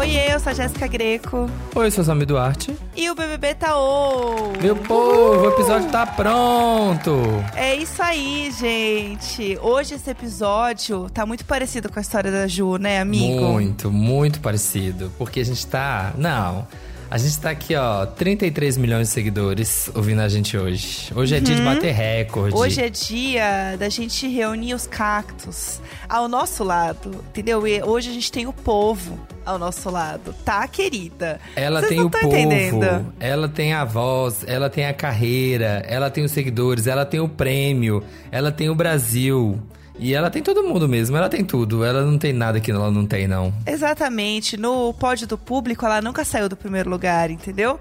Oiê, 0.00 0.32
eu 0.32 0.40
sou 0.40 0.48
a 0.48 0.54
Jéssica 0.54 0.86
Greco. 0.86 1.46
Oi, 1.74 1.86
eu 1.86 1.90
sou 1.90 2.00
o 2.00 2.06
Samir 2.06 2.26
Duarte. 2.26 2.74
E 2.96 3.10
o 3.10 3.14
BBB 3.14 3.54
tá 3.54 3.78
on! 3.78 4.54
Meu 4.58 4.74
povo, 4.74 5.46
o 5.46 5.48
episódio 5.50 5.90
tá 5.90 6.06
pronto! 6.06 7.20
É 7.54 7.74
isso 7.74 8.02
aí, 8.02 8.50
gente. 8.50 9.58
Hoje 9.60 9.96
esse 9.96 10.08
episódio 10.08 11.10
tá 11.10 11.26
muito 11.26 11.44
parecido 11.44 11.92
com 11.92 11.98
a 11.98 12.02
história 12.02 12.32
da 12.32 12.46
Ju, 12.46 12.78
né, 12.78 12.98
amigo? 12.98 13.42
Muito, 13.42 13.92
muito 13.92 14.40
parecido. 14.40 15.12
Porque 15.18 15.40
a 15.40 15.44
gente 15.44 15.66
tá. 15.66 16.14
Não. 16.16 16.66
A 17.10 17.18
gente 17.18 17.40
tá 17.40 17.50
aqui, 17.50 17.74
ó, 17.74 18.06
33 18.06 18.76
milhões 18.76 19.08
de 19.08 19.14
seguidores 19.14 19.90
ouvindo 19.96 20.20
a 20.20 20.28
gente 20.28 20.56
hoje. 20.56 21.10
Hoje 21.12 21.34
é 21.34 21.40
dia 21.40 21.56
de 21.56 21.62
bater 21.62 21.92
recorde. 21.92 22.54
Hoje 22.54 22.80
é 22.80 22.88
dia 22.88 23.76
da 23.76 23.88
gente 23.88 24.28
reunir 24.28 24.74
os 24.74 24.86
cactos 24.86 25.80
ao 26.08 26.28
nosso 26.28 26.62
lado, 26.62 27.10
entendeu? 27.30 27.66
E 27.66 27.82
hoje 27.82 28.10
a 28.10 28.12
gente 28.12 28.30
tem 28.30 28.46
o 28.46 28.52
povo 28.52 29.18
ao 29.44 29.58
nosso 29.58 29.90
lado, 29.90 30.32
tá, 30.44 30.68
querida? 30.68 31.40
Ela 31.56 31.80
Vocês 31.80 31.90
tem 31.90 32.00
o 32.00 32.08
povo, 32.08 32.26
entendendo. 32.28 33.12
ela 33.18 33.48
tem 33.48 33.72
a 33.72 33.84
voz, 33.84 34.44
ela 34.46 34.70
tem 34.70 34.86
a 34.86 34.94
carreira, 34.94 35.84
ela 35.88 36.10
tem 36.10 36.22
os 36.22 36.30
seguidores, 36.30 36.86
ela 36.86 37.04
tem 37.04 37.18
o 37.18 37.28
prêmio, 37.28 38.04
ela 38.30 38.52
tem 38.52 38.70
o 38.70 38.74
Brasil. 38.76 39.60
E 40.02 40.14
ela 40.14 40.30
tem 40.30 40.42
todo 40.42 40.62
mundo 40.62 40.88
mesmo, 40.88 41.14
ela 41.14 41.28
tem 41.28 41.44
tudo. 41.44 41.84
Ela 41.84 42.02
não 42.02 42.16
tem 42.16 42.32
nada 42.32 42.58
que 42.58 42.70
ela 42.70 42.90
não 42.90 43.06
tem, 43.06 43.28
não. 43.28 43.52
Exatamente. 43.66 44.56
No 44.56 44.94
pódio 44.94 45.26
do 45.26 45.36
público, 45.36 45.84
ela 45.84 46.00
nunca 46.00 46.24
saiu 46.24 46.48
do 46.48 46.56
primeiro 46.56 46.88
lugar, 46.88 47.30
entendeu? 47.30 47.78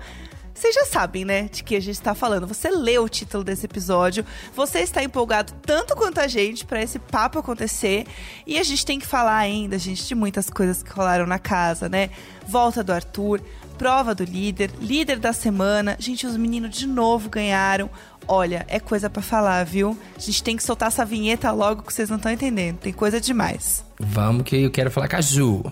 Vocês 0.54 0.76
já 0.76 0.84
sabem, 0.84 1.24
né, 1.24 1.44
de 1.44 1.64
que 1.64 1.78
a 1.78 1.80
gente 1.80 2.02
tá 2.02 2.14
falando. 2.14 2.46
Você 2.46 2.70
leu 2.70 3.06
o 3.06 3.10
título 3.10 3.46
desse 3.46 3.66
episódio, 3.66 4.26
você 4.54 4.80
está 4.80 5.02
empolgado 5.02 5.54
tanto 5.66 5.96
quanto 5.96 6.20
a 6.20 6.28
gente 6.28 6.66
pra 6.66 6.84
esse 6.84 7.00
papo 7.00 7.40
acontecer. 7.40 8.06
E 8.46 8.60
a 8.60 8.64
gente 8.64 8.86
tem 8.86 9.00
que 9.00 9.08
falar 9.08 9.38
ainda, 9.38 9.80
gente, 9.80 10.06
de 10.06 10.14
muitas 10.14 10.50
coisas 10.50 10.84
que 10.84 10.92
rolaram 10.92 11.26
na 11.26 11.40
casa, 11.40 11.88
né? 11.88 12.10
Volta 12.46 12.84
do 12.84 12.92
Arthur, 12.92 13.40
prova 13.78 14.14
do 14.14 14.26
líder, 14.26 14.70
líder 14.82 15.18
da 15.18 15.32
semana. 15.32 15.96
Gente, 15.98 16.28
os 16.28 16.36
meninos 16.36 16.76
de 16.76 16.86
novo 16.86 17.30
ganharam. 17.30 17.90
Olha, 18.32 18.64
é 18.70 18.80
coisa 18.80 19.10
pra 19.10 19.24
falar, 19.24 19.66
viu? 19.66 19.98
A 20.16 20.20
gente 20.20 20.44
tem 20.44 20.56
que 20.56 20.62
soltar 20.62 20.90
essa 20.90 21.04
vinheta 21.04 21.52
logo 21.52 21.82
que 21.82 21.92
vocês 21.92 22.12
não 22.12 22.18
estão 22.18 22.32
entendendo. 22.32 22.78
Tem 22.78 22.94
coisa 22.94 23.20
demais. 23.20 23.84
Vamos 24.00 24.44
que 24.44 24.66
eu 24.66 24.70
quero 24.70 24.92
falar 24.92 25.10
com 25.10 25.16
a 25.16 25.22
Ju. 25.22 25.64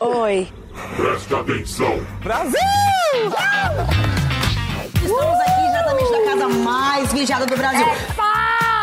Oi. 0.00 0.46
Preste 0.96 1.34
atenção. 1.34 2.06
Estamos 4.96 5.40
aqui 5.40 5.62
diretamente 5.66 6.12
da 6.12 6.24
casa 6.26 6.48
mais 6.48 7.10
vigiada 7.10 7.46
do 7.46 7.56
Brasil. 7.56 7.86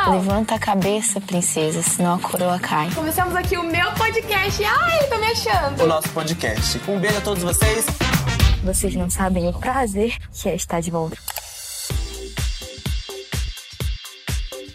Levanta 0.09 0.55
a 0.55 0.59
cabeça, 0.59 1.21
princesa, 1.21 1.83
senão 1.83 2.16
a 2.16 2.19
coroa 2.19 2.58
cai. 2.58 2.89
Começamos 2.89 3.36
aqui 3.36 3.55
o 3.55 3.64
meu 3.64 3.92
podcast. 3.92 4.64
Ai, 4.64 5.08
tô 5.08 5.17
me 5.19 5.27
achando. 5.27 5.83
o 5.83 5.86
nosso 5.86 6.09
podcast. 6.09 6.81
Um 6.88 6.99
beijo 6.99 7.19
a 7.19 7.21
todos 7.21 7.44
vocês. 7.44 7.86
Vocês 8.64 8.95
não 8.95 9.11
sabem 9.11 9.47
o 9.47 9.53
prazer 9.53 10.17
que 10.31 10.49
é 10.49 10.55
estar 10.55 10.81
de 10.81 10.89
volta. 10.89 11.17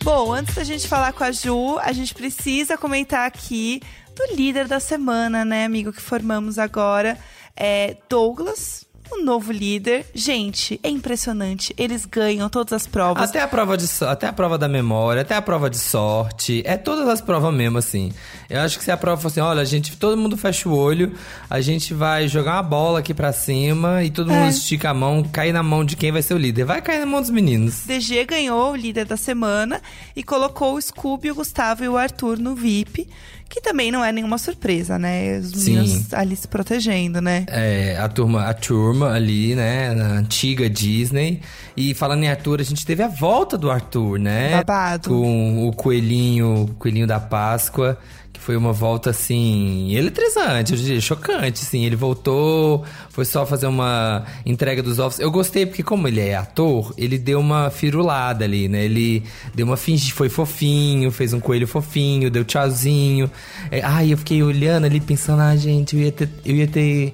Bom, 0.02 0.32
antes 0.32 0.56
da 0.56 0.64
gente 0.64 0.88
falar 0.88 1.12
com 1.12 1.22
a 1.22 1.30
Ju, 1.30 1.78
a 1.78 1.92
gente 1.92 2.12
precisa 2.12 2.76
comentar 2.76 3.24
aqui 3.24 3.80
do 4.16 4.34
líder 4.34 4.66
da 4.66 4.80
semana, 4.80 5.44
né, 5.44 5.64
amigo, 5.64 5.92
que 5.92 6.02
formamos 6.02 6.58
agora. 6.58 7.16
É 7.56 7.96
Douglas, 8.08 8.84
o 9.12 9.22
novo 9.22 9.52
líder. 9.52 10.04
Gente, 10.12 10.80
é 10.82 10.88
impressionante. 10.88 11.72
Eles 11.78 12.04
ganham 12.04 12.48
todas 12.48 12.72
as 12.72 12.86
provas. 12.86 13.30
Até 13.30 13.40
a 13.40 13.46
prova 13.46 13.76
de 13.76 13.86
até 14.04 14.26
a 14.26 14.32
prova 14.32 14.58
da 14.58 14.68
memória, 14.68 15.22
até 15.22 15.36
a 15.36 15.42
prova 15.42 15.70
de 15.70 15.78
sorte, 15.78 16.62
é 16.66 16.76
todas 16.76 17.08
as 17.08 17.20
provas 17.20 17.54
mesmo 17.54 17.78
assim. 17.78 18.12
Eu 18.52 18.60
acho 18.60 18.78
que 18.78 18.84
se 18.84 18.90
a 18.90 18.96
prova 18.96 19.20
fosse 19.20 19.40
assim, 19.40 19.48
olha, 19.48 19.62
a 19.62 19.64
gente, 19.64 19.96
todo 19.96 20.16
mundo 20.16 20.36
fecha 20.36 20.68
o 20.68 20.76
olho, 20.76 21.12
a 21.48 21.60
gente 21.62 21.94
vai 21.94 22.28
jogar 22.28 22.52
uma 22.56 22.62
bola 22.62 22.98
aqui 22.98 23.14
pra 23.14 23.32
cima 23.32 24.04
e 24.04 24.10
todo 24.10 24.30
É. 24.30 24.34
mundo 24.38 24.50
estica 24.50 24.90
a 24.90 24.94
mão, 24.94 25.22
cai 25.22 25.52
na 25.52 25.62
mão 25.62 25.84
de 25.84 25.96
quem 25.96 26.12
vai 26.12 26.20
ser 26.20 26.34
o 26.34 26.38
líder. 26.38 26.64
Vai 26.64 26.82
cair 26.82 27.00
na 27.00 27.06
mão 27.06 27.20
dos 27.22 27.30
meninos. 27.30 27.84
DG 27.86 28.24
ganhou 28.26 28.72
o 28.72 28.76
líder 28.76 29.06
da 29.06 29.16
semana 29.16 29.80
e 30.14 30.22
colocou 30.22 30.74
o 30.74 30.80
Scooby, 30.82 31.30
o 31.30 31.34
Gustavo 31.36 31.82
e 31.82 31.88
o 31.88 31.96
Arthur 31.96 32.38
no 32.38 32.54
VIP, 32.54 33.08
que 33.48 33.60
também 33.60 33.90
não 33.92 34.02
é 34.04 34.10
nenhuma 34.12 34.38
surpresa, 34.38 34.98
né? 34.98 35.38
Os 35.38 35.50
Sim. 35.50 35.76
meninos 35.76 36.12
ali 36.14 36.34
se 36.36 36.48
protegendo, 36.48 37.20
né? 37.20 37.44
É, 37.48 37.96
a 37.98 38.08
turma, 38.08 38.44
a 38.46 38.54
turma 38.54 39.12
ali, 39.12 39.54
né, 39.54 39.92
na 39.94 40.06
antiga 40.18 40.68
Disney. 40.70 41.40
E 41.76 41.92
falando 41.94 42.22
em 42.24 42.28
Arthur, 42.28 42.60
a 42.60 42.64
gente 42.64 42.84
teve 42.84 43.02
a 43.02 43.08
volta 43.08 43.56
do 43.58 43.70
Arthur, 43.70 44.18
né? 44.18 44.50
Babado. 44.56 45.08
Com 45.10 45.68
o 45.68 45.72
coelhinho, 45.74 46.64
o 46.64 46.74
coelhinho 46.78 47.06
da 47.06 47.20
Páscoa, 47.20 47.98
foi 48.42 48.56
uma 48.56 48.72
volta 48.72 49.10
assim, 49.10 49.94
eletrizante, 49.94 50.72
eu 50.72 50.78
diria, 50.78 51.00
chocante, 51.00 51.62
assim. 51.62 51.84
Ele 51.84 51.94
voltou, 51.94 52.84
foi 53.08 53.24
só 53.24 53.46
fazer 53.46 53.68
uma 53.68 54.24
entrega 54.44 54.82
dos 54.82 54.98
ovos. 54.98 55.20
Eu 55.20 55.30
gostei 55.30 55.64
porque 55.64 55.82
como 55.82 56.08
ele 56.08 56.20
é 56.20 56.34
ator, 56.34 56.92
ele 56.98 57.18
deu 57.18 57.38
uma 57.38 57.70
firulada 57.70 58.44
ali, 58.44 58.68
né? 58.68 58.84
Ele 58.84 59.22
deu 59.54 59.64
uma 59.64 59.76
finge, 59.76 60.12
foi 60.12 60.28
fofinho, 60.28 61.12
fez 61.12 61.32
um 61.32 61.38
coelho 61.38 61.68
fofinho, 61.68 62.30
deu 62.30 62.44
tchauzinho. 62.44 63.30
É, 63.70 63.80
ai, 63.80 64.12
eu 64.12 64.18
fiquei 64.18 64.42
olhando 64.42 64.86
ali 64.86 65.00
pensando, 65.00 65.40
ah, 65.40 65.54
gente, 65.54 65.94
eu 65.94 66.02
ia 66.02 66.12
ter, 66.12 66.28
eu 66.44 66.56
ia 66.56 66.66
ter 66.66 67.12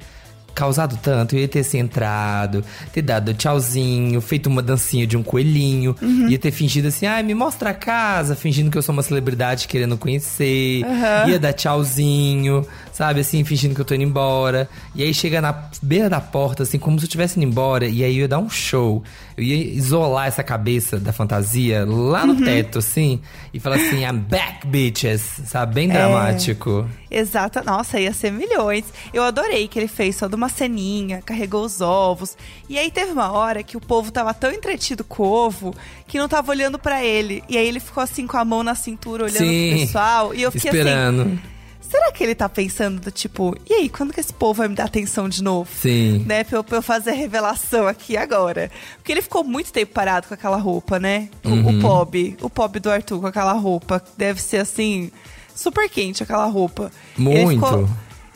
causado 0.59 0.99
tanto, 1.01 1.37
eu 1.37 1.41
ia 1.41 1.47
ter 1.47 1.65
entrado, 1.77 2.65
ter 2.93 3.01
dado 3.01 3.33
tchauzinho, 3.33 4.21
feito 4.21 4.49
uma 4.49 4.61
dancinha 4.61 5.07
de 5.07 5.17
um 5.17 5.23
coelhinho, 5.23 5.95
ia 6.29 6.37
ter 6.37 6.51
fingido 6.51 6.89
assim, 6.89 7.07
ai, 7.07 7.23
me 7.23 7.33
mostra 7.33 7.71
a 7.71 7.75
casa, 7.75 8.35
fingindo 8.35 8.69
que 8.69 8.77
eu 8.77 8.83
sou 8.83 8.93
uma 8.93 9.05
celebridade 9.05 9.69
querendo 9.69 9.97
conhecer, 9.97 10.83
ia 11.29 11.39
dar 11.39 11.53
tchauzinho, 11.53 12.67
sabe, 12.93 13.21
assim, 13.21 13.45
fingindo 13.45 13.73
que 13.73 13.81
eu 13.81 13.85
tô 13.85 13.95
indo 13.95 14.03
embora. 14.03 14.69
E 14.97 15.05
aí 15.05 15.15
chega 15.15 15.41
na 15.41 15.55
beira 15.81 16.11
da 16.11 16.21
porta, 16.21 16.65
assim, 16.65 16.77
como 16.77 16.99
se 16.99 17.05
eu 17.05 17.07
estivesse 17.07 17.39
indo 17.39 17.49
embora, 17.49 17.87
e 17.87 18.03
aí 18.03 18.17
eu 18.17 18.23
ia 18.23 18.29
dar 18.29 18.41
um 18.41 18.51
show. 18.51 19.05
Eu 19.37 19.45
ia 19.45 19.55
isolar 19.55 20.27
essa 20.27 20.43
cabeça 20.43 20.99
da 20.99 21.13
fantasia 21.13 21.85
lá 21.87 22.27
no 22.27 22.35
teto, 22.45 22.81
assim, 22.81 23.21
e 23.55 23.61
falar 23.61 23.77
assim, 23.77 24.05
I'm 24.05 24.19
back, 24.19 24.67
bitches, 24.67 25.21
sabe, 25.47 25.75
bem 25.75 25.89
dramático. 25.89 26.89
Exata, 27.09 27.63
nossa, 27.63 28.01
ia 28.01 28.13
ser 28.13 28.33
milhões. 28.33 28.85
Eu 29.15 29.23
adorei 29.23 29.69
que 29.69 29.79
ele 29.79 29.87
fez 29.87 30.17
toda 30.17 30.35
uma 30.35 30.48
ceninha, 30.49 31.23
carregou 31.25 31.65
os 31.65 31.81
ovos. 31.81 32.37
E 32.69 32.79
aí 32.79 32.91
teve 32.91 33.13
uma 33.13 33.31
hora 33.33 33.63
que 33.63 33.77
o 33.77 33.81
povo 33.81 34.11
tava 34.11 34.33
tão 34.35 34.53
entretido 34.53 35.05
com 35.05 35.23
o 35.23 35.27
ovo 35.27 35.75
que 36.07 36.19
não 36.19 36.29
tava 36.29 36.51
olhando 36.51 36.79
pra 36.79 37.05
ele. 37.05 37.43
E 37.49 37.57
aí 37.57 37.67
ele 37.67 37.81
ficou 37.81 38.03
assim 38.03 38.27
com 38.27 38.37
a 38.37 38.45
mão 38.45 38.63
na 38.63 38.75
cintura 38.75 39.25
olhando 39.25 39.39
Sim, 39.39 39.71
pro 39.71 39.79
pessoal. 39.81 40.35
E 40.35 40.43
eu 40.43 40.51
fiquei 40.53 40.71
esperando. 40.71 41.23
assim, 41.23 41.39
será 41.81 42.13
que 42.13 42.23
ele 42.23 42.35
tá 42.35 42.49
pensando 42.49 43.01
do 43.01 43.11
tipo, 43.11 43.57
e 43.69 43.73
aí, 43.75 43.89
quando 43.89 44.13
que 44.13 44.21
esse 44.21 44.33
povo 44.33 44.55
vai 44.59 44.69
me 44.69 44.75
dar 44.75 44.85
atenção 44.85 45.29
de 45.29 45.43
novo? 45.43 45.71
Sim. 45.75 46.25
Né, 46.27 46.45
pra 46.45 46.59
eu, 46.59 46.65
pra 46.65 46.79
eu 46.79 46.83
fazer 46.83 47.11
a 47.11 47.15
revelação 47.15 47.87
aqui 47.87 48.17
agora. 48.17 48.71
Porque 48.97 49.11
ele 49.13 49.23
ficou 49.23 49.43
muito 49.43 49.73
tempo 49.73 49.93
parado 49.95 50.29
com 50.29 50.35
aquela 50.35 50.57
roupa, 50.59 50.99
né? 50.99 51.29
O, 51.45 51.49
Uhum. 51.49 51.79
o 51.79 51.81
Pob, 51.81 52.37
o 52.43 52.51
Pob 52.51 52.79
do 52.81 52.91
Arthur 52.91 53.21
com 53.21 53.27
aquela 53.27 53.53
roupa. 53.53 54.03
Deve 54.19 54.41
ser 54.43 54.59
assim, 54.59 55.11
super 55.55 55.89
quente 55.89 56.23
aquela 56.23 56.45
roupa. 56.47 56.91
Ele 57.19 57.25
Muito. 57.45 57.55
ficou, 57.67 57.89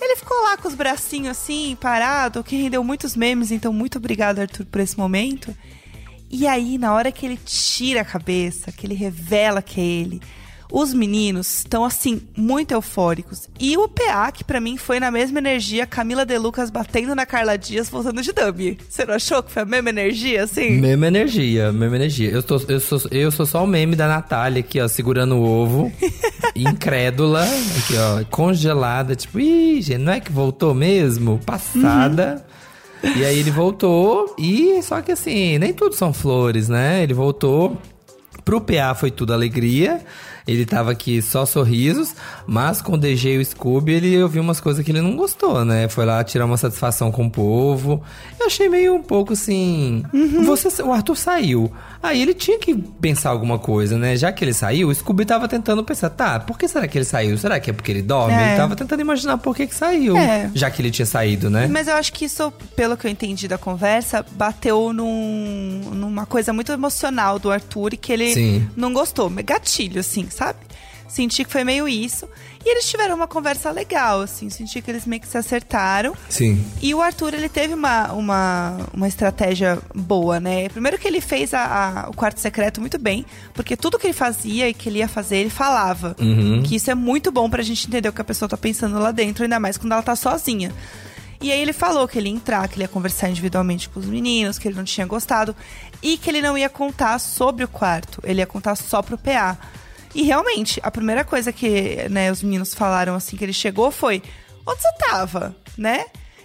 ele 0.03 0.17
ficou 0.17 0.37
lá 0.43 0.57
com 0.57 0.69
os 0.69 0.75
bracinhos 0.75 1.39
assim, 1.39 1.77
parado, 1.81 2.43
que 2.43 2.57
rendeu 2.57 2.83
muitos 2.83 3.15
memes, 3.17 3.51
então 3.51 3.73
muito 3.73 3.99
obrigado, 3.99 4.41
Arthur, 4.41 4.67
por 4.67 4.81
esse 4.81 4.97
momento. 4.99 5.55
E 6.31 6.47
aí, 6.47 6.79
na 6.79 6.95
hora 6.95 7.13
que 7.13 7.27
ele 7.27 7.39
tira 7.45 8.01
a 8.01 8.05
cabeça, 8.05 8.73
que 8.73 8.87
ele 8.87 8.95
revela 8.95 9.61
que 9.61 9.81
é 9.81 9.85
ele, 9.85 10.21
os 10.73 10.95
meninos 10.95 11.59
estão 11.59 11.85
assim, 11.85 12.23
muito 12.35 12.73
eufóricos. 12.73 13.47
E 13.61 13.77
o 13.77 13.87
PA, 13.87 14.33
que 14.33 14.43
pra 14.43 14.59
mim 14.59 14.79
foi 14.79 14.99
na 14.99 15.11
mesma 15.11 15.39
energia, 15.39 15.87
Camila 15.87 16.25
De 16.25 16.39
Lucas 16.39 16.71
batendo 16.71 17.15
na 17.15 17.27
Carla 17.27 17.59
Dias, 17.59 17.91
voltando 17.91 18.23
de 18.23 18.33
dummy. 18.33 18.79
Você 18.89 19.05
não 19.05 19.15
achou 19.15 19.43
que 19.43 19.53
foi 19.53 19.63
a 19.63 19.67
mesma 19.67 19.91
energia, 19.91 20.45
assim? 20.45 20.71
Mesma 20.81 21.09
energia, 21.09 21.71
mesma 21.71 21.97
energia. 21.97 22.31
Eu, 22.31 22.43
tô, 22.43 22.59
eu, 22.67 22.81
sou, 22.81 23.03
eu 23.11 23.31
sou 23.31 23.45
só 23.45 23.63
o 23.63 23.67
meme 23.67 23.95
da 23.95 24.09
Natália 24.09 24.61
aqui, 24.61 24.81
ó, 24.81 24.89
segurando 24.89 25.37
o 25.37 25.45
ovo. 25.45 25.93
incrédula, 26.57 27.43
aqui, 27.43 27.95
ó, 27.99 28.25
congelada. 28.31 29.15
Tipo, 29.15 29.41
ih, 29.41 29.83
gente, 29.83 29.99
não 29.99 30.13
é 30.15 30.21
que 30.21 30.33
voltou 30.33 30.73
mesmo? 30.73 31.39
Passada. 31.45 32.43
E 33.17 33.25
aí 33.25 33.39
ele 33.41 33.51
voltou, 33.51 34.35
e 34.39 34.81
só 34.83 35.03
que 35.03 35.13
assim, 35.13 35.59
nem 35.59 35.73
tudo 35.75 35.95
são 35.95 36.15
flores, 36.15 36.69
né? 36.69 37.03
Ele 37.03 37.13
voltou. 37.13 37.77
Pro 38.45 38.61
PA 38.61 38.95
foi 38.95 39.11
tudo 39.11 39.33
alegria. 39.33 40.01
Ele 40.47 40.67
tava 40.67 40.91
aqui 40.91 41.23
só 41.23 41.47
sorrisos, 41.47 42.15
mas 42.47 42.83
com 42.83 42.95
o 42.95 42.99
DG 42.99 43.35
e 43.35 43.39
o 43.39 43.45
Scooby 43.45 43.93
ele 43.93 44.23
ouviu 44.23 44.43
umas 44.43 44.61
coisas 44.61 44.85
que 44.85 44.91
ele 44.91 45.01
não 45.01 45.17
gostou, 45.17 45.65
né? 45.65 45.89
Foi 45.89 46.05
lá 46.05 46.23
tirar 46.25 46.47
uma 46.47 46.57
satisfação 46.57 47.13
com 47.13 47.27
o 47.27 47.31
povo. 47.31 48.03
Eu 48.41 48.47
achei 48.47 48.69
meio 48.69 48.95
um 48.95 49.03
pouco 49.03 49.33
assim. 49.35 50.03
Você, 50.45 50.83
o 50.83 50.93
Arthur 50.93 51.17
saiu. 51.17 51.73
Aí 52.03 52.21
ele 52.21 52.35
tinha 52.35 52.59
que 52.59 52.75
pensar 52.75 53.31
alguma 53.31 53.59
coisa, 53.59 53.97
né? 53.97 54.17
Já 54.17 54.33
que 54.33 54.45
ele 54.45 54.53
saiu, 54.53 54.89
o 54.89 54.95
Scooby 54.95 55.25
tava 55.25 55.47
tentando 55.47 55.85
pensar, 55.85 56.11
tá, 56.11 56.41
por 56.41 56.59
que 56.59 56.67
será 56.67 56.89
que 56.89 56.99
ele 56.99 57.05
saiu? 57.05 57.39
Será 57.39 57.61
que 57.61 57.71
é 57.71 57.73
porque 57.73 57.93
ele 57.93 58.03
dorme? 58.03 58.35
É. 58.35 58.49
Ele 58.49 58.57
tava 58.57 58.75
tentando 58.75 59.01
imaginar 59.01 59.39
por 59.39 59.55
que, 59.55 59.67
que 59.69 59.75
saiu. 59.75 60.17
É. 60.17 60.51
Já 60.55 60.71
que 60.71 60.83
ele 60.83 60.91
tinha 60.91 61.07
saído, 61.07 61.49
né? 61.49 61.69
Mas 61.71 61.87
eu 61.87 61.95
acho 61.95 62.13
que 62.13 62.25
isso, 62.25 62.51
pelo 62.75 62.97
que 62.97 63.07
eu 63.07 63.11
entendi 63.11 63.47
da 63.47 63.57
conversa, 63.57 64.27
bateu 64.33 64.93
num, 64.93 65.93
numa 65.95 66.27
coisa 66.27 66.53
muito 66.53 66.73
emocional 66.73 67.39
do 67.39 67.51
Arthur 67.51 67.95
e 67.95 67.97
que 67.97 68.13
ele 68.13 68.35
Sim. 68.35 68.69
não 68.77 68.93
gostou. 68.93 69.31
Gatilho, 69.31 70.01
assim, 70.01 70.27
sabe? 70.33 70.59
Senti 71.09 71.45
que 71.45 71.53
foi 71.53 71.63
meio 71.63 71.87
isso. 71.87 72.27
E 72.65 72.71
eles 72.71 72.89
tiveram 72.89 73.15
uma 73.17 73.27
conversa 73.29 73.71
legal, 73.71 74.23
assim. 74.23 74.49
Senti 74.49 74.81
que 74.81 74.91
eles 74.91 75.05
meio 75.05 75.21
que 75.21 75.29
se 75.29 75.37
acertaram. 75.37 76.15
Sim. 76.31 76.65
E 76.81 76.95
o 76.95 77.03
Arthur, 77.03 77.35
ele 77.35 77.51
teve 77.51 77.75
uma, 77.75 78.13
uma, 78.13 78.79
uma 78.95 79.07
estratégia 79.09 79.79
boa, 79.95 80.41
né? 80.41 80.71
Primeiro 80.71 80.97
que 80.99 81.07
ele 81.07 81.21
fez 81.21 81.53
a, 81.53 82.05
a- 82.07 82.09
o 82.09 82.15
quarto 82.15 82.39
secreto 82.41 82.81
muito 82.81 82.99
bem, 82.99 83.27
porque 83.53 83.77
tudo 83.77 83.99
que 83.99 84.07
ele 84.07 84.15
fazia 84.15 84.69
e 84.71 84.73
que 84.75 84.89
ele 84.89 85.01
ia 85.01 85.09
fazer, 85.09 85.37
ele 85.37 85.51
falava. 85.51 86.17
Uhum. 86.19 86.63
Que 86.63 86.77
isso 86.77 86.91
é 86.91 86.95
muito 86.95 87.31
bom 87.31 87.51
pra 87.51 87.63
gente 87.63 87.87
entender 87.87 88.09
o 88.09 88.13
que 88.13 88.21
a 88.23 88.25
pessoa 88.25 88.49
tá 88.49 88.57
pensando 88.57 88.99
lá 88.99 89.11
dentro, 89.11 89.43
ainda 89.43 89.61
mais 89.61 89.77
quando 89.77 89.93
ela 89.93 90.03
tá 90.03 90.17
sozinha. 90.17 90.73
E 91.43 91.51
aí 91.53 91.61
ele 91.61 91.73
falou 91.75 92.09
que 92.09 92.17
ele 92.17 92.29
ia 92.31 92.35
entrar, 92.37 92.67
que 92.69 92.77
ele 92.77 92.85
ia 92.85 92.89
conversar 92.89 93.29
individualmente 93.29 93.87
com 93.89 94.01
os 94.01 94.07
meninos, 94.07 94.59
que 94.59 94.67
ele 94.69 94.77
não 94.77 94.85
tinha 94.85 95.05
gostado 95.07 95.55
e 96.01 96.17
que 96.17 96.31
ele 96.31 96.41
não 96.41 96.57
ia 96.57 96.71
contar 96.71 97.19
sobre 97.19 97.65
o 97.65 97.69
quarto, 97.69 98.21
ele 98.25 98.41
ia 98.41 98.47
contar 98.47 98.77
só 98.77 99.03
pro 99.03 99.19
PA. 99.19 99.59
E 100.15 100.23
realmente, 100.23 100.81
a 100.83 100.91
primeira 100.91 101.25
coisa 101.25 101.53
que 101.53 102.07
né, 102.11 102.31
os 102.31 102.43
meninos 102.43 102.75
falaram 102.75 103.15
assim 103.15 103.37
que 103.37 103.45
ele 103.45 103.53
chegou 103.53 103.91
foi: 103.91 104.23
onde 104.67 104.81
você 104.83 104.93
tava? 104.99 105.57
Né? 105.77 106.05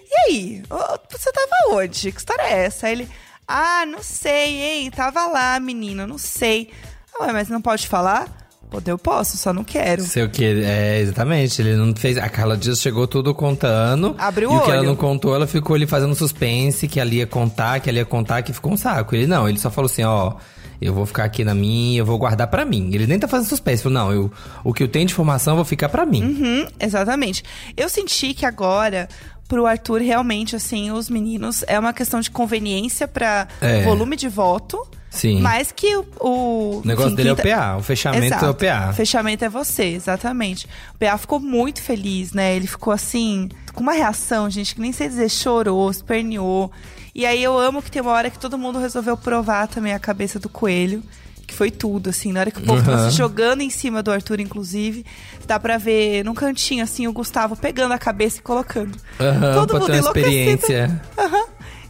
E 0.10 0.16
aí? 0.31 0.64
Você 1.10 1.31
tava 1.31 1.75
onde? 1.78 2.12
Que 2.12 2.18
história 2.18 2.44
é 2.44 2.66
essa? 2.66 2.88
Aí 2.88 2.94
ele, 2.94 3.10
ah, 3.48 3.86
não 3.86 4.02
sei, 4.02 4.62
hein? 4.62 4.92
Tava 4.92 5.28
lá, 5.28 5.60
menina, 5.60 6.08
não 6.08 6.18
sei. 6.18 6.69
Ah, 7.14 7.25
ué, 7.25 7.34
mas 7.34 7.50
não 7.50 7.62
pode 7.62 7.88
falar? 7.88 8.48
Poder 8.69 8.92
eu 8.92 8.98
posso, 8.98 9.38
só 9.38 9.54
não 9.54 9.64
quero. 9.64 10.04
Sei 10.04 10.24
o 10.24 10.30
que, 10.30 10.44
é, 10.44 11.00
exatamente. 11.00 11.62
Ele 11.62 11.75
não 11.78 11.96
fez. 11.96 12.18
A 12.18 12.28
Carla 12.28 12.58
Dias 12.58 12.80
chegou 12.81 13.08
tudo 13.08 13.34
contando. 13.34 14.14
Abriu 14.18 14.50
o 14.52 14.54
E 14.54 14.58
o 14.58 14.62
que 14.62 14.72
ela 14.72 14.80
olho. 14.81 14.90
não 14.90 14.96
contou, 14.96 15.34
ela 15.34 15.48
ficou 15.48 15.74
ali 15.75 15.88
fazendo 15.88 16.14
suspense, 16.16 16.86
que 16.88 17.00
ela 17.00 17.14
ia 17.14 17.25
contar, 17.25 17.80
que 17.80 17.90
ela 17.90 18.00
ia 18.00 18.06
contar, 18.06 18.42
que 18.42 18.52
ficou 18.52 18.74
um 18.74 18.78
saco. 18.78 19.16
Ele 19.16 19.25
não, 19.25 19.48
ele 19.48 19.58
só 19.58 19.72
falou 19.72 19.90
assim: 19.90 20.04
ó, 20.04 20.34
eu 20.81 20.94
vou 20.94 21.06
ficar 21.06 21.24
aqui 21.24 21.44
na 21.44 21.53
minha, 21.56 22.00
eu 22.00 22.06
vou 22.06 22.18
guardar 22.18 22.47
pra 22.47 22.65
mim. 22.65 22.89
Ele 22.94 23.07
nem 23.07 23.18
tá 23.19 23.27
fazendo 23.27 23.47
suspense. 23.50 23.83
Falou, 23.83 23.97
não, 24.00 24.12
eu, 24.12 24.31
o 24.63 24.74
que 24.74 24.83
eu 24.83 24.88
tenho 24.88 25.06
de 25.06 25.13
informação 25.13 25.53
eu 25.53 25.57
vou 25.57 25.65
ficar 25.65 25.89
pra 25.89 26.06
mim. 26.06 26.24
Uhum, 26.24 26.68
exatamente. 26.79 27.44
Eu 27.75 27.89
senti 27.89 28.33
que 28.33 28.45
agora, 28.45 29.07
pro 29.47 29.65
Arthur, 29.65 30.01
realmente, 30.01 30.56
assim, 30.56 30.91
os 30.91 31.09
meninos, 31.09 31.63
é 31.68 31.79
uma 31.79 31.94
questão 31.94 32.19
de 32.19 32.29
conveniência 32.31 33.07
pra 33.07 33.47
É. 33.62 33.83
volume 33.83 34.15
de 34.15 34.27
voto. 34.29 34.85
Sim. 35.09 35.39
Mais 35.41 35.71
que 35.71 35.95
o. 35.95 36.06
O, 36.19 36.81
negócio 36.85 37.07
enfim, 37.07 37.15
dele 37.15 37.30
é 37.30 37.31
o 37.31 37.35
tá- 37.35 37.44
PA, 37.44 37.77
o 37.77 37.81
fechamento 37.81 38.25
Exato. 38.25 38.45
é 38.45 38.50
o 38.50 38.53
PA. 38.53 38.89
O 38.91 38.94
fechamento 38.94 39.45
é 39.45 39.50
você, 39.50 39.85
exatamente. 39.85 40.68
O 40.94 40.97
PA 41.00 41.18
ficou 41.18 41.39
muito 41.39 41.81
feliz, 41.81 42.33
né? 42.33 42.56
Ele 42.56 42.68
ficou 42.68 42.94
assim, 42.94 43.50
com 43.73 43.81
uma 43.81 43.94
reação, 43.94 44.47
gente, 44.50 44.75
que 44.75 44.81
nem 44.81 44.91
sei 44.91 45.07
dizer, 45.07 45.30
chorou, 45.30 45.89
esperneou. 45.89 46.71
E 47.18 47.25
aí 47.25 47.44
eu 47.44 47.58
amo 47.58 47.81
que 47.81 47.90
tem 47.92 48.02
uma 48.02 48.12
hora 48.12 48.30
que 48.30 48.38
todo 48.40 48.58
mundo 48.60 48.78
resolveu 48.80 49.18
provar 49.18 49.68
também 49.68 49.92
a 49.94 50.00
cabeça 50.00 50.38
do 50.40 50.48
coelho. 50.48 51.04
Que 51.48 51.54
foi 51.54 51.72
tudo, 51.72 52.10
assim. 52.10 52.31
Na 52.34 52.42
hora 52.42 52.52
que 52.52 52.60
o 52.60 52.64
povo 52.64 52.84
tava 52.84 53.04
Uhum. 53.06 53.10
se 53.10 53.16
jogando 53.18 53.62
em 53.62 53.69
cima 53.69 54.04
do 54.04 54.12
Arthur, 54.12 54.40
inclusive, 54.42 55.06
dá 55.48 55.58
pra 55.58 55.78
ver 55.78 56.24
num 56.25 56.34
cantinho, 56.34 56.84
assim, 56.84 57.08
o 57.08 57.14
Gustavo 57.14 57.56
pegando 57.56 57.94
a 57.94 57.98
cabeça 57.98 58.40
e 58.40 58.42
colocando. 58.42 58.98
Aham, 59.19 59.54
todo 59.54 59.80
mundo 59.80 59.96
enlouquecido. 59.96 60.28
experiência. 60.30 61.02
Aham. 61.18 61.46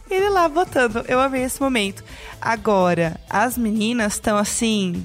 Ele 0.08 0.28
lá 0.30 0.48
botando. 0.48 1.04
Eu 1.08 1.20
amei 1.20 1.42
esse 1.42 1.60
momento. 1.60 2.02
Agora, 2.40 3.20
as 3.28 3.58
meninas 3.58 4.14
estão 4.14 4.38
assim, 4.38 5.04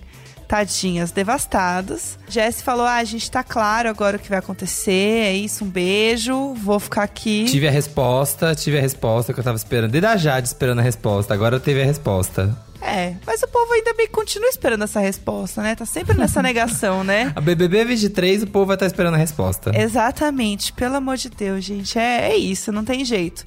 tadinhas, 0.53 1.09
devastadas. 1.09 2.19
Jess 2.29 2.61
falou: 2.61 2.85
ah, 2.85 2.97
a 2.97 3.03
gente 3.03 3.29
tá 3.31 3.43
claro 3.43 3.89
agora 3.89 4.17
o 4.17 4.19
que 4.19 4.29
vai 4.29 4.37
acontecer. 4.37 5.25
É 5.25 5.33
isso, 5.33 5.65
um 5.65 5.67
beijo. 5.67 6.53
Vou 6.53 6.79
ficar 6.79 7.01
aqui. 7.01 7.45
Tive 7.45 7.67
a 7.67 7.71
resposta, 7.71 8.53
tive 8.53 8.77
a 8.77 8.81
resposta 8.81 9.33
que 9.33 9.39
eu 9.39 9.43
tava 9.43 9.57
esperando. 9.57 9.89
Desde 9.89 10.05
a 10.05 10.15
Jade 10.15 10.47
esperando 10.47 10.77
a 10.77 10.83
resposta. 10.83 11.33
Agora 11.33 11.55
eu 11.55 11.59
teve 11.59 11.81
a 11.81 11.85
resposta. 11.85 12.55
É, 12.79 13.15
mas 13.25 13.41
o 13.41 13.47
povo 13.47 13.73
ainda 13.73 13.95
bem 13.95 14.07
continua 14.07 14.49
esperando 14.49 14.83
essa 14.83 14.99
resposta, 14.99 15.63
né? 15.63 15.73
Tá 15.73 15.87
sempre 15.87 16.15
nessa 16.15 16.39
negação, 16.43 17.03
né? 17.03 17.31
A 17.35 17.41
BBB 17.41 17.85
23, 17.85 18.43
o 18.43 18.47
povo 18.47 18.67
vai 18.67 18.75
estar 18.75 18.85
esperando 18.85 19.15
a 19.15 19.17
resposta. 19.17 19.71
Exatamente, 19.75 20.71
pelo 20.73 20.97
amor 20.97 21.17
de 21.17 21.29
Deus, 21.29 21.65
gente. 21.65 21.97
É, 21.97 22.29
é 22.29 22.35
isso, 22.35 22.71
não 22.71 22.83
tem 22.85 23.03
jeito. 23.03 23.43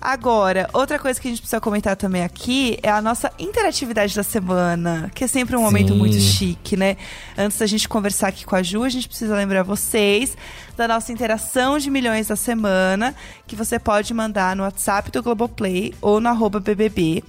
Agora, 0.00 0.68
outra 0.72 0.98
coisa 0.98 1.20
que 1.20 1.26
a 1.26 1.30
gente 1.30 1.40
precisa 1.40 1.60
comentar 1.60 1.96
também 1.96 2.22
aqui 2.22 2.78
é 2.82 2.90
a 2.90 3.00
nossa 3.00 3.32
interatividade 3.38 4.14
da 4.14 4.22
semana, 4.22 5.10
que 5.14 5.24
é 5.24 5.26
sempre 5.26 5.56
um 5.56 5.62
momento 5.62 5.92
Sim. 5.92 5.98
muito 5.98 6.20
chique, 6.20 6.76
né? 6.76 6.96
Antes 7.36 7.58
da 7.58 7.66
gente 7.66 7.88
conversar 7.88 8.28
aqui 8.28 8.44
com 8.44 8.54
a 8.54 8.62
Ju, 8.62 8.84
a 8.84 8.88
gente 8.88 9.08
precisa 9.08 9.34
lembrar 9.34 9.62
vocês 9.62 10.36
da 10.76 10.86
nossa 10.86 11.12
interação 11.12 11.78
de 11.78 11.90
milhões 11.90 12.28
da 12.28 12.36
semana, 12.36 13.14
que 13.46 13.56
você 13.56 13.78
pode 13.78 14.12
mandar 14.12 14.54
no 14.54 14.62
WhatsApp 14.62 15.10
do 15.10 15.22
Globoplay 15.22 15.94
ou 16.00 16.20
no 16.20 16.28
arroba 16.28 16.60
BBB. 16.60 17.24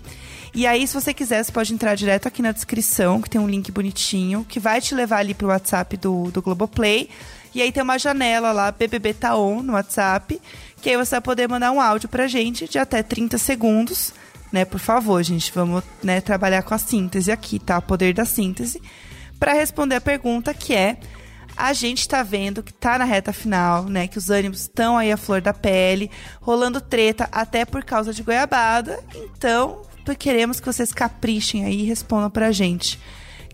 E 0.53 0.65
aí, 0.65 0.87
se 0.87 0.93
você 0.93 1.13
quiser, 1.13 1.43
você 1.43 1.51
pode 1.51 1.73
entrar 1.73 1.95
direto 1.95 2.27
aqui 2.27 2.41
na 2.41 2.51
descrição, 2.51 3.21
que 3.21 3.29
tem 3.29 3.39
um 3.39 3.47
link 3.47 3.71
bonitinho, 3.71 4.45
que 4.47 4.59
vai 4.59 4.81
te 4.81 4.95
levar 4.95 5.19
ali 5.19 5.33
pro 5.33 5.47
WhatsApp 5.47 5.95
do, 5.97 6.31
do 6.31 6.41
Globoplay. 6.41 7.09
E 7.53 7.61
aí 7.61 7.71
tem 7.71 7.81
uma 7.81 7.97
janela 7.97 8.51
lá, 8.51 8.71
BBB 8.71 9.13
Tá 9.13 9.35
On, 9.35 9.61
no 9.61 9.73
WhatsApp, 9.73 10.39
que 10.81 10.89
aí 10.89 10.97
você 10.97 11.11
vai 11.11 11.21
poder 11.21 11.47
mandar 11.47 11.71
um 11.71 11.81
áudio 11.81 12.07
pra 12.09 12.27
gente 12.27 12.67
de 12.67 12.77
até 12.79 13.03
30 13.03 13.37
segundos, 13.37 14.13
né? 14.51 14.65
Por 14.65 14.79
favor, 14.79 15.21
gente, 15.23 15.51
vamos 15.53 15.83
né, 16.03 16.21
trabalhar 16.21 16.63
com 16.63 16.73
a 16.73 16.77
síntese 16.77 17.31
aqui, 17.31 17.59
tá? 17.59 17.77
O 17.77 17.81
poder 17.81 18.13
da 18.13 18.25
síntese. 18.25 18.81
Pra 19.39 19.53
responder 19.53 19.95
a 19.95 20.01
pergunta 20.01 20.53
que 20.53 20.73
é... 20.73 20.97
A 21.59 21.73
gente 21.73 22.07
tá 22.07 22.21
vendo 22.21 22.61
que 22.61 22.71
tá 22.71 22.99
na 22.99 23.03
reta 23.03 23.33
final, 23.33 23.85
né? 23.85 24.07
Que 24.07 24.19
os 24.19 24.29
ânimos 24.29 24.61
estão 24.61 24.95
aí 24.95 25.11
à 25.11 25.17
flor 25.17 25.41
da 25.41 25.51
pele, 25.51 26.11
rolando 26.39 26.79
treta 26.79 27.27
até 27.31 27.65
por 27.65 27.83
causa 27.83 28.13
de 28.13 28.21
goiabada. 28.21 29.03
Então, 29.15 29.81
queremos 30.19 30.59
que 30.59 30.67
vocês 30.67 30.93
caprichem 30.93 31.65
aí 31.65 31.81
e 31.81 31.85
respondam 31.85 32.29
pra 32.29 32.51
gente. 32.51 32.99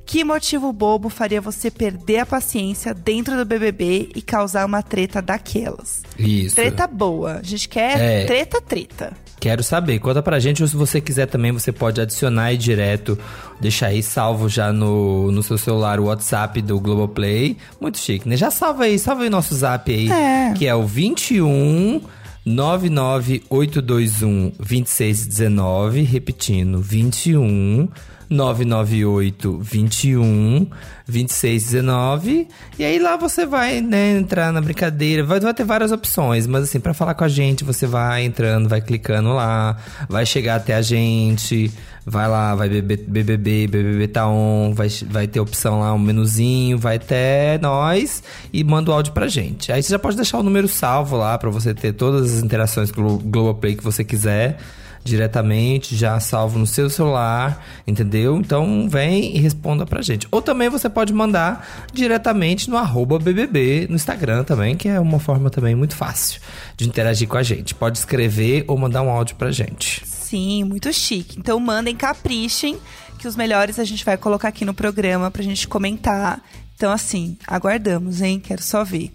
Que 0.06 0.24
motivo 0.24 0.72
bobo 0.74 1.10
faria 1.10 1.40
você 1.42 1.72
perder 1.72 2.20
a 2.20 2.26
paciência 2.26 2.94
dentro 2.94 3.36
do 3.38 3.46
BBB 3.46 4.10
e 4.16 4.22
causar 4.22 4.66
uma 4.66 4.84
treta 4.84 5.22
daquelas? 5.22 6.04
Isso. 6.20 6.56
Treta 6.56 6.86
boa. 6.88 7.40
A 7.40 7.44
gente 7.44 7.68
quer 7.70 8.00
É. 8.00 8.26
treta, 8.26 8.62
treta. 8.62 9.14
Quero 9.40 9.64
saber. 9.64 9.98
Conta 10.00 10.22
pra 10.22 10.40
gente, 10.40 10.62
ou 10.62 10.68
se 10.68 10.76
você 10.76 11.02
quiser 11.02 11.26
também, 11.26 11.52
você 11.52 11.72
pode 11.72 12.00
adicionar 12.00 12.44
aí 12.46 12.58
direto, 12.58 13.18
deixar 13.60 13.88
aí 13.88 14.04
salvo 14.04 14.48
já 14.48 14.72
no, 14.72 15.32
no 15.32 15.42
seu 15.44 15.58
celular 15.58 16.00
o 16.00 16.06
WhatsApp 16.06 16.62
do 16.62 16.80
Globoplay. 16.80 17.58
Muito 17.82 17.98
chique, 17.98 18.30
né? 18.30 18.38
Já 18.38 18.52
salva 18.52 18.84
aí, 18.84 19.00
salva 19.00 19.24
aí 19.24 19.30
nosso 19.30 19.56
zap 19.56 19.92
aí, 19.92 20.10
É. 20.12 20.54
que 20.54 20.68
é 20.68 20.76
o 20.76 20.86
21 20.86 22.02
99821 22.46 24.52
2619, 24.60 26.02
repetindo, 26.04 26.80
21 26.82 27.88
998 28.30 29.60
21 29.60 30.68
2619 31.08 32.48
e 32.80 32.86
aí 32.86 32.98
lá 32.98 33.18
você 33.18 33.46
vai 33.46 33.82
né, 33.82 34.18
entrar 34.18 34.54
na 34.54 34.62
brincadeira. 34.62 35.24
Vai, 35.24 35.40
vai 35.40 35.54
ter 35.54 35.66
várias 35.66 35.92
opções 35.92 36.48
mas 36.48 36.64
assim 36.64 36.80
pra 36.80 36.94
falar 36.94 37.14
com 37.14 37.24
a 37.24 37.28
gente 37.28 37.64
você 37.64 37.86
vai 37.86 38.24
entrando 38.24 38.70
vai 38.70 38.82
clicando 38.82 39.34
lá 39.34 39.78
vai 40.08 40.26
chegar 40.26 40.56
até 40.56 40.76
a 40.76 40.82
gente 40.82 41.72
vai 42.06 42.28
lá 42.28 42.56
vai 42.56 42.70
BBB 42.70 43.68
BBB 43.68 44.08
tá 44.08 44.28
on 44.28 44.74
vai, 44.74 44.88
vai 45.10 45.28
ter 45.28 45.40
opção 45.40 45.82
lá 45.82 45.94
um 45.94 46.00
menuzinho 46.00 46.78
vai 46.78 46.96
até 46.96 47.58
nós 47.62 48.24
e 48.52 48.64
manda 48.64 48.92
o 48.92 48.94
áudio 48.94 49.14
pra 49.14 49.28
gente. 49.28 49.72
Aí 49.72 49.84
você 49.84 49.90
já 49.90 50.00
pode 50.00 50.16
deixar 50.16 50.40
o 50.40 50.44
número 50.44 50.68
salvo 50.68 51.18
lá 51.18 51.38
pra 51.38 51.50
você 51.50 51.74
ter 51.74 51.94
todas 51.94 52.38
as 52.38 52.44
interações 52.44 52.92
com 52.92 53.02
o 53.02 53.18
Globoplay 53.18 53.76
que 53.76 53.84
você 53.84 54.04
quiser 54.04 54.58
diretamente, 55.04 55.96
já 55.96 56.20
salvo 56.20 56.58
no 56.58 56.66
seu 56.66 56.90
celular, 56.90 57.64
entendeu? 57.86 58.38
Então 58.38 58.88
vem 58.90 59.36
e 59.36 59.40
responda 59.40 59.86
pra 59.86 60.02
gente. 60.02 60.28
Ou 60.32 60.42
também 60.42 60.70
você 60.70 60.90
pode 60.90 61.14
mandar 61.14 61.86
diretamente 61.92 62.70
no 62.70 62.78
arroba 62.78 63.20
BBB 63.20 63.88
no 63.90 63.96
Instagram 63.96 64.44
também, 64.44 64.76
que 64.76 64.88
é 64.88 65.00
uma 65.00 65.20
forma 65.20 65.50
também 65.50 65.76
muito 65.76 65.96
fácil 65.96 66.42
de 66.76 66.88
interagir 66.88 67.28
com 67.28 67.38
a 67.38 67.44
gente. 67.44 67.76
Pode 67.76 67.98
escrever 67.98 68.66
ou 68.68 68.78
mandar 68.78 69.02
um 69.02 69.10
áudio 69.10 69.36
pra 69.36 69.52
gente. 69.52 70.02
Sim, 70.06 70.64
muito 70.64 70.92
chique. 70.92 71.38
Então 71.38 71.60
mandem, 71.60 71.96
caprichem, 71.96 72.78
que 73.20 73.28
os 73.28 73.36
melhores 73.36 73.80
a 73.80 73.84
gente 73.84 74.04
vai 74.04 74.18
colocar 74.18 74.48
aqui 74.48 74.66
no 74.66 74.74
programa 74.74 75.30
pra 75.30 75.44
gente 75.44 75.68
comentar. 75.68 76.42
Então, 76.76 76.92
assim, 76.92 77.38
aguardamos, 77.48 78.22
hein? 78.22 78.40
Quero 78.40 78.62
só 78.62 78.84
ver. 78.84 79.12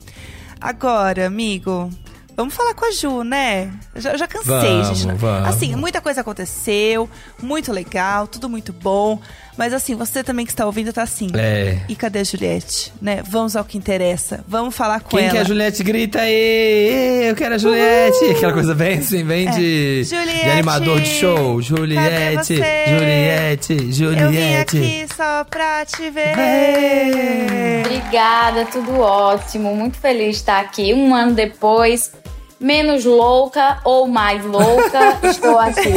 Agora, 0.61 1.27
amigo, 1.27 1.91
vamos 2.39 2.55
falar 2.55 2.73
com 2.73 2.85
a 2.87 2.91
Ju, 2.93 3.23
né? 3.25 3.71
Eu 3.95 4.01
Já, 4.01 4.17
já 4.17 4.27
cansei, 4.27 4.53
Vamos, 4.83 4.99
gente. 5.01 5.15
vamos. 5.17 5.49
Assim, 5.49 5.75
muita 5.77 6.01
coisa 6.01 6.21
aconteceu, 6.23 7.11
muito 7.43 7.73
legal, 7.73 8.27
tudo 8.27 8.49
muito 8.49 8.73
bom. 8.73 9.21
Mas 9.57 9.73
assim, 9.75 9.97
você 9.97 10.23
também 10.23 10.47
que 10.47 10.53
está 10.53 10.65
ouvindo 10.65 10.93
tá 10.93 11.03
assim. 11.03 11.29
É. 11.35 11.79
E 11.89 11.97
cadê 11.97 12.21
a 12.21 12.25
Juliette? 12.25 12.93
Né? 13.03 13.25
Vamos 13.29 13.57
ao 13.57 13.65
que 13.65 13.77
interessa. 13.77 14.45
Vamos 14.47 14.73
falar 14.73 15.01
com 15.01 15.09
Quem 15.17 15.23
ela. 15.25 15.31
que 15.33 15.37
é 15.37 15.41
a 15.41 15.45
Juliette? 15.45 15.83
Grita 15.83 16.21
aí! 16.21 17.27
Eu 17.29 17.35
quero 17.35 17.57
a 17.57 17.59
Juliette! 17.59 18.25
Aquela 18.37 18.53
coisa 18.53 18.73
bem 18.73 18.99
assim, 18.99 19.25
bem 19.25 19.51
de, 19.51 20.05
de 20.05 20.15
É. 20.15 20.19
Juliette! 20.21 20.49
animador 20.51 21.01
de 21.01 21.09
show. 21.09 21.61
Juliette! 21.61 22.55
você? 22.57 22.85
Juliette! 22.87 23.73
Eu 23.73 23.79
vim 23.79 23.93
Juliette! 23.93 24.77
aqui 24.79 25.07
só 25.17 25.43
pra 25.43 25.85
te 25.85 26.09
ver. 26.09 26.37
Vem! 26.37 27.81
Obrigada, 27.85 28.65
tudo 28.67 29.01
ótimo. 29.01 29.75
Muito 29.75 29.99
feliz 29.99 30.37
de 30.37 30.37
estar 30.37 30.61
aqui 30.61 30.95
um 30.95 31.13
ano 31.13 31.35
depois. 31.35 32.13
Menos 32.61 33.05
louca 33.05 33.81
ou 33.85 34.07
mais 34.07 34.45
louca, 34.45 35.19
estou 35.29 35.59
aqui. 35.59 35.93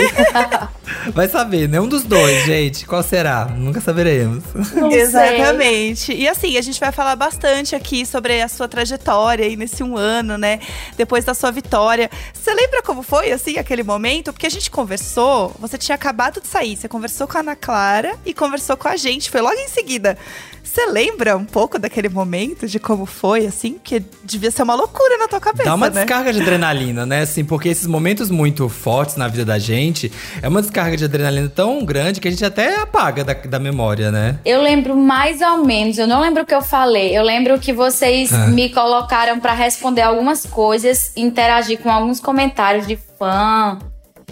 Vai 1.14 1.28
saber, 1.28 1.68
nenhum 1.68 1.88
dos 1.88 2.04
dois, 2.04 2.46
gente. 2.46 2.86
Qual 2.86 3.02
será? 3.02 3.46
Nunca 3.46 3.82
saberemos. 3.82 4.44
Não 4.76 4.92
sei. 4.92 5.02
Exatamente. 5.02 6.14
E 6.14 6.28
assim, 6.28 6.58
a 6.58 6.62
gente 6.62 6.80
vai 6.80 6.92
falar 6.92 7.16
bastante 7.16 7.76
aqui 7.76 8.06
sobre 8.06 8.42
a 8.42 8.48
sua 8.48 8.68
trajetória 8.68 9.46
aí 9.46 9.56
nesse 9.56 9.84
um 9.84 9.98
ano, 9.98 10.38
né? 10.38 10.60
Depois 10.98 11.24
da 11.24 11.34
sua 11.34 11.50
vitória. 11.50 12.10
Você 12.34 12.54
lembra 12.54 12.82
como 12.84 13.02
foi, 13.02 13.32
assim, 13.32 13.58
aquele 13.58 13.84
momento? 13.84 14.32
Porque 14.34 14.46
a 14.46 14.50
gente 14.50 14.70
conversou, 14.70 15.56
você 15.60 15.78
tinha 15.78 15.96
acabado 15.96 16.42
de 16.42 16.48
sair, 16.48 16.76
você 16.76 16.88
conversou 16.88 17.28
com 17.28 17.38
a 17.38 17.42
Ana 17.42 17.56
Clara 17.56 18.16
e 18.26 18.34
conversou 18.34 18.78
com 18.78 18.88
a 18.88 18.96
gente, 18.96 19.30
foi 19.32 19.42
logo 19.42 19.58
em 19.58 19.70
seguida. 19.70 20.18
Você 20.64 20.86
lembra 20.86 21.36
um 21.36 21.44
pouco 21.44 21.78
daquele 21.78 22.08
momento, 22.08 22.66
de 22.68 22.80
como 22.80 23.06
foi, 23.06 23.46
assim? 23.46 23.74
Porque 23.74 24.02
devia 24.24 24.50
ser 24.52 24.64
uma 24.64 24.74
loucura 24.76 25.18
na 25.18 25.28
tua 25.28 25.40
cabeça, 25.40 25.66
Dá 25.66 25.76
uma 25.76 25.90
né? 25.90 26.02
descarga 26.02 26.32
de 26.32 26.42
adrenalina, 26.42 27.06
né? 27.06 27.22
Assim, 27.22 27.44
porque 27.44 27.68
esses 27.68 27.86
momentos 27.88 28.30
muito 28.30 28.70
fortes 28.70 29.16
na 29.18 29.28
vida 29.28 29.44
da 29.44 29.60
gente 29.60 30.12
é 30.42 30.48
uma 30.48 30.62
descarga 30.62 30.96
de 30.96 31.04
adrenalina 31.04 31.50
tão 31.50 31.84
grande 31.84 32.22
que 32.22 32.28
a 32.28 32.32
gente 32.32 32.46
até 32.46 32.80
apaga 32.80 33.24
da, 33.24 33.34
da 33.34 33.60
memória, 33.60 34.12
né? 34.12 34.40
Eu 34.46 34.62
lembro 34.62 34.96
mais 34.96 35.42
ou 35.42 35.66
menos, 35.66 35.98
eu 35.98 36.08
não 36.08 36.22
lembro 36.22 36.44
o 36.44 36.46
que 36.46 36.56
eu 36.56 36.62
falei. 36.62 37.18
Eu 37.18 37.24
lembro 37.24 37.60
que 37.60 37.74
vocês 37.74 38.32
Ah. 38.32 38.48
me 38.48 38.70
colocaram 38.70 39.40
pra 39.40 39.54
responder 39.54 40.02
algumas 40.04 40.46
coisas, 40.46 41.12
interagir 41.18 41.80
com 41.80 41.92
alguns 41.92 42.20
comentários 42.22 42.88
de 42.88 42.98
fã. 43.20 43.78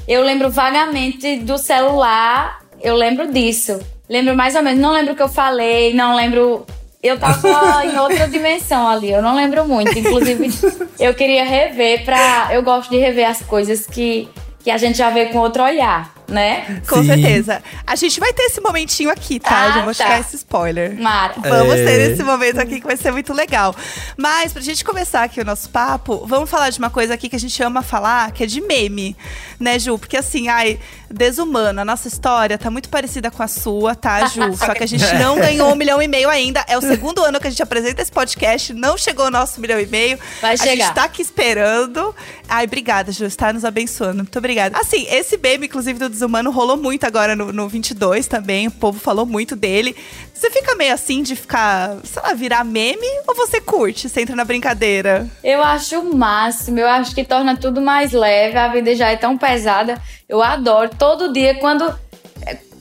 Eu 0.08 0.24
lembro 0.24 0.50
vagamente 0.50 1.38
do 1.40 1.58
celular, 1.58 2.60
eu 2.82 2.96
lembro 2.96 3.32
disso. 3.32 3.80
Lembro 4.10 4.36
mais 4.36 4.56
ou 4.56 4.64
menos, 4.64 4.80
não 4.80 4.92
lembro 4.92 5.14
o 5.14 5.16
que 5.16 5.22
eu 5.22 5.30
falei, 5.30 5.94
não 5.94 6.16
lembro. 6.16 6.66
Eu 7.02 7.18
tava 7.18 7.86
em 7.86 7.98
outra 7.98 8.28
dimensão 8.28 8.90
ali, 8.90 9.12
eu 9.12 9.22
não 9.22 9.36
lembro 9.36 9.66
muito. 9.68 9.98
Inclusive, 9.98 10.50
eu 11.00 11.14
queria 11.14 11.46
rever 11.46 12.04
pra. 12.04 12.50
Eu 12.52 12.64
gosto 12.64 12.90
de 12.90 12.98
rever 12.98 13.30
as 13.30 13.42
coisas 13.44 13.86
que, 13.86 14.28
que 14.64 14.72
a 14.72 14.78
gente 14.78 14.98
já 14.98 15.10
vê 15.12 15.28
com 15.28 15.38
outro 15.38 15.64
olhar, 15.64 16.12
né? 16.30 16.82
Com 16.88 17.02
Sim. 17.02 17.08
certeza. 17.08 17.62
A 17.86 17.96
gente 17.96 18.20
vai 18.20 18.32
ter 18.34 18.44
esse 18.44 18.62
momentinho 18.62 19.10
aqui, 19.10 19.40
tá? 19.40 19.50
Ah, 19.64 19.72
Já 19.72 19.82
vou 19.84 19.94
tá. 19.96 20.04
chegar 20.04 20.20
esse 20.20 20.36
spoiler. 20.36 21.00
Mara. 21.00 21.34
Vamos 21.38 21.76
É. 21.76 21.86
ter 21.86 22.12
esse 22.12 22.24
momento 22.24 22.60
aqui 22.60 22.80
que 22.80 22.86
vai 22.88 22.96
ser 22.98 23.12
muito 23.12 23.34
legal. 23.34 23.76
Mas 24.18 24.54
pra 24.54 24.62
gente 24.62 24.84
começar 24.84 25.24
aqui 25.24 25.42
o 25.42 25.46
nosso 25.46 25.70
papo, 25.70 26.26
vamos 26.26 26.50
falar 26.50 26.70
de 26.70 26.80
uma 26.80 26.90
coisa 26.90 27.14
aqui 27.14 27.28
que 27.30 27.36
a 27.36 27.40
gente 27.40 27.62
ama 27.64 27.82
falar, 27.82 28.32
que 28.32 28.44
é 28.44 28.46
de 28.48 28.62
meme, 28.62 29.16
né, 29.60 29.78
Ju? 29.80 29.98
Porque 29.98 30.18
assim, 30.18 30.48
ai, 30.48 30.80
desumano, 31.10 31.82
a 31.82 31.86
nossa 31.86 32.08
história 32.08 32.58
tá 32.58 32.70
muito 32.70 32.90
parecida 32.90 33.30
com 33.32 33.42
a 33.44 33.48
sua, 33.48 33.96
tá, 33.96 34.26
Ju? 34.28 34.54
Só 34.58 34.74
que 34.74 34.84
a 34.84 34.88
gente 34.88 35.06
não 35.16 35.36
ganhou 35.40 35.72
um 35.72 35.76
milhão 35.76 36.02
e 36.02 36.08
meio 36.08 36.30
ainda. 36.30 36.64
É 36.68 36.78
o 36.78 36.82
segundo 36.82 37.24
ano 37.24 37.40
que 37.40 37.48
a 37.48 37.50
gente 37.50 37.64
apresenta 37.64 38.02
esse 38.02 38.12
podcast, 38.12 38.74
não 38.74 38.98
chegou 38.98 39.26
o 39.26 39.32
nosso 39.32 39.60
milhão 39.60 39.80
e 39.80 39.86
meio. 39.88 40.18
Vai 40.42 40.54
a 40.54 40.58
chegar. 40.58 40.86
gente 40.86 40.94
tá 40.94 41.04
aqui 41.06 41.22
esperando. 41.22 42.16
Ai, 42.48 42.66
obrigada, 42.66 43.12
Ju, 43.12 43.26
está 43.26 43.52
nos 43.54 43.66
abençoando. 43.66 44.18
Muito 44.18 44.38
obrigada. 44.38 44.78
Assim, 44.78 45.06
esse 45.10 45.38
meme, 45.38 45.66
inclusive, 45.68 45.98
do 46.00 46.10
Desumano, 46.20 46.52
rolou 46.52 46.76
muito 46.76 47.06
agora 47.06 47.34
no, 47.34 47.54
no 47.54 47.70
22 47.70 48.28
também. 48.28 48.68
O 48.68 48.72
povo 48.72 49.00
falou 49.00 49.26
muito 49.26 49.56
dele. 49.56 49.96
Você 50.34 50.52
fica 50.52 50.76
meio 50.76 50.94
assim 50.94 51.24
de 51.24 51.34
ficar, 51.34 51.96
sei 52.04 52.22
lá, 52.22 52.34
virar 52.34 52.66
meme? 52.66 53.08
Ou 53.26 53.34
você 53.34 53.62
curte? 53.62 54.10
Você 54.10 54.22
entra 54.22 54.36
na 54.36 54.44
brincadeira? 54.44 55.26
Eu 55.42 55.64
acho 55.64 55.98
o 55.98 56.14
máximo, 56.14 56.78
eu 56.78 56.90
acho 56.90 57.16
que 57.16 57.24
torna 57.24 57.56
tudo 57.56 57.80
mais 57.80 58.12
leve, 58.12 58.58
a 58.58 58.68
vida 58.68 58.94
já 58.96 59.10
é 59.10 59.16
tão 59.16 59.38
pesada. 59.38 59.98
Eu 60.28 60.44
adoro 60.44 60.90
todo 61.00 61.32
dia 61.32 61.56
quando 61.56 61.90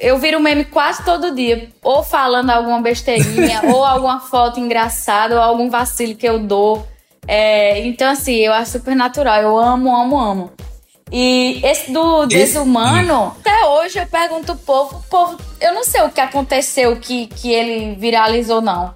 eu 0.01 0.19
viro 0.19 0.41
meme 0.41 0.65
quase 0.65 1.05
todo 1.05 1.33
dia, 1.33 1.69
ou 1.81 2.03
falando 2.03 2.51
alguma 2.51 2.81
besteirinha, 2.81 3.61
ou 3.73 3.85
alguma 3.85 4.19
foto 4.19 4.59
engraçada, 4.59 5.37
ou 5.37 5.41
algum 5.41 5.71
vacilo 5.71 6.17
que 6.17 6.29
eu 6.29 6.41
dou. 6.41 6.85
É, 7.27 7.87
então, 7.87 8.11
assim, 8.11 8.35
eu 8.35 8.53
acho 8.53 8.73
super 8.73 8.97
natural. 8.97 9.43
Eu 9.43 9.57
amo, 9.57 9.95
amo, 9.95 10.19
amo. 10.19 10.53
E 11.11 11.61
esse 11.65 11.91
do 11.91 12.27
desumano, 12.27 13.35
até 13.41 13.65
hoje 13.67 13.99
eu 13.99 14.07
pergunto 14.07 14.55
pro 14.57 14.65
povo, 14.65 14.97
o 14.97 15.03
povo, 15.09 15.39
eu 15.61 15.75
não 15.75 15.85
sei 15.85 16.03
o 16.03 16.11
que 16.11 16.21
aconteceu 16.21 16.97
que, 16.97 17.27
que 17.29 17.51
ele 17.53 17.95
viralizou, 17.95 18.61
não. 18.61 18.95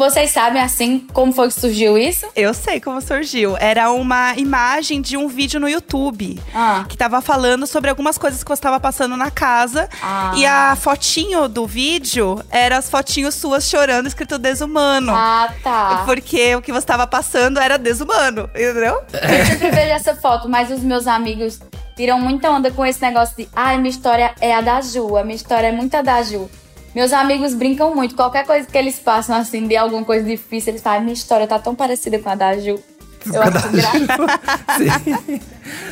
Vocês 0.00 0.30
sabem, 0.30 0.62
assim, 0.62 1.06
como 1.12 1.30
foi 1.30 1.48
que 1.48 1.60
surgiu 1.60 1.98
isso? 1.98 2.26
Eu 2.34 2.54
sei 2.54 2.80
como 2.80 3.02
surgiu. 3.02 3.54
Era 3.58 3.90
uma 3.90 4.34
imagem 4.38 5.02
de 5.02 5.14
um 5.14 5.28
vídeo 5.28 5.60
no 5.60 5.68
YouTube. 5.68 6.40
Ah. 6.54 6.86
Que 6.88 6.96
tava 6.96 7.20
falando 7.20 7.66
sobre 7.66 7.90
algumas 7.90 8.16
coisas 8.16 8.42
que 8.42 8.48
você 8.48 8.54
estava 8.54 8.80
passando 8.80 9.14
na 9.14 9.30
casa. 9.30 9.90
Ah. 10.02 10.32
E 10.36 10.46
a 10.46 10.74
fotinho 10.74 11.46
do 11.50 11.66
vídeo 11.66 12.42
era 12.50 12.78
as 12.78 12.88
fotinhos 12.88 13.34
suas 13.34 13.68
chorando, 13.68 14.06
escrito 14.06 14.38
desumano. 14.38 15.12
Ah, 15.14 15.52
tá. 15.62 16.02
Porque 16.06 16.56
o 16.56 16.62
que 16.62 16.72
você 16.72 16.78
estava 16.78 17.06
passando 17.06 17.60
era 17.60 17.76
desumano, 17.76 18.48
entendeu? 18.54 19.02
Eu 19.12 19.44
sempre 19.44 19.70
vejo 19.70 19.92
essa 19.92 20.16
foto, 20.16 20.48
mas 20.48 20.70
os 20.70 20.80
meus 20.80 21.06
amigos 21.06 21.60
tiram 21.94 22.18
muita 22.18 22.50
onda 22.50 22.70
com 22.70 22.86
esse 22.86 23.02
negócio 23.02 23.36
de 23.36 23.46
ai, 23.54 23.76
minha 23.76 23.90
história 23.90 24.34
é 24.40 24.54
a 24.54 24.62
da 24.62 24.80
Ju, 24.80 25.18
a 25.18 25.22
minha 25.22 25.36
história 25.36 25.66
é 25.66 25.72
muito 25.72 25.94
a 25.94 26.00
da 26.00 26.22
Ju. 26.22 26.48
Meus 26.94 27.12
amigos 27.12 27.54
brincam 27.54 27.94
muito, 27.94 28.14
qualquer 28.16 28.44
coisa 28.44 28.66
que 28.66 28.76
eles 28.76 28.98
passam 28.98 29.36
assim, 29.36 29.66
de 29.66 29.76
alguma 29.76 30.04
coisa 30.04 30.24
difícil, 30.24 30.72
eles 30.72 30.82
falam, 30.82 31.00
minha 31.02 31.12
história 31.14 31.46
tá 31.46 31.58
tão 31.58 31.74
parecida 31.74 32.18
com 32.18 32.28
a 32.28 32.34
da 32.34 32.58
Ju. 32.58 32.78
Eu 33.32 33.42
acho. 33.42 33.68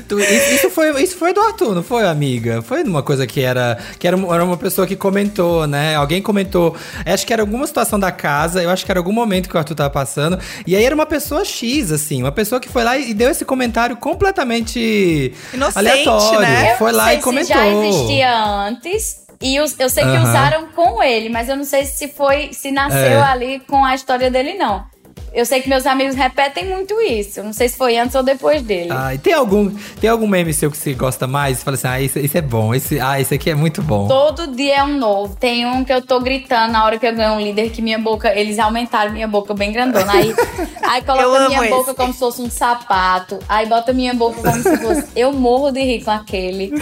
Tu- 0.08 0.18
isso, 0.18 0.70
foi, 0.70 1.02
isso 1.02 1.16
foi 1.16 1.32
do 1.34 1.40
Arthur, 1.40 1.74
não 1.74 1.82
foi, 1.82 2.06
amiga? 2.06 2.62
Foi 2.62 2.82
uma 2.82 3.02
coisa 3.02 3.26
que 3.26 3.40
era. 3.42 3.78
Que 3.98 4.06
era, 4.08 4.16
uma- 4.16 4.34
era 4.34 4.42
uma 4.44 4.56
pessoa 4.56 4.86
que 4.86 4.96
comentou, 4.96 5.66
né? 5.66 5.94
Alguém 5.94 6.22
comentou. 6.22 6.74
Acho 7.04 7.26
que 7.26 7.32
era 7.32 7.42
alguma 7.42 7.66
situação 7.66 7.98
da 8.00 8.10
casa, 8.10 8.62
eu 8.62 8.70
acho 8.70 8.84
que 8.84 8.90
era 8.90 8.98
algum 8.98 9.12
momento 9.12 9.48
que 9.48 9.54
o 9.54 9.58
Arthur 9.58 9.74
tava 9.74 9.90
passando. 9.90 10.38
E 10.66 10.74
aí 10.74 10.82
era 10.84 10.94
uma 10.94 11.04
pessoa 11.06 11.44
X, 11.44 11.92
assim, 11.92 12.22
uma 12.22 12.32
pessoa 12.32 12.58
que 12.60 12.68
foi 12.68 12.82
lá 12.82 12.96
e 12.96 13.12
deu 13.12 13.30
esse 13.30 13.44
comentário 13.44 13.96
completamente 13.96 15.34
Inocente, 15.52 15.78
aleatório. 15.78 16.40
né? 16.40 16.76
Foi 16.76 16.88
eu 16.88 16.92
não 16.92 16.98
lá 16.98 17.08
sei 17.10 17.18
e 17.18 17.20
comentou. 17.20 17.46
se 17.56 17.60
já 17.62 17.68
existia 17.68 18.44
antes. 18.66 19.27
E 19.40 19.60
os- 19.60 19.78
eu 19.78 19.88
sei 19.88 20.02
que 20.04 20.18
usaram 20.18 20.66
com 20.68 21.02
ele, 21.02 21.28
mas 21.28 21.48
eu 21.48 21.56
não 21.56 21.64
sei 21.64 21.84
se 21.84 22.08
foi, 22.08 22.52
se 22.52 22.72
nasceu 22.72 22.98
É. 23.00 23.22
ali 23.22 23.60
com 23.60 23.84
a 23.84 23.94
história 23.94 24.30
dele, 24.30 24.54
não. 24.54 24.84
Eu 25.32 25.44
sei 25.44 25.60
que 25.62 25.68
meus 25.68 25.86
amigos 25.86 26.14
repetem 26.14 26.66
muito 26.66 27.00
isso. 27.00 27.42
Não 27.42 27.52
sei 27.52 27.68
se 27.68 27.76
foi 27.76 27.96
antes 27.96 28.14
ou 28.14 28.22
depois 28.22 28.62
dele. 28.62 28.90
Ah, 28.90 29.14
e 29.14 29.18
tem 29.18 29.32
algum, 29.32 29.70
tem 30.00 30.10
algum 30.10 30.26
meme 30.26 30.52
seu 30.52 30.70
que 30.70 30.76
você 30.76 30.94
gosta 30.94 31.26
mais? 31.26 31.58
Você 31.58 31.64
fala 31.64 31.74
assim, 31.76 31.88
ah, 31.88 32.02
esse, 32.02 32.18
esse 32.18 32.38
é 32.38 32.42
bom, 32.42 32.74
esse, 32.74 32.98
ah, 33.00 33.20
esse 33.20 33.34
aqui 33.34 33.50
é 33.50 33.54
muito 33.54 33.82
bom. 33.82 34.08
Todo 34.08 34.48
dia 34.48 34.76
é 34.76 34.82
um 34.82 34.98
novo. 34.98 35.36
Tem 35.36 35.66
um 35.66 35.84
que 35.84 35.92
eu 35.92 36.02
tô 36.02 36.20
gritando 36.20 36.72
na 36.72 36.84
hora 36.84 36.98
que 36.98 37.06
eu 37.06 37.14
ganho 37.14 37.34
um 37.34 37.40
líder, 37.40 37.70
que 37.70 37.82
minha 37.82 37.98
boca, 37.98 38.34
eles 38.34 38.58
aumentaram 38.58 39.12
minha 39.12 39.28
boca 39.28 39.54
bem 39.54 39.72
grandona. 39.72 40.10
Aí, 40.12 40.34
aí 40.82 41.02
coloca 41.02 41.48
minha 41.48 41.60
esse. 41.60 41.70
boca 41.70 41.94
como 41.94 42.12
se 42.12 42.18
fosse 42.18 42.42
um 42.42 42.50
sapato. 42.50 43.38
Aí 43.48 43.66
bota 43.66 43.92
minha 43.92 44.14
boca 44.14 44.40
como 44.40 44.62
se 44.62 44.76
fosse. 44.78 45.08
Eu 45.14 45.32
morro 45.32 45.70
de 45.70 45.80
rir 45.80 46.04
com 46.04 46.10
aquele. 46.10 46.72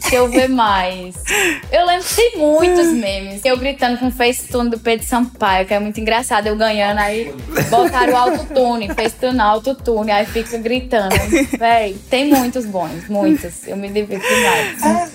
Deixa 0.00 0.16
eu 0.16 0.28
ver 0.28 0.48
mais. 0.48 1.14
Eu 1.72 1.86
lembro 1.86 2.04
que 2.04 2.14
tem 2.14 2.38
muitos 2.38 2.88
memes. 2.88 3.44
Eu 3.44 3.56
gritando 3.56 3.98
com 3.98 4.08
o 4.08 4.10
Facetune 4.10 4.70
do 4.70 4.78
Pedro 4.78 5.06
Sampaio, 5.06 5.66
que 5.66 5.72
é 5.74 5.78
muito 5.78 5.98
engraçado. 5.98 6.46
Eu 6.46 6.56
ganhando, 6.56 6.98
aí 6.98 7.32
botaram 7.70 8.12
o 8.12 8.16
autotune, 8.16 8.88
Facetune 8.94 9.40
autotune, 9.40 10.10
aí 10.10 10.26
fica 10.26 10.58
gritando. 10.58 11.14
Véi, 11.58 11.96
tem 12.10 12.28
muitos 12.28 12.66
bons, 12.66 13.08
muitos. 13.08 13.66
Eu 13.66 13.76
me 13.76 13.88
divirto 13.88 14.26
demais. 14.26 15.12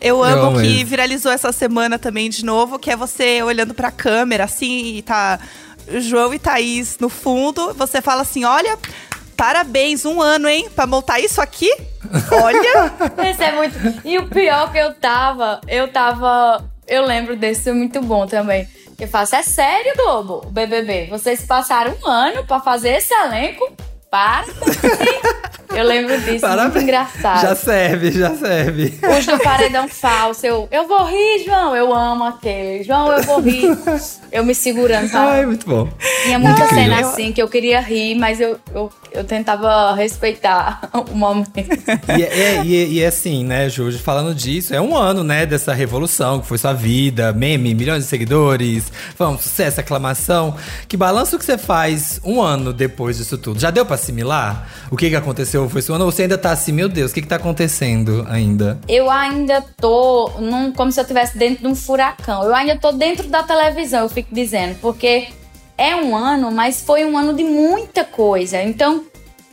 Eu 0.00 0.22
amo 0.22 0.60
que 0.60 0.84
viralizou 0.84 1.32
essa 1.32 1.50
semana 1.50 1.98
também 1.98 2.30
de 2.30 2.44
novo, 2.44 2.78
que 2.78 2.90
é 2.90 2.96
você 2.96 3.42
olhando 3.42 3.74
pra 3.74 3.90
câmera, 3.90 4.44
assim, 4.44 4.96
e 4.96 5.02
tá 5.02 5.40
João 5.96 6.32
e 6.32 6.38
Thaís 6.38 6.98
no 6.98 7.08
fundo. 7.08 7.74
Você 7.74 8.00
fala 8.00 8.22
assim: 8.22 8.44
olha, 8.44 8.78
parabéns, 9.36 10.04
um 10.04 10.20
ano, 10.20 10.48
hein? 10.48 10.68
Pra 10.74 10.86
montar 10.86 11.20
isso 11.20 11.40
aqui. 11.40 11.72
Olha. 12.30 12.92
Esse 13.28 13.42
é 13.42 13.52
muito. 13.52 13.76
E 14.04 14.18
o 14.18 14.28
pior 14.28 14.70
que 14.70 14.78
eu 14.78 14.94
tava, 14.94 15.60
eu 15.66 15.88
tava. 15.88 16.64
Eu 16.86 17.04
lembro 17.04 17.36
desse, 17.36 17.68
é 17.68 17.72
muito 17.72 18.00
bom 18.00 18.26
também. 18.26 18.66
Eu 19.00 19.06
faço, 19.06 19.36
é 19.36 19.44
sério, 19.44 19.94
Globo, 19.94 20.42
o 20.44 20.50
BBB? 20.50 21.06
Vocês 21.06 21.46
passaram 21.46 21.96
um 22.02 22.08
ano 22.08 22.44
pra 22.44 22.58
fazer 22.58 22.96
esse 22.96 23.14
elenco? 23.14 23.72
Para. 24.10 24.46
Eu 25.74 25.84
lembro 25.84 26.18
disso, 26.22 26.46
muito 26.48 26.78
engraçado. 26.78 27.42
Já 27.42 27.54
serve, 27.54 28.10
já 28.10 28.34
serve. 28.34 28.98
Os 29.16 29.26
do 29.26 29.38
paredão 29.38 29.86
falso, 29.86 30.46
eu, 30.46 30.66
eu 30.72 30.88
vou 30.88 31.04
rir, 31.04 31.44
João. 31.44 31.76
Eu 31.76 31.94
amo 31.94 32.24
aquele. 32.24 32.82
João, 32.82 33.12
eu 33.12 33.22
vou 33.22 33.40
rir. 33.40 33.76
Eu 34.32 34.44
me 34.44 34.54
segurando. 34.54 35.10
Tá? 35.10 35.20
Ai, 35.32 35.46
muito 35.46 35.66
bom. 35.68 35.88
Tinha 36.24 36.38
muita 36.38 36.66
cena 36.68 37.00
assim 37.00 37.32
que 37.32 37.40
eu 37.40 37.48
queria 37.48 37.80
rir, 37.80 38.14
mas 38.14 38.40
eu, 38.40 38.58
eu, 38.74 38.90
eu 39.12 39.24
tentava 39.24 39.94
respeitar 39.94 40.88
o 41.12 41.14
momento. 41.14 41.50
E, 41.56 42.22
é- 42.22 42.62
e, 42.64 42.94
e 42.94 43.04
assim, 43.04 43.44
né, 43.44 43.68
Júlio, 43.68 43.98
falando 43.98 44.34
disso, 44.34 44.74
é 44.74 44.80
um 44.80 44.96
ano, 44.96 45.22
né, 45.22 45.44
dessa 45.44 45.74
revolução 45.74 46.40
que 46.40 46.46
foi 46.46 46.56
sua 46.56 46.72
vida, 46.72 47.32
meme, 47.34 47.74
milhões 47.74 48.04
de 48.04 48.08
seguidores, 48.08 48.90
vamos, 49.18 49.42
sucesso, 49.42 49.80
aclamação. 49.80 50.56
Que 50.88 50.96
balanço 50.96 51.38
que 51.38 51.44
você 51.44 51.58
faz 51.58 52.20
um 52.24 52.40
ano 52.40 52.72
depois 52.72 53.18
disso 53.18 53.36
tudo? 53.36 53.60
Já 53.60 53.70
deu 53.70 53.84
pra 53.84 53.97
assimilar? 53.98 54.68
O 54.90 54.96
que 54.96 55.10
que 55.10 55.16
aconteceu 55.16 55.68
foi 55.68 55.82
ano? 55.94 56.04
Ou 56.04 56.10
você 56.10 56.22
ainda 56.22 56.38
tá 56.38 56.52
assim, 56.52 56.72
meu 56.72 56.88
Deus, 56.88 57.10
o 57.10 57.14
que 57.14 57.22
que 57.22 57.28
tá 57.28 57.36
acontecendo 57.36 58.26
ainda? 58.28 58.78
Eu 58.88 59.10
ainda 59.10 59.62
tô 59.76 60.30
num, 60.38 60.72
como 60.72 60.90
se 60.90 61.00
eu 61.00 61.02
estivesse 61.02 61.36
dentro 61.36 61.62
de 61.62 61.68
um 61.68 61.74
furacão. 61.74 62.44
Eu 62.44 62.54
ainda 62.54 62.76
tô 62.76 62.92
dentro 62.92 63.28
da 63.28 63.42
televisão, 63.42 64.02
eu 64.02 64.08
fico 64.08 64.34
dizendo, 64.34 64.76
porque 64.80 65.28
é 65.76 65.94
um 65.94 66.16
ano, 66.16 66.50
mas 66.50 66.82
foi 66.82 67.04
um 67.04 67.16
ano 67.16 67.34
de 67.34 67.44
muita 67.44 68.04
coisa. 68.04 68.62
Então, 68.62 69.04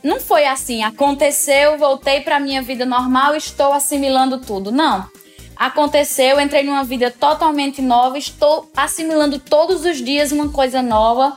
não 0.02 0.20
foi 0.20 0.46
assim, 0.46 0.82
aconteceu, 0.82 1.78
voltei 1.78 2.20
para 2.20 2.40
minha 2.40 2.62
vida 2.62 2.84
normal, 2.84 3.34
estou 3.34 3.72
assimilando 3.72 4.38
tudo. 4.38 4.70
Não. 4.70 5.08
Aconteceu, 5.56 6.38
entrei 6.38 6.62
numa 6.62 6.84
vida 6.84 7.10
totalmente 7.10 7.80
nova, 7.80 8.18
estou 8.18 8.70
assimilando 8.76 9.38
todos 9.38 9.84
os 9.84 9.96
dias 9.96 10.30
uma 10.30 10.50
coisa 10.50 10.82
nova. 10.82 11.36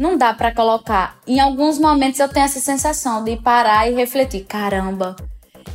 Não 0.00 0.16
dá 0.16 0.32
para 0.32 0.50
colocar. 0.54 1.18
Em 1.26 1.40
alguns 1.40 1.78
momentos 1.78 2.18
eu 2.20 2.26
tenho 2.26 2.46
essa 2.46 2.58
sensação 2.58 3.22
de 3.22 3.36
parar 3.36 3.86
e 3.86 3.94
refletir, 3.94 4.46
caramba, 4.46 5.14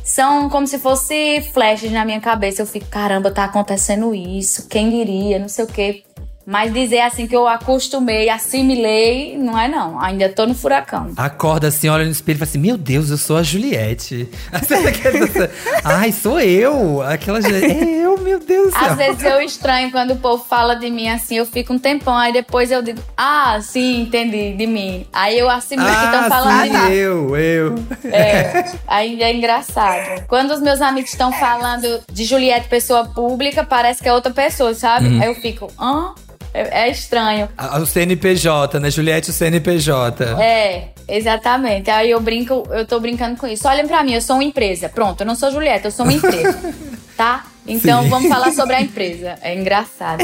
são 0.02 0.50
como 0.50 0.66
se 0.66 0.80
fosse 0.80 1.40
flashes 1.52 1.92
na 1.92 2.04
minha 2.04 2.20
cabeça. 2.20 2.60
Eu 2.60 2.66
fico, 2.66 2.86
caramba, 2.86 3.30
tá 3.30 3.44
acontecendo 3.44 4.12
isso, 4.12 4.66
quem 4.66 4.90
diria, 4.90 5.38
não 5.38 5.48
sei 5.48 5.64
o 5.64 5.68
quê. 5.68 6.02
Mas 6.46 6.72
dizer 6.72 7.00
assim 7.00 7.26
que 7.26 7.34
eu 7.34 7.48
acostumei, 7.48 8.28
assimilei, 8.28 9.36
não 9.36 9.58
é 9.58 9.66
não. 9.66 10.00
Ainda 10.00 10.28
tô 10.28 10.46
no 10.46 10.54
furacão. 10.54 11.10
Acorda 11.16 11.66
assim, 11.66 11.88
olha 11.88 12.04
no 12.04 12.12
espelho 12.12 12.36
e 12.36 12.38
fala 12.38 12.48
assim: 12.48 12.58
Meu 12.58 12.76
Deus, 12.76 13.10
eu 13.10 13.18
sou 13.18 13.36
a 13.36 13.42
Juliette. 13.42 14.28
Ai, 15.82 16.12
sou 16.12 16.38
eu. 16.38 17.02
Aquela 17.02 17.42
Juliette. 17.42 17.66
É 17.66 18.06
eu, 18.06 18.16
meu 18.18 18.38
Deus 18.38 18.72
do 18.72 18.78
céu. 18.78 18.90
Às 18.90 18.96
vezes 18.96 19.22
eu 19.24 19.40
estranho 19.40 19.90
quando 19.90 20.12
o 20.12 20.16
povo 20.16 20.44
fala 20.44 20.76
de 20.76 20.88
mim 20.88 21.08
assim, 21.08 21.36
eu 21.36 21.46
fico 21.46 21.72
um 21.72 21.78
tempão, 21.78 22.16
aí 22.16 22.32
depois 22.32 22.70
eu 22.70 22.80
digo, 22.80 23.00
ah, 23.16 23.58
sim, 23.60 24.02
entendi, 24.02 24.54
de 24.54 24.66
mim. 24.68 25.04
Aí 25.12 25.36
eu 25.36 25.50
assimilo 25.50 25.88
ah, 25.88 25.96
que 25.96 26.04
estão 26.04 26.28
falando 26.28 26.62
sim, 26.62 26.70
de 26.70 26.78
mim. 26.78 26.92
Eu, 26.92 27.36
eu. 27.36 27.74
É, 28.04 28.72
aí 28.86 29.20
é 29.20 29.34
engraçado. 29.34 30.24
Quando 30.28 30.52
os 30.52 30.60
meus 30.60 30.80
amigos 30.80 31.10
estão 31.10 31.32
falando 31.32 32.00
de 32.10 32.24
Juliette, 32.24 32.68
pessoa 32.68 33.06
pública, 33.06 33.64
parece 33.64 34.00
que 34.00 34.08
é 34.08 34.12
outra 34.12 34.32
pessoa, 34.32 34.74
sabe? 34.74 35.08
Uhum. 35.08 35.20
Aí 35.20 35.28
eu 35.28 35.34
fico, 35.34 35.68
hã? 35.78 36.14
É, 36.56 36.86
é 36.86 36.90
estranho. 36.90 37.48
O 37.80 37.84
CNPJ, 37.84 38.80
né? 38.80 38.90
Juliette, 38.90 39.28
o 39.28 39.32
CNPJ. 39.32 40.24
É, 40.40 40.88
exatamente. 41.06 41.90
Aí 41.90 42.10
eu 42.10 42.20
brinco, 42.20 42.66
eu 42.70 42.86
tô 42.86 42.98
brincando 42.98 43.36
com 43.36 43.46
isso. 43.46 43.68
Olhem 43.68 43.86
pra 43.86 44.02
mim, 44.02 44.14
eu 44.14 44.22
sou 44.22 44.36
uma 44.36 44.44
empresa. 44.44 44.88
Pronto, 44.88 45.20
eu 45.20 45.26
não 45.26 45.34
sou 45.34 45.50
Juliette, 45.50 45.84
eu 45.84 45.90
sou 45.90 46.06
uma 46.06 46.14
empresa. 46.14 46.58
tá? 47.14 47.44
Então 47.66 48.02
Sim. 48.02 48.08
vamos 48.08 48.28
falar 48.28 48.52
sobre 48.52 48.76
a 48.76 48.80
empresa. 48.82 49.38
É 49.40 49.54
engraçado. 49.54 50.22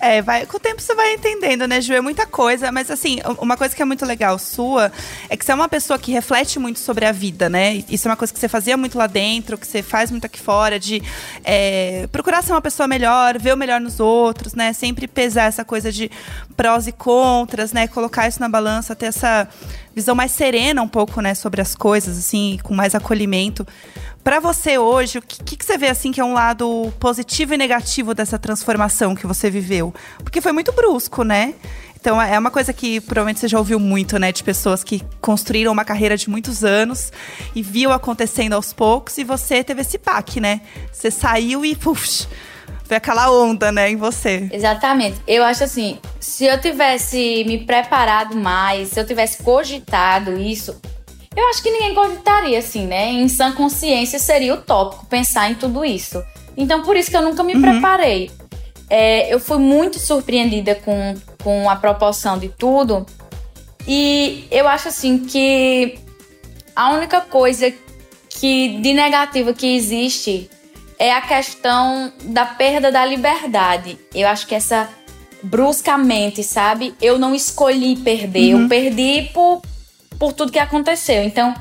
É, 0.00 0.20
vai, 0.20 0.44
com 0.44 0.56
o 0.56 0.60
tempo 0.60 0.82
você 0.82 0.94
vai 0.94 1.14
entendendo, 1.14 1.66
né, 1.66 1.80
Ju? 1.80 1.94
É 1.94 2.00
muita 2.00 2.26
coisa, 2.26 2.70
mas 2.70 2.90
assim, 2.90 3.20
uma 3.38 3.56
coisa 3.56 3.74
que 3.74 3.80
é 3.80 3.84
muito 3.84 4.04
legal 4.04 4.38
sua 4.38 4.92
é 5.30 5.36
que 5.36 5.42
você 5.44 5.52
é 5.52 5.54
uma 5.54 5.68
pessoa 5.68 5.98
que 5.98 6.12
reflete 6.12 6.58
muito 6.58 6.78
sobre 6.78 7.06
a 7.06 7.12
vida, 7.12 7.48
né? 7.48 7.82
Isso 7.88 8.06
é 8.06 8.10
uma 8.10 8.16
coisa 8.16 8.30
que 8.30 8.38
você 8.38 8.48
fazia 8.48 8.76
muito 8.76 8.98
lá 8.98 9.06
dentro, 9.06 9.56
que 9.56 9.66
você 9.66 9.82
faz 9.82 10.10
muito 10.10 10.26
aqui 10.26 10.38
fora, 10.38 10.78
de 10.78 11.02
é, 11.42 12.06
procurar 12.12 12.42
ser 12.42 12.52
uma 12.52 12.60
pessoa 12.60 12.86
melhor, 12.86 13.38
ver 13.38 13.54
o 13.54 13.56
melhor 13.56 13.80
nos 13.80 13.98
outros, 13.98 14.54
né? 14.54 14.74
Sempre 14.74 15.06
pesar 15.06 15.44
essa 15.44 15.64
coisa 15.64 15.90
de 15.90 16.10
prós 16.56 16.86
e 16.86 16.92
contras, 16.92 17.72
né? 17.72 17.88
Colocar 17.88 18.28
isso 18.28 18.40
na 18.40 18.48
balança, 18.48 18.94
ter 18.94 19.06
essa 19.06 19.48
visão 19.94 20.14
mais 20.14 20.32
serena 20.32 20.82
um 20.82 20.88
pouco, 20.88 21.20
né, 21.20 21.34
sobre 21.34 21.60
as 21.60 21.74
coisas, 21.74 22.18
assim, 22.18 22.58
com 22.62 22.74
mais 22.74 22.94
acolhimento. 22.94 23.66
Pra 24.22 24.40
você 24.40 24.78
hoje, 24.78 25.18
o 25.18 25.22
que, 25.22 25.42
que, 25.42 25.56
que 25.56 25.64
você 25.64 25.76
vê 25.76 25.88
assim 25.88 26.10
que 26.10 26.20
é 26.20 26.24
um 26.24 26.32
lado 26.32 26.92
positivo 26.98 27.54
e 27.54 27.58
negativo 27.58 28.14
dessa 28.14 28.38
transformação 28.38 29.14
que 29.14 29.26
você 29.26 29.50
viveu? 29.50 29.94
Porque 30.18 30.40
foi 30.40 30.52
muito 30.52 30.72
brusco, 30.72 31.22
né? 31.22 31.54
Então 32.04 32.20
é 32.20 32.38
uma 32.38 32.50
coisa 32.50 32.70
que 32.70 33.00
provavelmente 33.00 33.40
você 33.40 33.48
já 33.48 33.58
ouviu 33.58 33.80
muito, 33.80 34.18
né? 34.18 34.30
De 34.30 34.44
pessoas 34.44 34.84
que 34.84 35.02
construíram 35.20 35.72
uma 35.72 35.86
carreira 35.86 36.16
de 36.16 36.28
muitos 36.28 36.62
anos 36.62 37.10
e 37.54 37.62
viu 37.62 37.92
acontecendo 37.92 38.52
aos 38.52 38.72
poucos, 38.74 39.16
e 39.16 39.24
você 39.24 39.64
teve 39.64 39.80
esse 39.80 39.98
pack, 39.98 40.40
né? 40.40 40.60
Você 40.92 41.10
saiu 41.10 41.64
e, 41.64 41.76
puf, 41.76 42.26
foi 42.94 42.96
aquela 42.96 43.30
onda, 43.30 43.72
né, 43.72 43.90
em 43.90 43.96
você. 43.96 44.48
Exatamente. 44.52 45.20
Eu 45.26 45.42
acho 45.42 45.64
assim, 45.64 45.98
se 46.20 46.44
eu 46.44 46.60
tivesse 46.60 47.44
me 47.46 47.58
preparado 47.58 48.36
mais, 48.36 48.90
se 48.90 49.00
eu 49.00 49.06
tivesse 49.06 49.42
cogitado 49.42 50.38
isso, 50.38 50.80
eu 51.36 51.48
acho 51.48 51.62
que 51.62 51.70
ninguém 51.70 51.94
cogitaria, 51.94 52.58
assim, 52.58 52.86
né? 52.86 53.10
Em 53.10 53.28
sã 53.28 53.52
consciência 53.52 54.18
seria 54.18 54.54
utópico 54.54 55.06
pensar 55.06 55.50
em 55.50 55.54
tudo 55.54 55.84
isso. 55.84 56.22
Então, 56.56 56.82
por 56.82 56.96
isso 56.96 57.10
que 57.10 57.16
eu 57.16 57.22
nunca 57.22 57.42
me 57.42 57.60
preparei. 57.60 58.30
É, 58.88 59.32
eu 59.32 59.40
fui 59.40 59.58
muito 59.58 59.98
surpreendida 59.98 60.76
com, 60.76 61.14
com 61.42 61.68
a 61.68 61.74
proporção 61.74 62.38
de 62.38 62.48
tudo. 62.48 63.04
E 63.88 64.46
eu 64.52 64.68
acho, 64.68 64.88
assim, 64.88 65.18
que 65.18 65.98
a 66.76 66.90
única 66.90 67.20
coisa 67.20 67.72
que 68.28 68.78
de 68.80 68.92
negativa 68.92 69.52
que 69.52 69.74
existe 69.74 70.48
é 70.98 71.12
a 71.12 71.20
questão 71.20 72.12
da 72.22 72.44
perda 72.44 72.90
da 72.90 73.04
liberdade. 73.04 73.98
Eu 74.14 74.28
acho 74.28 74.46
que 74.46 74.54
essa 74.54 74.88
bruscamente, 75.42 76.42
sabe? 76.42 76.94
Eu 77.00 77.18
não 77.18 77.34
escolhi 77.34 77.96
perder, 77.96 78.50
eu 78.50 78.68
perdi 78.68 79.30
por, 79.34 79.60
por 80.18 80.32
tudo 80.32 80.50
que 80.50 80.58
aconteceu. 80.58 81.22
Então, 81.22 81.54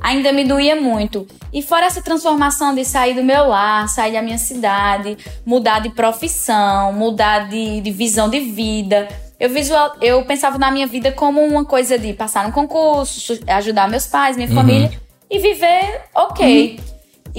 ainda 0.00 0.32
me 0.32 0.44
doía 0.44 0.74
muito. 0.74 1.26
E 1.52 1.62
fora 1.62 1.86
essa 1.86 2.02
transformação 2.02 2.74
de 2.74 2.84
sair 2.84 3.14
do 3.14 3.22
meu 3.22 3.46
lar, 3.48 3.88
sair 3.88 4.12
da 4.12 4.22
minha 4.22 4.38
cidade, 4.38 5.16
mudar 5.46 5.80
de 5.80 5.90
profissão, 5.90 6.92
mudar 6.92 7.48
de, 7.48 7.80
de 7.80 7.90
visão 7.90 8.28
de 8.28 8.40
vida. 8.40 9.08
Eu, 9.38 9.50
visual, 9.50 9.94
eu 10.00 10.24
pensava 10.24 10.58
na 10.58 10.70
minha 10.70 10.86
vida 10.86 11.12
como 11.12 11.40
uma 11.40 11.64
coisa 11.64 11.96
de 11.96 12.12
passar 12.12 12.44
no 12.44 12.52
concurso, 12.52 13.38
ajudar 13.46 13.88
meus 13.88 14.06
pais, 14.06 14.36
minha 14.36 14.48
família 14.48 14.90
e 15.30 15.38
viver 15.38 16.02
ok. 16.14 16.80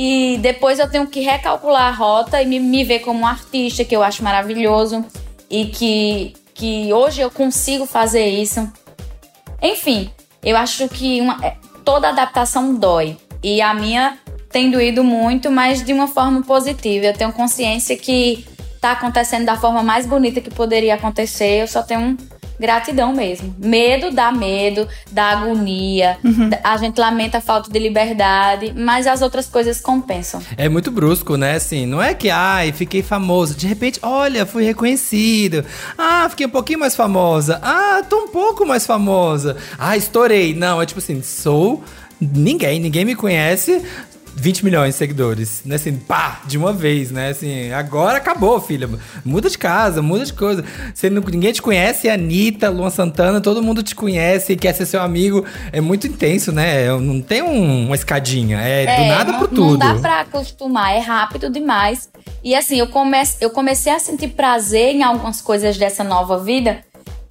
E 0.01 0.37
depois 0.37 0.79
eu 0.79 0.89
tenho 0.89 1.05
que 1.07 1.19
recalcular 1.19 1.89
a 1.89 1.91
rota 1.91 2.41
e 2.41 2.45
me, 2.45 2.57
me 2.57 2.85
ver 2.85 2.99
como 2.99 3.19
um 3.19 3.27
artista, 3.27 3.83
que 3.83 3.93
eu 3.93 4.01
acho 4.01 4.23
maravilhoso. 4.23 5.03
E 5.49 5.65
que, 5.65 6.33
que 6.53 6.93
hoje 6.93 7.19
eu 7.19 7.29
consigo 7.29 7.85
fazer 7.85 8.25
isso. 8.25 8.65
Enfim, 9.61 10.09
eu 10.41 10.55
acho 10.55 10.87
que 10.87 11.19
uma, 11.19 11.45
é, 11.45 11.57
toda 11.83 12.07
adaptação 12.07 12.75
dói. 12.75 13.17
E 13.43 13.61
a 13.61 13.73
minha 13.73 14.17
tem 14.49 14.71
doído 14.71 15.03
muito, 15.03 15.51
mas 15.51 15.83
de 15.83 15.91
uma 15.91 16.07
forma 16.07 16.43
positiva. 16.43 17.07
Eu 17.07 17.13
tenho 17.13 17.33
consciência 17.33 17.97
que 17.97 18.45
tá 18.79 18.93
acontecendo 18.93 19.43
da 19.43 19.57
forma 19.57 19.83
mais 19.83 20.05
bonita 20.05 20.39
que 20.39 20.49
poderia 20.49 20.95
acontecer. 20.95 21.63
Eu 21.63 21.67
só 21.67 21.83
tenho 21.83 22.15
gratidão 22.59 23.13
mesmo. 23.13 23.55
Medo 23.57 24.11
dá 24.11 24.31
medo, 24.31 24.87
dá 25.11 25.29
agonia. 25.29 26.17
A 26.63 26.77
gente 26.77 26.99
lamenta 26.99 27.37
a 27.37 27.41
falta 27.41 27.71
de 27.71 27.79
liberdade, 27.79 28.73
mas 28.75 29.07
as 29.07 29.21
outras 29.21 29.47
coisas 29.47 29.79
compensam. 29.79 30.41
É 30.57 30.67
muito 30.67 30.91
brusco, 30.91 31.37
né? 31.37 31.55
Assim, 31.55 31.85
não 31.85 32.01
é 32.01 32.13
que, 32.13 32.29
ai, 32.29 32.71
fiquei 32.71 33.01
famoso. 33.01 33.55
De 33.55 33.67
repente, 33.67 33.99
olha, 34.01 34.45
fui 34.45 34.63
reconhecido. 34.63 35.63
Ah, 35.97 36.27
fiquei 36.29 36.45
um 36.45 36.49
pouquinho 36.49 36.79
mais 36.79 36.95
famosa. 36.95 37.59
Ah, 37.63 38.03
tô 38.07 38.25
um 38.25 38.27
pouco 38.27 38.65
mais 38.65 38.85
famosa. 38.85 39.57
Ah, 39.77 39.95
estourei. 39.95 40.53
Não, 40.53 40.81
é 40.81 40.85
tipo 40.85 40.99
assim, 40.99 41.21
sou 41.21 41.83
ninguém, 42.19 42.79
ninguém 42.79 43.05
me 43.05 43.15
conhece. 43.15 43.81
20 44.35 44.63
milhões 44.63 44.93
de 44.93 44.97
seguidores, 44.99 45.61
né? 45.65 45.75
Assim, 45.75 45.95
pá, 45.95 46.41
de 46.45 46.57
uma 46.57 46.71
vez, 46.71 47.11
né? 47.11 47.29
Assim, 47.29 47.71
agora 47.71 48.17
acabou, 48.17 48.59
filha. 48.61 48.89
Muda 49.25 49.49
de 49.49 49.57
casa, 49.57 50.01
muda 50.01 50.25
de 50.25 50.33
coisa. 50.33 50.63
Você 50.93 51.09
não, 51.09 51.21
ninguém 51.21 51.51
te 51.51 51.61
conhece, 51.61 52.07
a 52.09 52.13
Anitta, 52.13 52.69
Luan 52.69 52.89
Santana, 52.89 53.41
todo 53.41 53.61
mundo 53.61 53.83
te 53.83 53.93
conhece, 53.95 54.55
quer 54.55 54.73
ser 54.73 54.85
seu 54.85 55.01
amigo. 55.01 55.45
É 55.71 55.81
muito 55.81 56.07
intenso, 56.07 56.51
né? 56.51 56.87
Não 56.99 57.21
tem 57.21 57.41
um- 57.41 57.85
uma 57.87 57.95
escadinha. 57.95 58.59
É, 58.59 58.85
do 58.97 59.05
nada 59.07 59.31
não, 59.31 59.39
pro 59.39 59.47
tudo. 59.47 59.77
Não 59.85 59.95
dá 59.95 59.99
pra 59.99 60.19
acostumar, 60.21 60.93
é 60.95 60.99
rápido 60.99 61.49
demais. 61.49 62.09
E 62.43 62.55
assim, 62.55 62.77
eu, 62.79 62.87
come, 62.87 63.17
eu 63.41 63.49
comecei 63.49 63.91
a 63.91 63.99
sentir 63.99 64.29
prazer 64.29 64.95
em 64.95 65.03
algumas 65.03 65.41
coisas 65.41 65.77
dessa 65.77 66.03
nova 66.03 66.39
vida 66.39 66.79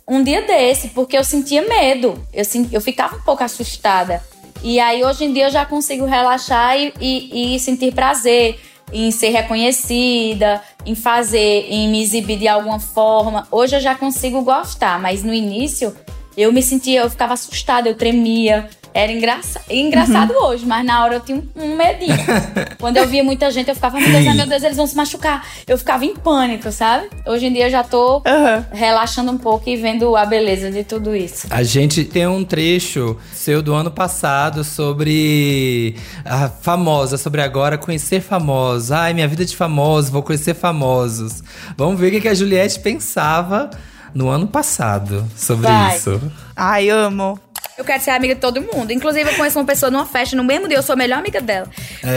um 0.07 0.23
dia 0.23 0.41
desse, 0.43 0.89
porque 0.89 1.17
eu 1.19 1.25
sentia 1.25 1.61
medo. 1.69 2.19
Eu, 2.33 2.45
eu 2.73 2.81
ficava 2.81 3.17
um 3.17 3.21
pouco 3.21 3.45
assustada. 3.45 4.23
E 4.63 4.81
aí, 4.81 5.05
hoje 5.05 5.25
em 5.25 5.33
dia, 5.33 5.47
eu 5.47 5.51
já 5.51 5.65
consigo 5.65 6.05
relaxar 6.05 6.77
e, 6.77 6.93
e- 7.01 7.55
e 7.55 7.61
sentir 7.61 7.93
prazer 7.95 8.59
em 8.93 9.11
ser 9.11 9.29
reconhecida, 9.29 10.63
em 10.85 10.95
fazer, 10.95 11.67
em 11.69 11.89
me 11.89 12.03
exibir 12.03 12.39
de 12.39 12.49
alguma 12.49 12.81
forma. 12.81 13.47
Hoje 13.51 13.77
eu 13.77 13.81
já 13.81 13.95
consigo 13.95 14.43
gostar, 14.43 14.99
mas 14.99 15.23
no 15.23 15.33
início 15.33 15.95
eu 16.37 16.53
me 16.53 16.63
sentia, 16.63 17.01
eu 17.03 17.11
ficava 17.11 17.35
assustada, 17.35 17.89
eu 17.89 17.95
tremia. 17.97 18.69
Era 18.95 19.13
engraça 19.13 19.61
engraçado 19.71 20.33
hoje, 20.33 20.67
mas 20.67 20.85
na 20.85 21.05
hora 21.05 21.15
eu 21.15 21.21
tinha 21.21 21.43
um, 21.57 21.77
medinho. 21.77 22.17
Quando 22.79 22.97
eu 22.97 23.07
via 23.07 23.23
muita 23.23 23.51
gente, 23.51 23.69
eu 23.69 23.75
ficava, 23.75 23.99
meu 23.99 24.11
Deus, 24.11 24.27
ai, 24.27 24.35
meu 24.35 24.47
Deus, 24.47 24.63
eles 24.63 24.77
vão 24.77 24.87
se 24.87 24.97
machucar. 24.97 25.47
Eu 25.67 25.79
ficava 25.79 26.05
em 26.05 26.15
pânico, 26.15 26.71
sabe? 26.73 27.09
Hoje 27.27 27.47
em 27.47 27.53
dia 27.53 27.67
eu 27.67 27.71
já 27.71 27.85
tô 27.85 28.23
Aham. 28.27 28.67
relaxando 28.73 29.31
um 29.31 29.39
pouco 29.39 29.69
e 29.69 29.77
vendo 29.77 30.17
a 30.17 30.25
beleza 30.25 30.71
de 30.71 30.85
tudo 30.85 31.15
isso. 31.15 31.47
A 31.51 31.63
gente 31.63 32.05
tem 32.05 32.27
um 32.27 32.45
trecho 32.45 33.17
seu 33.33 33.63
do 33.63 33.75
ano 33.75 33.91
passado 33.91 34.65
sobre 34.65 35.95
a 36.25 36.49
famosa, 36.49 37.17
sobre 37.17 37.43
agora 37.43 37.79
conhecer 37.79 38.21
famosos. 38.21 38.91
Ai, 38.91 39.15
minha 39.15 39.29
vida 39.29 39.45
de 39.45 39.57
famoso, 39.57 40.11
vou 40.11 40.23
conhecer 40.23 40.55
famosos. 40.55 41.43
Vamos 41.77 42.01
ver 42.01 42.09
o 42.09 42.11
que 42.13 42.21
que 42.23 42.29
a 42.29 42.35
Juliette 42.35 42.81
pensava 42.81 43.71
no 44.15 44.29
ano 44.29 44.47
passado 44.47 45.25
sobre 45.37 45.67
Vai. 45.67 45.97
isso. 45.97 46.21
Ai, 46.57 46.89
amo. 46.89 47.39
Eu 47.79 47.85
quero 47.85 48.03
ser 48.03 48.11
amiga 48.11 48.35
de 48.35 48.41
todo 48.41 48.61
mundo. 48.61 48.93
Inclusive, 48.93 49.31
eu 49.31 49.37
conheço 49.37 49.57
uma 49.57 49.65
pessoa 49.65 49.89
numa 49.89 50.05
festa 50.05 50.35
no 50.35 50.43
mesmo 50.43 50.67
dia, 50.67 50.77
eu 50.79 50.83
sou 50.83 50.95
a 50.95 50.97
melhor 50.97 51.21
amiga 51.21 51.41
dela. 51.41 51.69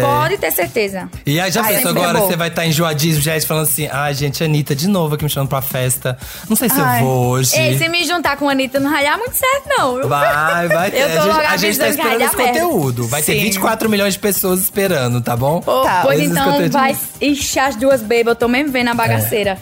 Pode 0.02 0.39
ter 0.39 0.52
certeza. 0.52 1.08
E 1.24 1.39
aí 1.39 1.52
já 1.52 1.62
Ai, 1.63 1.76
pensou 1.76 1.89
é 1.91 1.93
agora, 1.93 2.17
bom. 2.19 2.26
você 2.28 2.36
vai 2.36 2.47
estar 2.47 2.65
enjoadíssimo, 2.65 3.21
já 3.21 3.39
falando 3.41 3.63
assim, 3.65 3.88
ai 3.91 4.12
gente, 4.15 4.43
Anitta 4.43 4.76
de 4.76 4.88
novo 4.88 5.13
aqui 5.13 5.24
me 5.24 5.30
chamando 5.30 5.50
pra 5.50 5.62
festa. 5.62 6.17
Não 6.50 6.56
sei 6.56 6.67
se 6.67 6.82
Ai. 6.82 7.02
eu 7.02 7.06
vou 7.06 7.28
hoje. 7.28 7.56
Ei, 7.56 7.78
se 7.78 7.88
me 7.89 8.04
juntar 8.06 8.38
com 8.38 8.50
a 8.50 8.54
Anitta 8.54 8.80
não 8.80 8.89
vai 8.89 9.04
dar 9.04 9.17
muito 9.19 9.36
certo, 9.36 9.69
não. 9.78 10.10
Vai, 10.10 10.67
vai 10.67 10.89
ter. 10.91 11.02
Eu 11.02 11.10
tô 11.12 11.19
a 11.19 11.26
logo 11.26 11.41
gente, 11.41 11.45
a 11.54 11.58
gente 11.58 11.78
tá 11.80 11.89
esperando 11.89 12.21
esse 12.21 12.36
conteúdo. 12.36 13.08
Vai 13.08 13.21
ter 13.21 13.34
Sim. 13.34 13.41
24 13.41 13.88
milhões 13.88 14.13
de 14.15 14.19
pessoas 14.19 14.62
esperando, 14.62 15.21
tá 15.21 15.38
bom? 15.38 15.62
Pô, 15.62 15.84
Tá. 15.84 16.02
Pois 16.04 16.19
Esses 16.19 16.32
então 16.32 16.45
conteúdos- 16.45 16.74
vai. 16.74 16.97
Ixi, 17.21 17.60
as 17.60 17.76
duas 17.76 18.02
baby, 18.02 18.24
eu 18.28 18.36
tô 18.36 18.47
mesmo 18.47 18.71
vendo 18.71 18.88
a 18.89 18.93
bagaceira. 18.95 19.60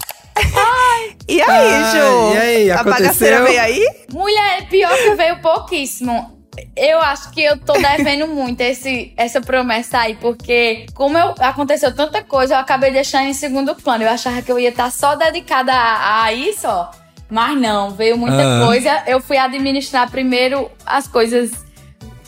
E 1.28 1.42
aí, 1.42 1.74
Ai, 1.74 1.92
Ju? 1.92 2.34
e 2.34 2.38
aí, 2.38 2.72
a 2.72 2.76
aconteceu? 2.76 2.94
bagaceira 3.04 3.44
veio 3.44 3.62
aí? 3.62 3.86
Mulher, 4.12 4.68
pior 4.68 4.96
que 4.98 5.14
veio 5.16 5.40
pouquíssimo. 5.42 6.40
Eu 6.76 7.00
acho 7.00 7.32
que 7.32 7.42
eu 7.42 7.56
tô 7.58 7.74
devendo 7.74 8.28
muito 8.28 8.60
esse, 8.62 9.14
essa 9.16 9.40
promessa 9.40 10.00
aí, 10.00 10.16
porque 10.16 10.88
como 10.96 11.18
eu, 11.18 11.36
aconteceu 11.40 11.94
tanta 11.96 12.22
coisa, 12.24 12.56
eu 12.56 12.60
acabei 12.60 12.92
deixando 12.92 13.28
em 13.28 13.34
segundo 13.34 13.76
plano. 13.76 14.04
Eu 14.04 14.10
achava 14.10 14.42
que 14.42 14.52
eu 14.52 14.60
ia 14.60 14.70
estar 14.70 14.92
só 14.92 15.16
dedicada 15.16 15.72
a, 15.72 16.24
a 16.26 16.34
isso, 16.34 16.68
ó. 16.68 16.90
Mas 17.30 17.56
não, 17.58 17.92
veio 17.92 18.18
muita 18.18 18.42
Ah. 18.42 18.66
coisa. 18.66 19.04
Eu 19.06 19.22
fui 19.22 19.38
administrar 19.38 20.10
primeiro 20.10 20.70
as 20.86 21.08
coisas 21.08 21.52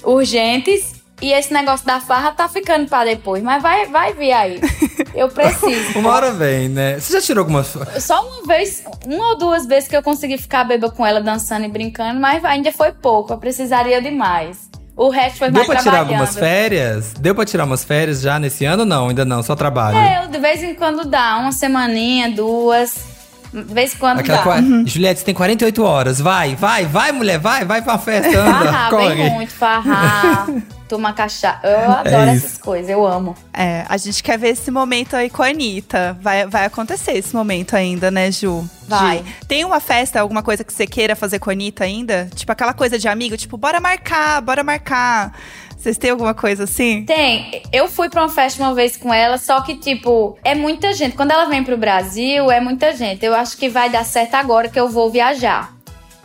urgentes 0.04 1.02
e 1.22 1.34
esse 1.34 1.52
negócio 1.54 1.86
da 1.86 2.00
farra 2.00 2.32
tá 2.32 2.48
ficando 2.48 2.88
pra 2.88 3.04
depois. 3.04 3.42
Mas 3.44 3.62
vai, 3.62 3.88
vai 3.88 4.14
vir 4.14 4.32
aí. 4.32 4.60
Eu 5.14 5.30
preciso. 5.30 6.00
Uma 6.00 6.12
hora 6.12 6.32
vem, 6.32 6.70
né? 6.70 7.00
Você 7.00 7.14
já 7.14 7.22
tirou 7.22 7.42
algumas 7.42 7.68
fotos? 7.68 8.04
Só 8.04 8.22
uma 8.26 8.48
vez, 8.48 8.84
uma 9.06 9.30
ou 9.30 9.38
duas 9.38 9.66
vezes 9.66 9.90
que 9.90 9.96
eu 9.96 10.04
consegui 10.04 10.38
ficar 10.38 10.64
beba 10.64 10.90
com 10.90 11.06
ela 11.06 11.22
dançando 11.22 11.66
e 11.66 11.70
brincando, 11.70 12.20
mas 12.20 12.44
ainda 12.46 12.72
foi 12.72 12.92
pouco, 12.92 13.34
eu 13.34 13.38
precisaria 13.38 14.02
de 14.02 14.12
mais. 14.12 14.70
O 14.96 15.10
resto 15.10 15.40
foi 15.40 15.50
Deu 15.50 15.66
mais 15.66 15.68
pra 15.68 15.80
tirar 15.82 16.00
algumas 16.02 16.36
férias? 16.36 17.14
Deu 17.14 17.34
pra 17.34 17.46
tirar 17.46 17.64
umas 17.64 17.84
férias 17.84 18.22
já 18.22 18.38
nesse 18.38 18.66
ano? 18.66 18.86
Não, 18.86 19.10
ainda 19.10 19.26
não, 19.26 19.42
só 19.42 19.56
trabalho. 19.56 19.98
É, 19.98 20.24
eu 20.24 20.28
de 20.28 20.38
vez 20.38 20.62
em 20.62 20.76
quando 20.76 21.06
dá, 21.06 21.38
uma 21.38 21.52
semaninha, 21.52 22.30
duas. 22.30 23.11
De 23.54 23.74
vez 23.74 23.94
em 23.94 23.98
quando 23.98 24.20
Aquela 24.20 24.38
dá. 24.38 24.44
qua- 24.44 24.62
Juliette, 24.86 25.20
você 25.20 25.26
tem 25.26 25.34
48 25.36 25.84
horas. 25.84 26.20
Vai, 26.22 26.56
vai, 26.56 26.86
vai, 26.86 27.12
mulher, 27.12 27.38
vai, 27.40 27.66
vai 27.66 27.82
pra 27.82 27.98
festa. 27.98 28.30
Anda, 28.40 28.52
Farrar, 28.72 28.90
corre. 28.90 29.16
bem 29.16 29.30
muito, 29.34 29.52
farrar, 29.52 30.48
tomar 30.88 31.14
cachaça. 31.14 31.60
Eu 31.68 31.92
adoro 31.92 32.30
É 32.30 32.36
essas 32.36 32.58
coisas, 32.58 32.90
eu 32.90 33.06
amo. 33.06 33.36
É, 33.54 33.86
a 33.90 33.98
gente 33.98 34.24
quer 34.24 34.38
ver 34.40 34.50
esse 34.50 34.72
momento 34.72 35.16
aí 35.18 35.30
com 35.30 35.44
a 35.44 35.48
Anitta. 35.48 36.18
Vai, 36.22 36.46
vai 36.48 36.66
acontecer 36.66 37.12
esse 37.12 37.36
momento 37.36 37.76
ainda, 37.76 38.10
né, 38.10 38.32
Ju? 38.32 38.66
Vai. 38.88 39.20
De- 39.20 39.46
Tem 39.48 39.66
uma 39.66 39.80
festa, 39.82 40.22
alguma 40.22 40.42
coisa 40.42 40.64
que 40.64 40.72
você 40.74 40.88
queira 40.88 41.16
fazer 41.16 41.40
com 41.40 41.50
a 41.50 41.54
Anitta 41.54 41.84
ainda? 41.84 42.30
Tipo 42.34 42.52
aquela 42.54 42.74
coisa 42.74 42.98
de 42.98 43.08
amigo, 43.10 43.36
tipo, 43.36 43.58
bora 43.58 43.80
marcar, 43.82 44.42
bora 44.42 44.64
marcar. 44.64 45.34
Vocês 45.82 45.98
têm 45.98 46.12
alguma 46.12 46.36
coisa 46.36 46.66
assim? 46.66 47.04
Tem. 47.06 47.64
Eu 47.74 47.88
fui 47.88 48.08
pra 48.08 48.22
uma 48.22 48.30
festa 48.30 48.62
uma 48.62 48.76
vez 48.76 48.96
com 48.96 49.12
ela, 49.12 49.40
só 49.40 49.62
que, 49.62 49.76
tipo, 49.76 50.38
é 50.44 50.54
muita 50.54 50.94
gente. 50.94 51.16
Quando 51.16 51.32
ela 51.32 51.46
vem 51.46 51.64
pro 51.64 51.76
Brasil, 51.76 52.52
é 52.52 52.60
muita 52.60 52.96
gente. 52.96 53.26
Eu 53.26 53.34
acho 53.34 53.58
que 53.58 53.68
vai 53.68 53.90
dar 53.90 54.06
certo 54.06 54.36
agora 54.36 54.70
que 54.70 54.80
eu 54.80 54.88
vou 54.88 55.10
viajar. 55.10 55.74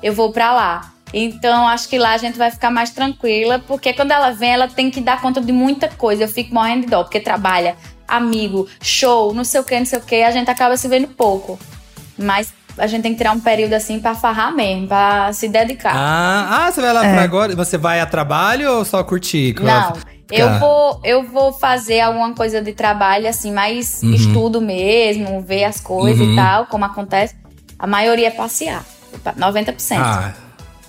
Eu 0.03 0.12
vou 0.12 0.31
pra 0.31 0.53
lá. 0.53 0.92
Então, 1.11 1.66
acho 1.66 1.88
que 1.88 1.97
lá 1.97 2.12
a 2.12 2.19
gente 2.19 2.37
vai 2.37 2.51
ficar 2.51 2.71
mais 2.71 2.90
tranquila, 2.90 3.59
porque 3.59 3.95
quando 3.95 4.11
ela 4.11 4.31
vem, 4.31 4.51
ela 4.51 4.69
tem 4.69 4.90
que 4.90 5.01
dar 5.01 5.23
conta 5.23 5.40
de 5.40 5.53
muita 5.53 5.88
coisa. 5.88 6.25
Eu 6.25 6.29
fico 6.29 6.53
morrendo 6.53 6.83
de 6.83 6.88
dó, 6.88 7.03
porque 7.03 7.19
trabalha, 7.19 7.77
amigo, 8.07 8.69
show, 8.83 9.33
não 9.33 9.42
sei 9.42 9.61
o 9.62 9.64
que, 9.64 9.79
não 9.79 9.87
sei 9.87 9.99
o 9.99 10.03
que, 10.03 10.23
a 10.23 10.33
gente 10.33 10.51
acaba 10.51 10.77
se 10.77 10.87
vendo 10.87 11.09
pouco. 11.09 11.59
Mas 12.19 12.53
a 12.78 12.86
gente 12.86 13.02
tem 13.02 13.12
que 13.12 13.18
tirar 13.18 13.32
um 13.32 13.40
período 13.40 13.72
assim 13.74 13.98
pra 13.98 14.14
farrar 14.14 14.52
mesmo, 14.54 14.86
pra 14.88 15.32
se 15.32 15.48
dedicar. 15.48 15.92
Ah, 15.94 16.66
ah, 16.66 16.72
você 16.72 16.80
vai 16.80 16.92
lá 16.92 17.00
pra 17.00 17.22
agora? 17.22 17.54
Você 17.56 17.78
vai 17.78 18.00
a 18.00 18.06
trabalho 18.06 18.70
ou 18.72 18.84
só 18.84 19.02
curtir? 19.02 19.54
Não, 19.60 19.92
eu 20.30 20.58
vou, 20.58 21.00
eu 21.04 21.22
vou 21.24 21.52
fazer 21.52 22.00
alguma 22.00 22.32
coisa 22.34 22.60
de 22.60 22.72
trabalho, 22.72 23.28
assim, 23.28 23.52
mais 23.52 24.02
estudo 24.02 24.60
mesmo, 24.60 25.40
ver 25.40 25.64
as 25.64 25.80
coisas 25.80 26.20
Uhum. 26.20 26.32
e 26.32 26.36
tal, 26.36 26.66
como 26.66 26.84
acontece. 26.84 27.34
A 27.78 27.86
maioria 27.86 28.28
é 28.28 28.30
passear, 28.30 28.82
90%. 29.38 29.98
Ah, 30.00 30.32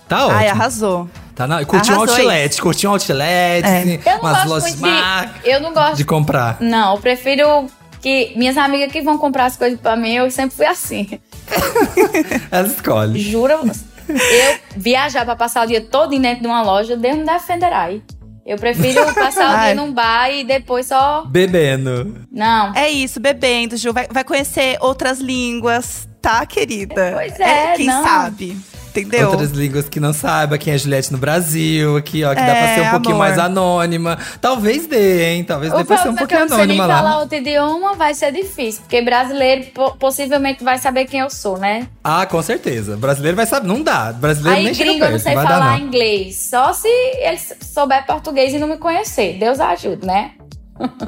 tá 0.07 0.25
ótimo. 0.25 0.39
Ai, 0.39 0.47
arrasou. 0.49 1.09
Tá 1.35 1.45
na... 1.45 1.63
Curtir 1.63 1.91
um 1.91 1.99
outlet, 1.99 2.59
curtir 2.61 2.87
um 2.87 2.91
outlet, 2.91 3.63
É. 3.63 3.79
assim, 3.79 3.99
eu 4.03 4.11
não 4.13 4.19
umas 4.21 4.33
gosto 4.37 4.49
lojas 4.49 4.75
de... 4.75 5.49
Eu 5.49 5.59
não 5.61 5.73
gosto... 5.73 5.95
de 5.97 6.03
comprar. 6.03 6.57
Não, 6.59 6.95
eu 6.95 6.99
prefiro 7.01 7.67
que 8.01 8.33
minhas 8.35 8.57
amigas 8.57 8.91
que 8.91 9.01
vão 9.01 9.19
comprar 9.19 9.45
as 9.45 9.55
coisas 9.55 9.79
pra 9.79 9.95
mim, 9.95 10.13
eu 10.13 10.31
sempre 10.31 10.55
fui 10.55 10.65
assim. 10.65 11.19
Elas 12.51 12.73
escolhem. 12.73 13.21
Juro. 13.21 13.53
eu 13.53 14.59
viajar 14.75 15.25
pra 15.25 15.35
passar 15.35 15.63
o 15.65 15.67
dia 15.67 15.81
todo 15.81 16.17
dentro 16.19 16.41
de 16.41 16.47
uma 16.47 16.61
loja, 16.61 16.95
Deus 16.95 17.17
me 17.17 17.25
defenderá 17.25 17.83
aí. 17.83 18.01
Eu 18.45 18.55
prefiro 18.57 19.03
passar 19.13 19.53
o 19.53 19.59
dia 19.65 19.75
num 19.75 19.91
bar 19.91 20.29
e 20.31 20.45
depois 20.45 20.85
só... 20.85 21.25
Bebendo. 21.25 22.25
Não. 22.31 22.73
É 22.73 22.89
isso, 22.89 23.19
bebendo, 23.19 23.75
Ju. 23.75 23.91
Vai, 23.91 24.07
vai 24.09 24.23
conhecer 24.23 24.77
outras 24.79 25.19
línguas, 25.19 26.07
tá, 26.21 26.45
querida? 26.45 27.11
Pois 27.13 27.37
é, 27.41 27.73
Quem 27.75 27.87
não. 27.87 28.03
sabe? 28.03 28.57
Entendeu? 29.01 29.29
Outras 29.29 29.51
línguas 29.51 29.87
que 29.89 29.99
não 29.99 30.13
saiba 30.13 30.57
quem 30.57 30.73
é 30.73 30.77
Juliette 30.77 31.11
no 31.11 31.17
Brasil, 31.17 31.97
aqui, 31.97 32.23
ó, 32.23 32.29
que 32.29 32.35
dá 32.41 32.45
pra 32.45 32.53
É, 32.69 32.75
ser 32.75 32.81
um 32.81 32.89
pouquinho 32.91 33.15
amor. 33.15 33.27
mais 33.27 33.39
anônima. 33.39 34.17
Talvez 34.41 34.87
dê, 34.87 35.29
hein? 35.33 35.43
Talvez 35.43 35.71
dê 35.73 35.83
pra 35.83 35.97
ser 35.97 36.09
um 36.09 36.13
é 36.13 36.17
pouquinho 36.17 36.41
anônima 36.43 36.85
lá. 36.85 36.97
falar 36.97 37.19
outro 37.19 37.37
idioma, 37.37 37.95
vai 37.95 38.13
ser 38.13 38.31
difícil. 38.31 38.81
Porque 38.81 39.01
brasileiro 39.01 39.65
po- 39.73 39.95
possivelmente 39.97 40.63
vai 40.63 40.77
saber 40.77 41.05
quem 41.05 41.19
eu 41.19 41.29
sou, 41.29 41.57
né? 41.57 41.87
Ah, 42.03 42.25
com 42.25 42.41
certeza. 42.41 42.97
Brasileiro 42.97 43.35
vai 43.37 43.45
saber. 43.45 43.67
Não 43.67 43.81
dá. 43.81 44.11
Brasileiro 44.13 44.57
Aí 44.57 44.63
nem 44.65 44.73
chega 44.73 44.89
gringo 44.91 45.05
eu 45.05 45.11
não 45.11 45.17
perto. 45.17 45.23
sei 45.23 45.35
vai 45.35 45.43
dar, 45.45 45.51
falar 45.59 45.79
não. 45.79 45.85
inglês. 45.87 46.47
Só 46.49 46.73
se 46.73 46.87
ele 46.87 47.39
souber 47.61 48.05
português 48.05 48.53
e 48.53 48.59
não 48.59 48.67
me 48.67 48.77
conhecer. 48.77 49.37
Deus 49.39 49.59
ajude, 49.59 50.05
né? 50.05 50.31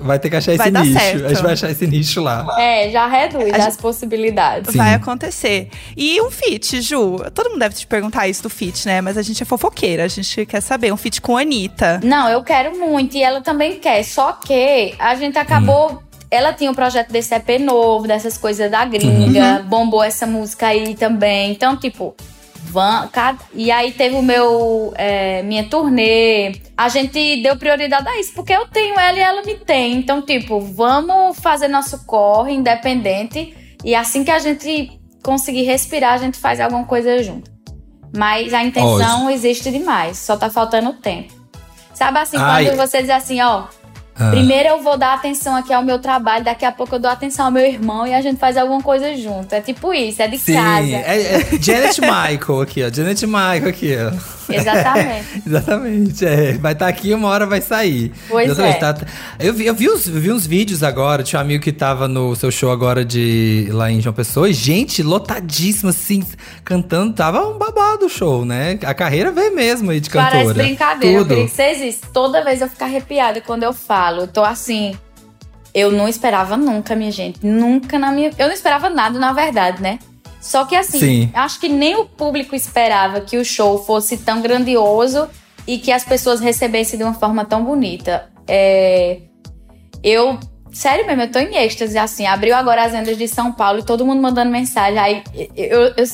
Vai 0.01 0.19
ter 0.19 0.29
que 0.29 0.35
achar 0.35 0.55
Vai 0.57 0.69
esse 0.69 0.79
nicho. 0.79 0.99
certo. 0.99 1.25
A 1.25 1.29
gente 1.29 1.43
vai 1.43 1.53
achar 1.53 1.71
esse 1.71 1.87
nicho 1.87 2.21
lá. 2.21 2.55
É, 2.59 2.89
já 2.89 3.07
reduz 3.07 3.53
A 3.53 3.67
as 3.67 3.77
possibilidades. 3.77 4.71
Sim. 4.71 4.77
Vai 4.77 4.93
acontecer. 4.93 5.69
E 5.95 6.21
um 6.21 6.31
feat, 6.31 6.81
Ju. 6.81 7.17
Todo 7.33 7.49
mundo 7.49 7.59
deve 7.59 7.75
te 7.75 7.87
perguntar 7.87 8.27
isso 8.27 8.43
do 8.43 8.49
feat, 8.49 8.85
né? 8.85 9.01
Mas 9.01 9.17
a 9.17 9.21
gente 9.21 9.41
é 9.43 9.45
fofoqueira, 9.45 10.03
a 10.03 10.07
gente 10.07 10.45
quer 10.45 10.61
saber. 10.61 10.91
Um 10.91 10.97
feat 10.97 11.21
com 11.21 11.37
a 11.37 11.41
Anitta. 11.41 11.99
Não, 12.03 12.29
eu 12.29 12.43
quero 12.43 12.77
muito 12.77 13.15
e 13.15 13.23
ela 13.23 13.41
também 13.41 13.79
quer. 13.79 14.03
Só 14.03 14.33
que 14.33 14.93
a 14.97 15.15
gente 15.15 15.37
acabou. 15.37 16.01
Ela 16.31 16.53
tinha 16.53 16.69
um 16.69 16.75
projeto 16.75 17.11
desse 17.11 17.33
EP 17.33 17.59
novo, 17.59 18.07
dessas 18.07 18.37
coisas 18.37 18.69
da 18.69 18.85
gringa. 18.85 19.63
Bombou 19.67 20.03
essa 20.03 20.27
música 20.27 20.67
aí 20.67 20.93
também. 20.95 21.51
Então, 21.51 21.75
tipo, 21.75 22.15
van, 22.63 23.09
e 23.53 23.71
aí 23.71 23.91
teve 23.91 24.15
o 24.15 24.21
meu. 24.21 24.93
é, 24.95 25.41
minha 25.43 25.63
turnê. 25.69 26.61
A 26.77 26.89
gente 26.89 27.41
deu 27.41 27.57
prioridade 27.57 28.07
a 28.07 28.19
isso, 28.19 28.33
porque 28.33 28.53
eu 28.53 28.67
tenho 28.67 28.99
ela 28.99 29.17
e 29.17 29.21
ela 29.21 29.41
me 29.43 29.55
tem. 29.55 29.93
Então, 29.95 30.21
tipo, 30.21 30.59
vamos 30.59 31.39
fazer 31.39 31.67
nosso 31.67 32.05
corre 32.05 32.53
independente. 32.53 33.55
E 33.83 33.95
assim 33.95 34.23
que 34.23 34.31
a 34.31 34.39
gente 34.39 34.99
conseguir 35.23 35.63
respirar, 35.63 36.13
a 36.13 36.17
gente 36.17 36.37
faz 36.37 36.59
alguma 36.59 36.85
coisa 36.85 37.21
junto. 37.23 37.51
Mas 38.15 38.53
a 38.53 38.63
intenção 38.63 39.29
existe 39.29 39.71
demais, 39.71 40.17
só 40.17 40.35
tá 40.35 40.49
faltando 40.49 40.93
tempo. 40.93 41.33
Sabe 41.93 42.19
assim, 42.19 42.37
Ai. 42.37 42.65
quando 42.65 42.77
você 42.77 43.01
diz 43.01 43.09
assim, 43.09 43.41
ó, 43.41 43.65
Ah. 44.19 44.31
primeiro 44.31 44.69
eu 44.69 44.81
vou 44.83 44.97
dar 44.97 45.13
atenção 45.13 45.55
aqui 45.55 45.71
ao 45.71 45.83
meu 45.83 45.97
trabalho, 45.99 46.43
daqui 46.43 46.65
a 46.65 46.71
pouco 46.71 46.95
eu 46.95 46.99
dou 46.99 47.09
atenção 47.09 47.45
ao 47.45 47.51
meu 47.51 47.65
irmão 47.65 48.05
e 48.05 48.13
a 48.13 48.21
gente 48.21 48.37
faz 48.37 48.57
alguma 48.57 48.81
coisa 48.81 49.15
junto. 49.15 49.53
É 49.53 49.61
tipo 49.61 49.93
isso, 49.93 50.21
é 50.21 50.27
de 50.27 50.37
Sim, 50.37 50.53
casa. 50.55 50.87
é, 50.87 51.35
é 51.35 51.39
Janet 51.61 52.01
Michael 52.01 52.61
aqui, 52.61 52.83
ó. 52.83 52.89
Janet 52.93 53.25
Michael 53.25 53.67
aqui, 53.69 53.95
ó. 53.95 54.38
Exatamente. 54.57 55.43
Exatamente, 55.45 56.25
é. 56.25 56.53
Vai 56.53 56.73
estar 56.73 56.87
aqui 56.87 57.13
uma 57.13 57.27
hora 57.27 57.45
vai 57.45 57.61
sair. 57.61 58.11
Pois 58.27 58.49
Exatamente, 58.49 58.77
é. 58.77 58.79
tá- 58.79 58.97
eu, 59.39 59.53
vi, 59.53 59.65
eu, 59.65 59.73
vi 59.75 59.89
uns, 59.89 60.07
eu 60.07 60.19
vi 60.19 60.31
uns 60.31 60.45
vídeos 60.45 60.83
agora, 60.83 61.23
tinha 61.23 61.39
um 61.39 61.41
amigo 61.43 61.63
que 61.63 61.71
tava 61.71 62.07
no 62.07 62.35
seu 62.35 62.51
show 62.51 62.71
agora 62.71 63.03
de 63.05 63.67
lá 63.71 63.91
em 63.91 64.01
João 64.01 64.13
Pessoa, 64.13 64.49
e 64.49 64.53
gente, 64.53 65.03
lotadíssima, 65.03 65.91
assim, 65.91 66.23
cantando, 66.63 67.13
tava 67.13 67.47
um 67.47 67.57
babado 67.57 68.05
o 68.05 68.09
show, 68.09 68.45
né? 68.45 68.79
A 68.83 68.93
carreira 68.93 69.31
veio 69.31 69.53
mesmo 69.53 69.91
aí 69.91 69.99
de 69.99 70.09
cantora. 70.09 70.31
Parece 70.31 70.53
brincadeira. 70.53 71.17
Eu 71.17 71.21
Tudo. 71.23 71.29
queria 71.29 71.45
que 71.45 71.51
vocês. 71.51 72.01
Toda 72.13 72.43
vez 72.43 72.61
eu 72.61 72.69
fico 72.69 72.83
arrepiada 72.83 73.41
quando 73.41 73.63
eu 73.63 73.73
falo. 73.73 74.21
Eu 74.21 74.27
tô 74.27 74.43
assim. 74.43 74.95
Eu 75.73 75.91
não 75.91 76.07
esperava 76.07 76.57
nunca, 76.57 76.95
minha 76.95 77.11
gente. 77.11 77.45
Nunca 77.45 77.99
na 77.99 78.11
minha. 78.11 78.31
Eu 78.37 78.47
não 78.47 78.53
esperava 78.53 78.89
nada, 78.89 79.19
na 79.19 79.31
verdade, 79.31 79.81
né? 79.81 79.99
Só 80.41 80.65
que 80.65 80.75
assim, 80.75 80.99
Sim. 80.99 81.31
acho 81.33 81.59
que 81.59 81.67
nem 81.67 81.95
o 81.95 82.05
público 82.05 82.55
esperava 82.55 83.21
que 83.21 83.37
o 83.37 83.43
show 83.45 83.83
fosse 83.83 84.17
tão 84.17 84.41
grandioso 84.41 85.27
e 85.67 85.77
que 85.77 85.91
as 85.91 86.03
pessoas 86.03 86.39
recebessem 86.39 86.97
de 86.97 87.03
uma 87.03 87.13
forma 87.13 87.43
tão 87.45 87.63
bonita. 87.63 88.29
É, 88.47 89.19
Eu, 90.01 90.39
sério 90.71 91.05
mesmo, 91.05 91.23
eu 91.23 91.31
tô 91.31 91.39
em 91.39 91.55
êxtase, 91.57 91.97
assim. 91.97 92.25
Abriu 92.25 92.55
agora 92.55 92.83
as 92.85 92.93
vendas 92.93 93.17
de 93.17 93.27
São 93.27 93.51
Paulo 93.51 93.79
e 93.79 93.83
todo 93.83 94.05
mundo 94.05 94.21
mandando 94.21 94.49
mensagem. 94.49 94.97
Aí, 94.97 95.23
eu, 95.55 95.93
eu- 95.97 96.05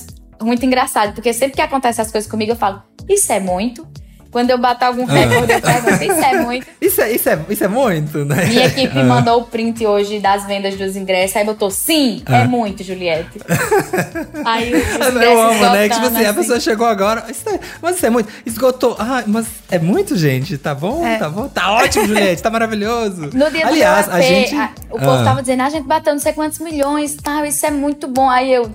muito 0.41 0.65
engraçado, 0.65 1.13
porque 1.13 1.31
sempre 1.31 1.55
que 1.55 1.61
acontece 1.61 2.01
essas 2.01 2.11
coisas 2.11 2.29
comigo, 2.29 2.51
eu 2.51 2.55
falo, 2.55 2.81
isso 3.07 3.31
é 3.31 3.39
muito. 3.39 3.87
Quando 4.35 4.49
eu 4.49 4.57
bato 4.57 4.83
algum 4.83 5.05
recorde, 5.05 5.53
eu 5.53 5.61
pergunto, 5.61 6.03
isso 6.03 6.11
é 6.25 6.41
muito? 6.41 6.67
Isso 6.81 7.01
é, 7.01 7.11
isso, 7.13 7.29
é, 7.29 7.39
isso 7.49 7.63
é 7.63 7.67
muito, 7.69 8.25
né? 8.25 8.43
Minha 8.45 8.65
equipe 8.65 8.99
Ah. 8.99 9.03
mandou 9.05 9.39
o 9.39 9.43
print 9.45 9.85
hoje 9.85 10.19
das 10.19 10.45
vendas 10.45 10.75
dos 10.75 10.97
ingressos, 10.97 11.37
aí 11.37 11.45
botou, 11.45 11.71
sim, 11.71 12.21
é 12.25 12.43
muito, 12.45 12.83
Juliette. 12.83 13.39
aí 14.43 14.73
os 14.73 15.21
Eu 15.21 15.41
amo, 15.41 15.59
né? 15.71 15.87
Que, 15.87 15.95
tipo 15.95 16.05
esgotando, 16.05 16.07
assim, 16.17 16.25
a 16.25 16.29
assim. 16.31 16.39
pessoa 16.39 16.59
chegou 16.59 16.85
agora. 16.85 17.25
Isso 17.29 17.47
é- 17.49 17.59
mas 17.81 17.95
isso 17.95 18.05
é 18.05 18.09
muito. 18.09 18.29
Esgotou. 18.45 18.97
Ah, 18.99 19.23
mas 19.25 19.47
é 19.71 19.79
muito, 19.79 20.17
gente. 20.17 20.57
Tá 20.57 20.75
bom? 20.75 21.05
É. 21.05 21.17
Tá 21.17 21.29
bom? 21.29 21.47
Tá 21.47 21.71
ótimo, 21.71 22.05
Juliette. 22.05 22.43
Tá 22.43 22.49
maravilhoso. 22.49 23.29
No 23.33 23.49
dia 23.49 23.65
Aliás, 23.67 24.05
do 24.07 24.11
a 24.15 24.19
gente. 24.21 24.53
a- 24.55 24.69
o 24.91 24.99
povo 24.99 25.11
Ah. 25.11 25.23
tava 25.23 25.41
dizendo, 25.41 25.61
a 25.63 25.69
gente 25.69 25.87
bateu 25.87 26.11
não 26.13 26.19
sei 26.19 26.33
quantos 26.33 26.59
milhões 26.59 27.13
e 27.13 27.17
tal, 27.17 27.45
isso 27.45 27.65
é 27.65 27.71
muito 27.71 28.05
bom. 28.07 28.29
Aí 28.29 28.51
eu, 28.53 28.69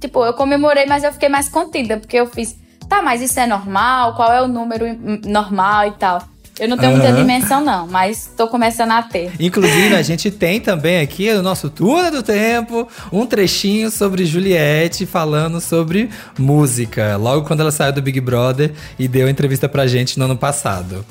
tipo, 0.00 0.24
eu 0.24 0.32
comemorei, 0.34 0.86
mas 0.86 1.04
eu 1.04 1.12
fiquei 1.12 1.28
mais 1.28 1.48
contida, 1.48 1.98
porque 1.98 2.16
eu 2.16 2.26
fiz, 2.26 2.56
tá, 2.88 3.02
mas 3.02 3.20
isso 3.22 3.38
é 3.40 3.46
normal? 3.46 4.14
Qual 4.14 4.32
é 4.32 4.42
o 4.42 4.48
número 4.48 4.86
normal 5.24 5.88
e 5.88 5.92
tal? 5.92 6.22
Eu 6.58 6.68
não 6.68 6.76
tenho 6.78 6.92
muita 6.92 7.08
Aham. 7.08 7.16
dimensão, 7.16 7.64
não, 7.64 7.88
mas 7.88 8.30
tô 8.36 8.46
começando 8.46 8.92
a 8.92 9.02
ter. 9.02 9.32
Inclusive, 9.40 9.92
a 9.92 10.02
gente 10.02 10.30
tem 10.30 10.60
também 10.60 11.00
aqui 11.00 11.32
no 11.34 11.42
nosso 11.42 11.68
Túnel 11.68 12.12
do 12.12 12.22
Tempo 12.22 12.86
um 13.12 13.26
trechinho 13.26 13.90
sobre 13.90 14.24
Juliette 14.24 15.04
falando 15.04 15.60
sobre 15.60 16.08
música. 16.38 17.16
Logo 17.16 17.44
quando 17.44 17.60
ela 17.60 17.72
saiu 17.72 17.92
do 17.92 18.00
Big 18.00 18.20
Brother 18.20 18.72
e 18.96 19.08
deu 19.08 19.28
entrevista 19.28 19.68
pra 19.68 19.88
gente 19.88 20.16
no 20.16 20.26
ano 20.26 20.36
passado. 20.36 21.04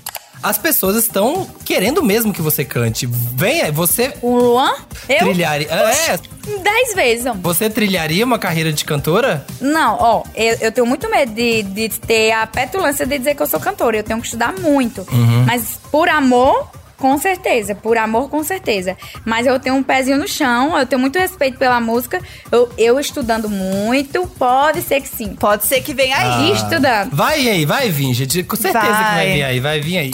As 0.43 0.57
pessoas 0.57 0.97
estão 0.97 1.47
querendo 1.63 2.03
mesmo 2.03 2.33
que 2.33 2.41
você 2.41 2.65
cante. 2.65 3.05
Venha, 3.07 3.71
você 3.71 4.13
O 4.21 4.35
Luan? 4.35 4.73
Eu? 5.07 5.19
trilharia. 5.19 5.67
É, 5.71 6.19
Dez 6.61 6.93
vezes, 6.93 7.25
amor. 7.25 7.41
você 7.41 7.69
trilharia 7.69 8.25
uma 8.25 8.37
carreira 8.37 8.73
de 8.73 8.83
cantora? 8.83 9.45
Não, 9.61 9.97
ó, 9.97 10.23
eu, 10.35 10.57
eu 10.59 10.71
tenho 10.73 10.85
muito 10.85 11.09
medo 11.09 11.31
de, 11.33 11.63
de 11.63 11.87
ter 11.89 12.31
a 12.33 12.45
petulância 12.45 13.05
de 13.05 13.17
dizer 13.17 13.35
que 13.35 13.41
eu 13.41 13.47
sou 13.47 13.59
cantora. 13.61 13.95
Eu 13.97 14.03
tenho 14.03 14.19
que 14.19 14.25
estudar 14.25 14.53
muito. 14.59 15.07
Mas 15.45 15.79
por 15.89 16.09
amor, 16.09 16.69
com 16.97 17.17
certeza. 17.17 17.73
Por 17.75 17.97
amor, 17.97 18.29
com 18.29 18.43
certeza. 18.43 18.97
Mas 19.23 19.47
eu 19.47 19.57
tenho 19.59 19.75
um 19.75 19.83
pezinho 19.83 20.17
no 20.17 20.27
chão, 20.27 20.77
eu 20.77 20.85
tenho 20.85 20.99
muito 20.99 21.17
respeito 21.17 21.57
pela 21.57 21.79
música. 21.79 22.21
Eu, 22.51 22.69
eu 22.77 22.99
estudando 22.99 23.49
muito, 23.49 24.27
pode 24.37 24.81
ser 24.81 24.99
que 24.99 25.07
sim. 25.07 25.35
Pode 25.35 25.65
ser 25.65 25.81
que 25.81 25.93
venha 25.93 26.17
aí. 26.17 26.51
Estudando. 26.51 27.15
Vai 27.15 27.47
aí, 27.47 27.65
vai 27.65 27.89
vir, 27.89 28.13
gente. 28.13 28.43
Com 28.43 28.57
certeza 28.57 28.83
que 28.85 28.91
vai 28.91 29.15
Vai. 29.15 29.33
vir 29.33 29.43
aí, 29.43 29.59
vai 29.61 29.79
vir 29.79 29.97
aí. 29.97 30.11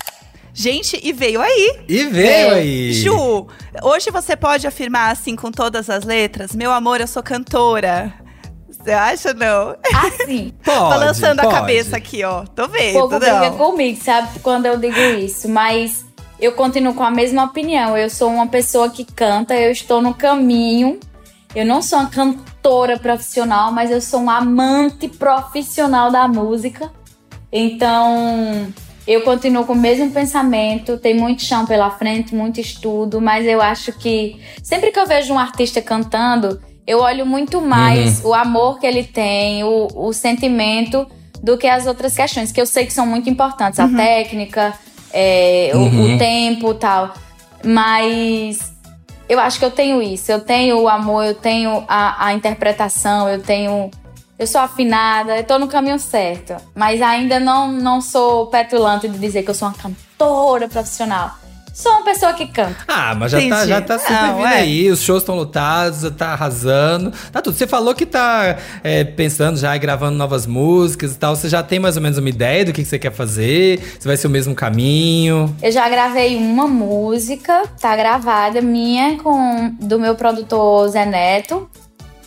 Gente, 0.59 0.99
e 1.01 1.13
veio 1.13 1.39
aí. 1.41 1.79
E 1.87 2.03
veio 2.03 2.51
aí. 2.53 2.91
Ju, 2.91 3.47
hoje 3.81 4.11
você 4.11 4.35
pode 4.35 4.67
afirmar 4.67 5.09
assim 5.09 5.33
com 5.33 5.49
todas 5.53 5.89
as 5.89 6.03
letras: 6.03 6.53
Meu 6.53 6.69
amor, 6.73 6.99
eu 6.99 7.07
sou 7.07 7.23
cantora. 7.23 8.13
Você 8.67 8.91
acha 8.91 9.33
não? 9.33 9.77
Assim, 9.93 10.53
Pode, 10.61 10.77
Balançando 10.77 11.39
a 11.39 11.45
pode. 11.45 11.55
cabeça 11.55 11.95
aqui, 11.95 12.25
ó. 12.25 12.43
Tô 12.43 12.65
o 12.65 12.67
vendo, 12.67 12.93
povo 12.93 13.19
briga 13.19 13.49
não. 13.51 13.57
comigo, 13.57 14.03
sabe? 14.03 14.37
Quando 14.39 14.65
eu 14.65 14.77
digo 14.77 14.99
isso, 14.99 15.47
mas 15.47 16.05
eu 16.37 16.51
continuo 16.51 16.93
com 16.93 17.03
a 17.03 17.11
mesma 17.11 17.45
opinião. 17.45 17.97
Eu 17.97 18.09
sou 18.09 18.29
uma 18.29 18.47
pessoa 18.47 18.89
que 18.89 19.05
canta, 19.05 19.55
eu 19.55 19.71
estou 19.71 20.01
no 20.01 20.13
caminho. 20.13 20.99
Eu 21.55 21.65
não 21.65 21.81
sou 21.81 21.99
uma 21.99 22.09
cantora 22.09 22.99
profissional, 22.99 23.71
mas 23.71 23.91
eu 23.91 24.01
sou 24.01 24.19
uma 24.19 24.39
amante 24.39 25.07
profissional 25.07 26.11
da 26.11 26.27
música. 26.27 26.91
Então, 27.49 28.67
eu 29.11 29.21
continuo 29.21 29.65
com 29.65 29.73
o 29.73 29.75
mesmo 29.75 30.11
pensamento. 30.11 30.97
Tem 30.97 31.13
muito 31.15 31.41
chão 31.43 31.65
pela 31.65 31.89
frente, 31.89 32.35
muito 32.35 32.59
estudo, 32.61 33.19
mas 33.19 33.45
eu 33.47 33.61
acho 33.61 33.91
que 33.93 34.39
sempre 34.63 34.91
que 34.91 34.99
eu 34.99 35.07
vejo 35.07 35.33
um 35.33 35.39
artista 35.39 35.81
cantando, 35.81 36.61
eu 36.85 36.99
olho 36.99 37.25
muito 37.25 37.59
mais 37.61 38.23
o 38.23 38.33
amor 38.33 38.79
que 38.79 38.85
ele 38.85 39.03
tem, 39.03 39.63
o, 39.63 39.87
o 39.95 40.13
sentimento, 40.13 41.07
do 41.41 41.57
que 41.57 41.67
as 41.67 41.85
outras 41.87 42.15
questões, 42.15 42.51
que 42.51 42.59
eu 42.61 42.65
sei 42.65 42.85
que 42.85 42.93
são 42.93 43.05
muito 43.05 43.29
importantes. 43.29 43.79
A 43.79 43.87
técnica, 43.97 44.73
é, 45.13 45.71
o- 45.73 45.79
o, 46.15 46.17
tempo 46.17 46.73
tal. 46.73 47.13
Mas 47.63 48.73
eu 49.27 49.39
acho 49.39 49.57
que 49.59 49.65
eu 49.65 49.71
tenho 49.71 50.01
isso. 50.01 50.31
Eu 50.31 50.41
tenho 50.41 50.79
o 50.81 50.87
amor, 50.89 51.23
eu 51.25 51.35
tenho 51.35 51.83
a, 51.87 52.27
a 52.27 52.33
interpretação, 52.33 53.27
eu 53.29 53.41
tenho. 53.41 53.89
Eu 54.39 54.47
sou 54.47 54.61
afinada, 54.61 55.35
eu 55.35 55.43
tô 55.43 55.59
no 55.59 55.67
caminho 55.67 55.99
certo. 55.99 56.55
Mas 56.73 57.01
ainda 57.01 57.41
não, 57.41 57.73
não 57.73 57.99
sou 57.99 58.47
petulante 58.47 59.05
de 59.05 59.19
dizer 59.19 59.43
que 59.43 59.49
eu 59.49 59.53
sou 59.53 59.67
uma 59.67 59.73
cantora 59.73 60.69
profissional. 60.69 61.35
Sou 61.73 61.91
uma 61.91 62.03
pessoa 62.03 62.31
que 62.31 62.47
canta. 62.47 62.77
Ah, 62.87 63.13
mas 63.13 63.31
já 63.31 63.49
tá, 63.49 63.67
já 63.67 63.81
tá 63.81 63.99
super 63.99 64.13
Não, 64.13 64.35
vindo 64.37 64.47
é. 64.47 64.55
aí, 64.55 64.89
os 64.89 65.01
shows 65.01 65.23
estão 65.23 65.35
lotados, 65.35 66.09
tá 66.17 66.29
arrasando, 66.29 67.11
tá 67.31 67.41
tudo. 67.41 67.57
Você 67.57 67.67
falou 67.67 67.93
que 67.93 68.05
tá 68.05 68.57
é, 68.81 69.03
pensando 69.03 69.57
já 69.57 69.75
em 69.75 69.79
gravando 69.79 70.17
novas 70.17 70.45
músicas 70.45 71.13
e 71.13 71.17
tal. 71.17 71.35
Você 71.35 71.49
já 71.49 71.61
tem 71.61 71.77
mais 71.77 71.97
ou 71.97 72.01
menos 72.01 72.17
uma 72.17 72.29
ideia 72.29 72.63
do 72.63 72.71
que, 72.71 72.81
que 72.81 72.87
você 72.87 72.97
quer 72.97 73.11
fazer? 73.11 73.81
Se 73.99 74.07
vai 74.07 74.15
ser 74.15 74.27
o 74.27 74.29
mesmo 74.29 74.55
caminho? 74.55 75.53
Eu 75.61 75.71
já 75.71 75.87
gravei 75.89 76.37
uma 76.37 76.67
música, 76.67 77.63
tá 77.79 77.93
gravada, 77.95 78.61
minha, 78.61 79.17
com 79.17 79.75
do 79.79 79.99
meu 79.99 80.15
produtor 80.15 80.87
Zé 80.87 81.05
Neto. 81.05 81.69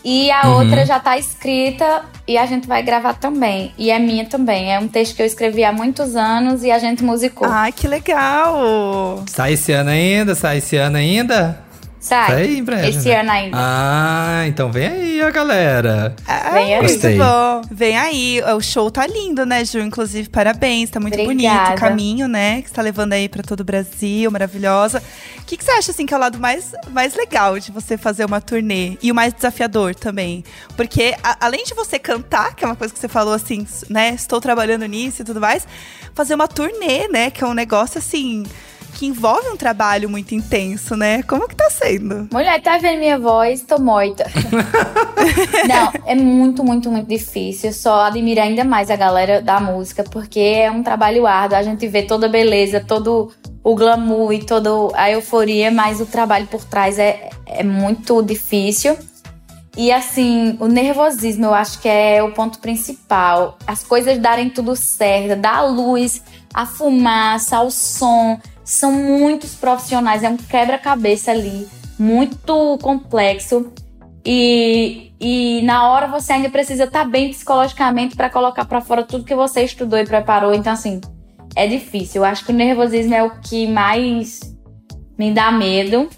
E 0.05 0.31
a 0.31 0.49
outra 0.49 0.85
já 0.85 0.99
tá 0.99 1.17
escrita 1.17 2.03
e 2.27 2.37
a 2.37 2.47
gente 2.47 2.67
vai 2.67 2.83
gravar 2.83 3.15
também. 3.15 3.73
E 3.79 3.91
é 3.91 3.99
minha 3.99 4.25
também. 4.25 4.73
É 4.73 4.79
um 4.79 4.89
texto 4.89 5.17
que 5.17 5.23
eu 5.23 5.27
escrevi 5.27 5.65
há 5.65 5.73
muitos 5.73 6.17
anos 6.17 6.63
e 6.63 6.71
a 6.71 6.79
gente 6.79 7.05
musicou. 7.05 7.49
Ai, 7.49 7.73
que 7.73 7.87
legal. 7.87 9.23
Sai 9.27 9.53
esse 9.55 9.73
ano 9.73 9.91
ainda? 9.91 10.35
Sai 10.35 10.59
esse 10.59 10.77
ano 10.77 10.97
ainda? 10.97 11.59
Sai. 12.03 12.27
Sai 12.31 12.47
em 12.57 12.65
breve. 12.65 12.89
Esse 12.89 13.09
né? 13.11 13.21
ano 13.21 13.31
ainda. 13.31 13.57
Ah, 13.61 14.43
então 14.49 14.73
vem 14.73 14.89
aí, 14.89 15.23
ó, 15.23 15.31
galera. 15.31 16.17
Ah, 16.27 16.51
Vem 16.51 16.75
aí. 16.75 16.81
muito 16.81 16.93
Gostei. 16.95 17.17
bom. 17.17 17.63
Vem 17.71 17.97
aí. 17.97 18.43
O 18.57 18.61
show 18.61 18.91
tá 18.91 19.07
lindo, 19.07 19.47
né, 19.47 19.65
Ju? 19.65 19.79
Inclusive, 19.79 20.29
parabéns. 20.29 20.91
Tá 20.91 20.99
muito 20.99 21.15
Obrigada. 21.21 21.59
bonito 21.65 21.77
o 21.77 21.81
caminho, 21.81 22.27
né? 22.29 22.61
Que 22.61 22.69
você 22.69 22.75
tá 22.75 22.83
levando 22.83 23.13
aí 23.13 23.29
pra 23.29 23.45
todo 23.45 23.61
o 23.61 23.65
Brasil. 23.65 24.29
Maravilhosa. 24.33 25.01
O 25.39 25.45
que, 25.45 25.57
que 25.57 25.63
você 25.65 25.71
acha, 25.71 25.93
assim, 25.93 26.05
que 26.05 26.13
é 26.13 26.17
o 26.17 26.21
lado 26.21 26.41
mais, 26.41 26.73
mais 26.91 27.15
legal 27.15 27.57
de 27.61 27.71
você 27.71 27.97
fazer 27.97 28.25
uma 28.25 28.41
turnê? 28.41 28.99
E 29.01 29.13
o 29.13 29.15
mais 29.15 29.33
desafiador 29.33 29.95
também? 29.95 30.43
Porque, 30.77 31.15
a- 31.23 31.37
além 31.41 31.63
de 31.63 31.73
você 31.73 32.01
cantar, 32.01 32.57
que 32.57 32.65
é 32.65 32.67
uma 32.67 32.75
coisa 32.77 32.93
que 32.93 32.99
você 32.99 33.09
falou, 33.09 33.33
assim, 33.33 33.65
né? 33.89 34.11
Estou 34.15 34.41
trabalhando 34.41 34.87
nisso 34.87 35.23
e 35.23 35.25
tudo 35.25 35.41
mais. 35.41 35.65
Fazer 36.17 36.35
uma 36.35 36.49
turnê, 36.49 37.07
né? 37.07 37.31
Que 37.31 37.45
é 37.45 37.47
um 37.47 37.55
negócio, 37.55 37.99
assim... 37.99 38.43
Que 38.95 39.07
envolve 39.07 39.49
um 39.49 39.57
trabalho 39.57 40.09
muito 40.09 40.35
intenso, 40.35 40.97
né? 40.97 41.23
Como 41.23 41.49
que 41.49 41.57
tá 41.57 41.69
sendo? 41.71 42.29
Mulher, 42.33 42.61
tá 42.61 42.79
vendo 42.79 42.99
minha 42.99 43.19
voz? 43.19 43.63
Tô 43.63 43.79
moita. 43.79 44.25
Não, 45.67 45.93
é 46.07 46.15
muito, 46.15 46.63
muito, 46.63 46.91
muito 46.91 47.09
difícil. 47.09 47.73
Só 47.73 48.03
admiro 48.03 48.41
ainda 48.41 48.65
mais 48.65 48.91
a 48.91 48.97
galera 48.97 49.41
da 49.41 49.59
música, 49.59 50.05
porque 50.05 50.41
é 50.41 50.71
um 50.71 50.83
trabalho 50.83 51.27
árduo. 51.27 51.59
A 51.59 51.63
gente 51.63 51.87
vê 51.89 52.03
toda 52.03 52.27
a 52.27 52.31
beleza, 52.31 52.81
todo 52.81 53.33
o 53.65 53.75
glamour 53.75 54.33
e 54.33 54.45
toda 54.45 54.71
a 54.95 55.11
euforia, 55.11 55.71
mas 55.71 56.01
o 56.01 56.07
trabalho 56.07 56.47
por 56.47 56.65
trás 56.65 56.99
é, 56.99 57.31
é 57.47 57.63
muito 57.63 58.23
difícil. 58.23 58.97
E 59.77 59.91
assim, 59.91 60.57
o 60.61 60.67
nervosismo 60.67 61.47
eu 61.47 61.55
acho 61.55 61.81
que 61.81 61.89
é 61.89 62.23
o 62.23 62.33
ponto 62.33 62.59
principal. 62.59 63.57
As 63.67 63.83
coisas 63.83 64.19
darem 64.19 64.51
tudo 64.51 64.77
certo, 64.77 65.41
dar 65.41 65.63
luz, 65.63 66.23
a 66.53 66.67
fumaça, 66.67 67.61
o 67.63 67.71
som. 67.71 68.39
São 68.65 68.93
muitos 68.93 69.55
profissionais, 69.55 70.23
é 70.23 70.29
um 70.29 70.37
quebra-cabeça 70.37 71.31
ali, 71.31 71.69
muito 71.99 72.79
complexo. 72.81 73.73
E, 74.25 75.13
e 75.21 75.63
na 75.63 75.91
hora 75.91 76.07
você 76.07 76.35
ainda 76.35 76.49
precisa 76.49 76.85
estar 76.85 77.05
bem 77.05 77.31
psicologicamente 77.31 78.15
para 78.15 78.31
colocar 78.31 78.65
para 78.65 78.81
fora 78.81 79.03
tudo 79.03 79.25
que 79.25 79.35
você 79.35 79.63
estudou 79.63 79.99
e 79.99 80.07
preparou. 80.07 80.55
Então, 80.55 80.73
assim, 80.73 81.01
é 81.57 81.67
difícil. 81.67 82.23
Eu 82.23 82.25
acho 82.25 82.45
que 82.45 82.53
o 82.53 82.55
nervosismo 82.55 83.15
é 83.15 83.23
o 83.23 83.41
que 83.41 83.67
mais 83.67 84.41
me 85.19 85.33
dá 85.33 85.51
medo. 85.51 86.09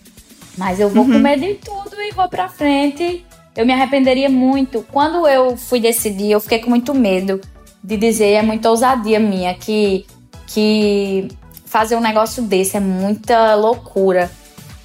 Mas 0.57 0.78
eu 0.78 0.88
vou 0.88 1.04
com 1.04 1.18
medo 1.18 1.44
em 1.44 1.57
tudo 1.57 2.00
e 2.00 2.12
vou 2.12 2.28
pra 2.28 2.48
frente. 2.48 3.24
Eu 3.57 3.66
me 3.66 3.72
arrependeria 3.72 4.28
muito. 4.28 4.85
Quando 4.92 5.26
eu 5.26 5.57
fui 5.57 5.80
decidir, 5.80 6.30
eu 6.30 6.40
fiquei 6.40 6.59
com 6.59 6.70
muito 6.70 6.94
medo 6.94 7.40
de 7.83 7.96
dizer, 7.96 8.33
é 8.33 8.42
muita 8.42 8.70
ousadia 8.70 9.20
minha, 9.20 9.52
que, 9.54 10.07
que 10.46 11.28
fazer 11.74 11.96
um 11.96 12.00
negócio 12.00 12.40
desse 12.40 12.76
é 12.76 12.80
muita 12.80 13.56
loucura. 13.56 14.30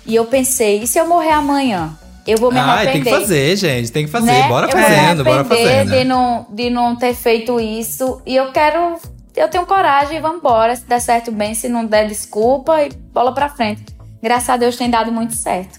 E 0.08 0.16
eu 0.16 0.26
pensei, 0.26 0.82
e 0.82 0.88
se 0.88 0.98
eu 0.98 1.08
morrer 1.08 1.30
amanhã? 1.30 1.96
Eu 2.26 2.40
vou 2.40 2.52
me 2.52 2.58
Ah, 2.58 2.64
arrepender. 2.74 3.04
tem 3.04 3.04
que 3.04 3.20
fazer, 3.20 3.56
gente. 3.56 3.92
Tem 3.92 4.06
que 4.06 4.12
fazer. 4.12 4.26
né? 4.26 4.48
Bora 4.48 4.66
eu 4.66 4.72
fazendo, 4.72 5.24
bora 5.24 5.46
fazendo. 5.46 5.92
De 5.92 6.04
não, 6.04 6.48
de 6.50 6.70
não 6.72 6.96
ter 6.96 7.14
feito 7.14 7.60
isso. 7.60 8.20
E 8.26 8.36
eu 8.36 8.52
quero. 8.52 8.98
Eu 9.36 9.48
tenho 9.50 9.68
coragem 9.68 10.18
e 10.18 10.20
vambora. 10.20 10.76
Se 10.76 10.84
der 10.86 11.00
certo, 11.00 11.32
bem. 11.32 11.54
Se 11.54 11.70
não 11.70 11.86
der, 11.86 12.08
desculpa 12.08 12.82
e 12.84 12.90
bola 13.14 13.34
pra 13.36 13.50
frente. 13.50 13.84
Graças 14.22 14.50
a 14.50 14.58
Deus 14.58 14.76
tem 14.76 14.90
dado 14.90 15.12
muito 15.12 15.36
certo. 15.36 15.78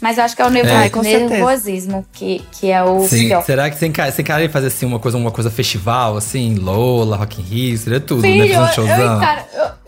Mas 0.00 0.18
eu 0.18 0.24
acho 0.24 0.36
que 0.36 0.42
é 0.42 0.46
o 0.46 0.50
nervo- 0.50 0.68
É, 0.68 1.00
nervosismo 1.28 2.04
que, 2.12 2.42
que 2.52 2.70
é 2.70 2.82
o 2.82 3.00
Sim. 3.06 3.28
pior. 3.28 3.42
Será 3.44 3.70
que 3.70 3.76
você 3.78 3.86
encara, 3.86 4.12
você 4.12 4.20
encara 4.22 4.44
em 4.44 4.48
fazer 4.48 4.66
assim 4.66 4.84
uma 4.84 4.98
coisa, 4.98 5.16
uma 5.16 5.30
coisa 5.30 5.50
festival, 5.50 6.16
assim, 6.18 6.54
Lola, 6.56 7.16
Rock 7.16 7.40
in 7.40 7.44
Rio, 7.44 7.78
seria 7.78 7.98
tudo, 8.00 8.20
Filho, 8.20 8.46
né? 8.46 8.54
Fazer 8.54 8.80
um 8.82 8.88
eu, 8.88 8.94
eu 8.94 9.06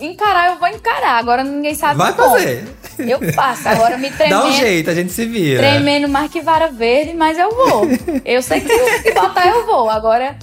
eu- 0.01 0.07
encarar, 0.11 0.47
eu 0.53 0.59
vou 0.59 0.68
encarar. 0.68 1.18
Agora 1.18 1.44
ninguém 1.44 1.75
sabe 1.75 1.99
Vai 1.99 2.12
como. 2.14 2.31
fazer. 2.31 2.64
Eu 2.99 3.33
faço. 3.35 3.68
Agora 3.68 3.99
me 3.99 4.11
tremendo. 4.11 4.40
Dá 4.42 4.47
um 4.49 4.53
jeito, 4.53 4.90
a 4.90 4.94
gente 4.94 5.12
se 5.12 5.27
vira. 5.27 5.59
Tremendo 5.61 6.09
mais 6.09 6.31
que 6.33 6.40
vara 6.40 6.68
verde, 6.68 7.12
mas 7.14 7.38
eu 7.38 7.51
vou. 7.51 7.87
Eu 8.25 8.40
sei 8.42 8.61
que 8.61 8.68
se 9.03 9.12
botar, 9.12 9.47
eu 9.47 9.66
vou. 9.66 9.90
Agora, 9.90 10.37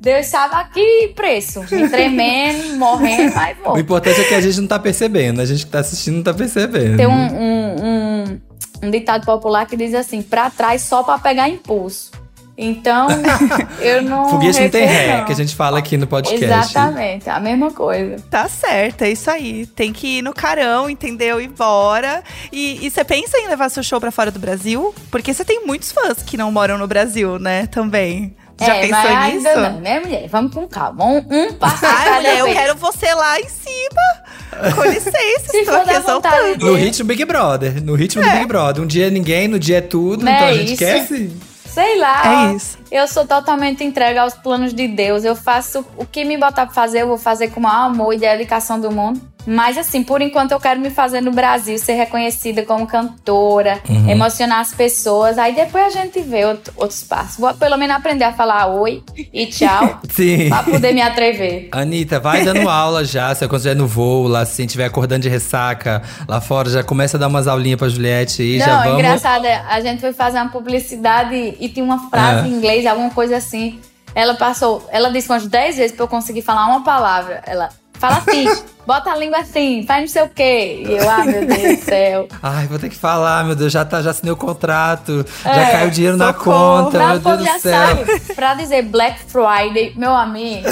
Deus 0.00 0.26
sabe 0.26 0.54
aqui 0.56 1.12
preço. 1.14 1.60
Me 1.70 1.88
tremendo, 1.88 2.76
morrendo, 2.76 3.32
mas 3.36 3.56
vou. 3.64 3.74
O 3.74 3.78
importante 3.78 4.20
é 4.20 4.24
que 4.24 4.34
a 4.34 4.40
gente 4.40 4.60
não 4.60 4.66
tá 4.66 4.78
percebendo. 4.80 5.40
A 5.40 5.46
gente 5.46 5.64
que 5.64 5.70
tá 5.70 5.78
assistindo 5.78 6.16
não 6.16 6.22
tá 6.24 6.34
percebendo. 6.34 6.96
Tem 6.96 7.06
um, 7.06 7.12
um, 7.12 7.76
um, 7.84 8.40
um 8.82 8.90
ditado 8.90 9.24
popular 9.24 9.66
que 9.66 9.76
diz 9.76 9.94
assim: 9.94 10.22
pra 10.22 10.50
trás 10.50 10.82
só 10.82 11.02
pra 11.02 11.18
pegar 11.18 11.48
impulso. 11.48 12.10
Então, 12.56 13.08
eu 13.80 14.02
não. 14.02 14.28
Foguete 14.28 14.60
não 14.60 14.70
tem 14.70 14.84
ré, 14.84 15.18
não. 15.18 15.24
que 15.24 15.32
a 15.32 15.34
gente 15.34 15.54
fala 15.54 15.78
aqui 15.78 15.96
no 15.96 16.06
podcast. 16.06 16.44
Exatamente, 16.44 17.30
a 17.30 17.40
mesma 17.40 17.70
coisa. 17.70 18.16
Tá 18.30 18.48
certo, 18.48 19.02
é 19.02 19.10
isso 19.10 19.30
aí. 19.30 19.66
Tem 19.66 19.92
que 19.92 20.18
ir 20.18 20.22
no 20.22 20.34
carão, 20.34 20.90
entendeu? 20.90 21.40
E 21.40 21.48
bora. 21.48 22.22
E 22.52 22.84
e 22.86 22.90
você 22.90 23.02
pensa 23.04 23.38
em 23.38 23.48
levar 23.48 23.68
seu 23.70 23.82
show 23.82 24.00
pra 24.00 24.10
fora 24.10 24.30
do 24.30 24.38
Brasil? 24.38 24.94
Porque 25.10 25.32
você 25.32 25.44
tem 25.44 25.64
muitos 25.66 25.92
fãs 25.92 26.22
que 26.22 26.36
não 26.36 26.52
moram 26.52 26.76
no 26.76 26.86
Brasil, 26.86 27.38
né? 27.38 27.66
Também. 27.66 28.36
Já 28.60 28.76
é, 28.76 28.80
pensou 28.82 29.10
mas 29.12 29.34
nisso? 29.34 29.48
ainda 29.48 29.70
não, 29.70 29.80
né, 29.80 30.00
mulher? 30.00 30.28
Vamos 30.28 30.54
com 30.54 30.66
calma. 30.68 31.04
Um, 31.04 31.18
um 31.30 31.52
passo 31.54 31.84
Ai, 31.86 32.04
cada 32.04 32.16
mulher, 32.16 32.38
eu 32.38 32.44
vez. 32.44 32.56
quero 32.56 32.76
você 32.76 33.14
lá 33.14 33.40
em 33.40 33.48
cima. 33.48 34.72
Com 34.74 34.82
licença, 34.84 35.12
Se 35.50 35.56
estou 35.58 35.76
aqui 35.76 35.90
exaltando. 35.94 36.66
No 36.66 36.74
ritmo 36.74 37.06
Big 37.06 37.24
Brother. 37.24 37.82
No 37.82 37.94
ritmo 37.94 38.22
do 38.22 38.30
Big 38.30 38.46
Brother. 38.46 38.82
Um 38.82 38.86
dia 38.86 39.06
é 39.08 39.10
ninguém, 39.10 39.48
no 39.48 39.58
dia 39.58 39.78
é 39.78 39.80
tudo. 39.80 40.24
Não 40.24 40.32
então 40.32 40.46
é 40.46 40.50
a 40.50 40.54
gente 40.54 40.72
isso? 40.72 40.78
quer 40.78 41.06
sim. 41.06 41.36
Sei 41.66 41.98
lá. 41.98 42.50
É 42.50 42.54
isso. 42.54 42.76
Eu 42.90 43.08
sou 43.08 43.26
totalmente 43.26 43.82
entregue 43.82 44.18
aos 44.18 44.34
planos 44.34 44.74
de 44.74 44.86
Deus. 44.86 45.24
Eu 45.24 45.34
faço 45.34 45.84
o 45.96 46.04
que 46.04 46.22
me 46.22 46.36
botar 46.36 46.66
pra 46.66 46.74
fazer, 46.74 47.00
eu 47.00 47.06
vou 47.08 47.16
fazer 47.16 47.48
com 47.48 47.60
o 47.60 47.62
maior 47.62 47.86
amor 47.86 48.12
e 48.12 48.18
dedicação 48.18 48.78
do 48.78 48.90
mundo. 48.92 49.18
Mas 49.46 49.76
assim, 49.76 50.02
por 50.02 50.20
enquanto 50.22 50.52
eu 50.52 50.60
quero 50.60 50.78
me 50.80 50.88
fazer 50.90 51.20
no 51.20 51.32
Brasil, 51.32 51.76
ser 51.78 51.94
reconhecida 51.94 52.62
como 52.64 52.86
cantora, 52.86 53.80
Uhum. 53.88 54.08
emocionar 54.08 54.60
as 54.60 54.72
pessoas. 54.72 55.36
Aí 55.38 55.54
depois 55.54 55.84
a 55.86 55.90
gente 56.02 56.20
vê 56.20 56.44
outro- 56.44 56.72
outros 56.76 57.02
passos. 57.02 57.38
Vou 57.38 57.52
pelo 57.54 57.76
menos 57.76 57.96
aprender 57.96 58.24
a 58.24 58.32
falar 58.32 58.66
oi 58.68 59.02
e 59.32 59.46
tchau 59.46 60.00
Sim. 60.10 60.48
pra 60.48 60.62
poder 60.62 60.92
me 60.92 61.02
atrever. 61.02 61.68
Anitta, 61.72 62.20
vai 62.20 62.44
dando 62.44 62.68
aula 62.70 63.04
já. 63.04 63.34
Se 63.34 63.46
quando 63.48 63.56
estiver 63.60 63.74
no 63.76 63.86
voo, 63.86 64.28
lá, 64.28 64.44
se 64.46 64.62
estiver 64.64 64.84
acordando 64.84 65.22
de 65.22 65.28
ressaca 65.28 66.02
lá 66.28 66.40
fora, 66.40 66.70
já 66.70 66.82
começa 66.84 67.16
a 67.16 67.20
dar 67.20 67.28
umas 67.28 67.48
aulinhas 67.48 67.78
pra 67.78 67.88
Juliette 67.88 68.42
e 68.42 68.58
já 68.58 68.66
Não, 68.66 68.82
vamos. 68.84 68.98
engraçado, 68.98 69.44
é, 69.44 69.62
a 69.68 69.80
gente 69.80 70.00
foi 70.00 70.12
fazer 70.12 70.38
uma 70.38 70.50
publicidade 70.50 71.34
e, 71.34 71.56
e 71.60 71.68
tinha 71.68 71.84
uma 71.84 72.08
frase 72.08 72.46
É. 72.46 72.50
em 72.50 72.54
inglês, 72.54 72.86
alguma 72.86 73.10
coisa 73.10 73.36
assim. 73.36 73.80
Ela 74.14 74.34
passou, 74.34 74.86
ela 74.92 75.10
disse 75.10 75.28
umas 75.30 75.46
10 75.46 75.76
vezes 75.76 75.92
pra 75.96 76.04
eu 76.04 76.08
conseguir 76.08 76.42
falar 76.42 76.66
uma 76.66 76.84
palavra. 76.84 77.42
Ela 77.46 77.70
fala 78.02 78.16
assim, 78.16 78.44
bota 78.84 79.12
a 79.12 79.16
língua 79.16 79.38
assim, 79.38 79.84
faz 79.86 80.00
não 80.00 80.08
sei 80.08 80.22
o 80.22 80.28
quê. 80.28 80.82
E 80.84 80.92
eu, 80.92 81.08
ah, 81.08 81.24
meu 81.24 81.46
Deus 81.46 81.78
do 81.78 81.84
céu. 81.84 82.28
Ai, 82.42 82.66
vou 82.66 82.78
ter 82.80 82.88
que 82.88 82.96
falar, 82.96 83.44
meu 83.44 83.54
Deus, 83.54 83.72
já, 83.72 83.84
tá, 83.84 84.02
já 84.02 84.10
assinei 84.10 84.32
o 84.32 84.36
contrato, 84.36 85.24
É, 85.44 85.54
já 85.54 85.70
caiu 85.70 85.90
dinheiro 85.90 86.16
na 86.16 86.32
conta, 86.32 86.98
meu 86.98 87.16
o 87.16 87.18
Deus 87.20 87.38
do 87.38 87.60
céu. 87.60 87.86
sabe, 87.86 88.34
pra 88.34 88.54
dizer 88.54 88.82
Black 88.82 89.20
Friday, 89.28 89.92
meu 89.96 90.12
amigo, 90.12 90.66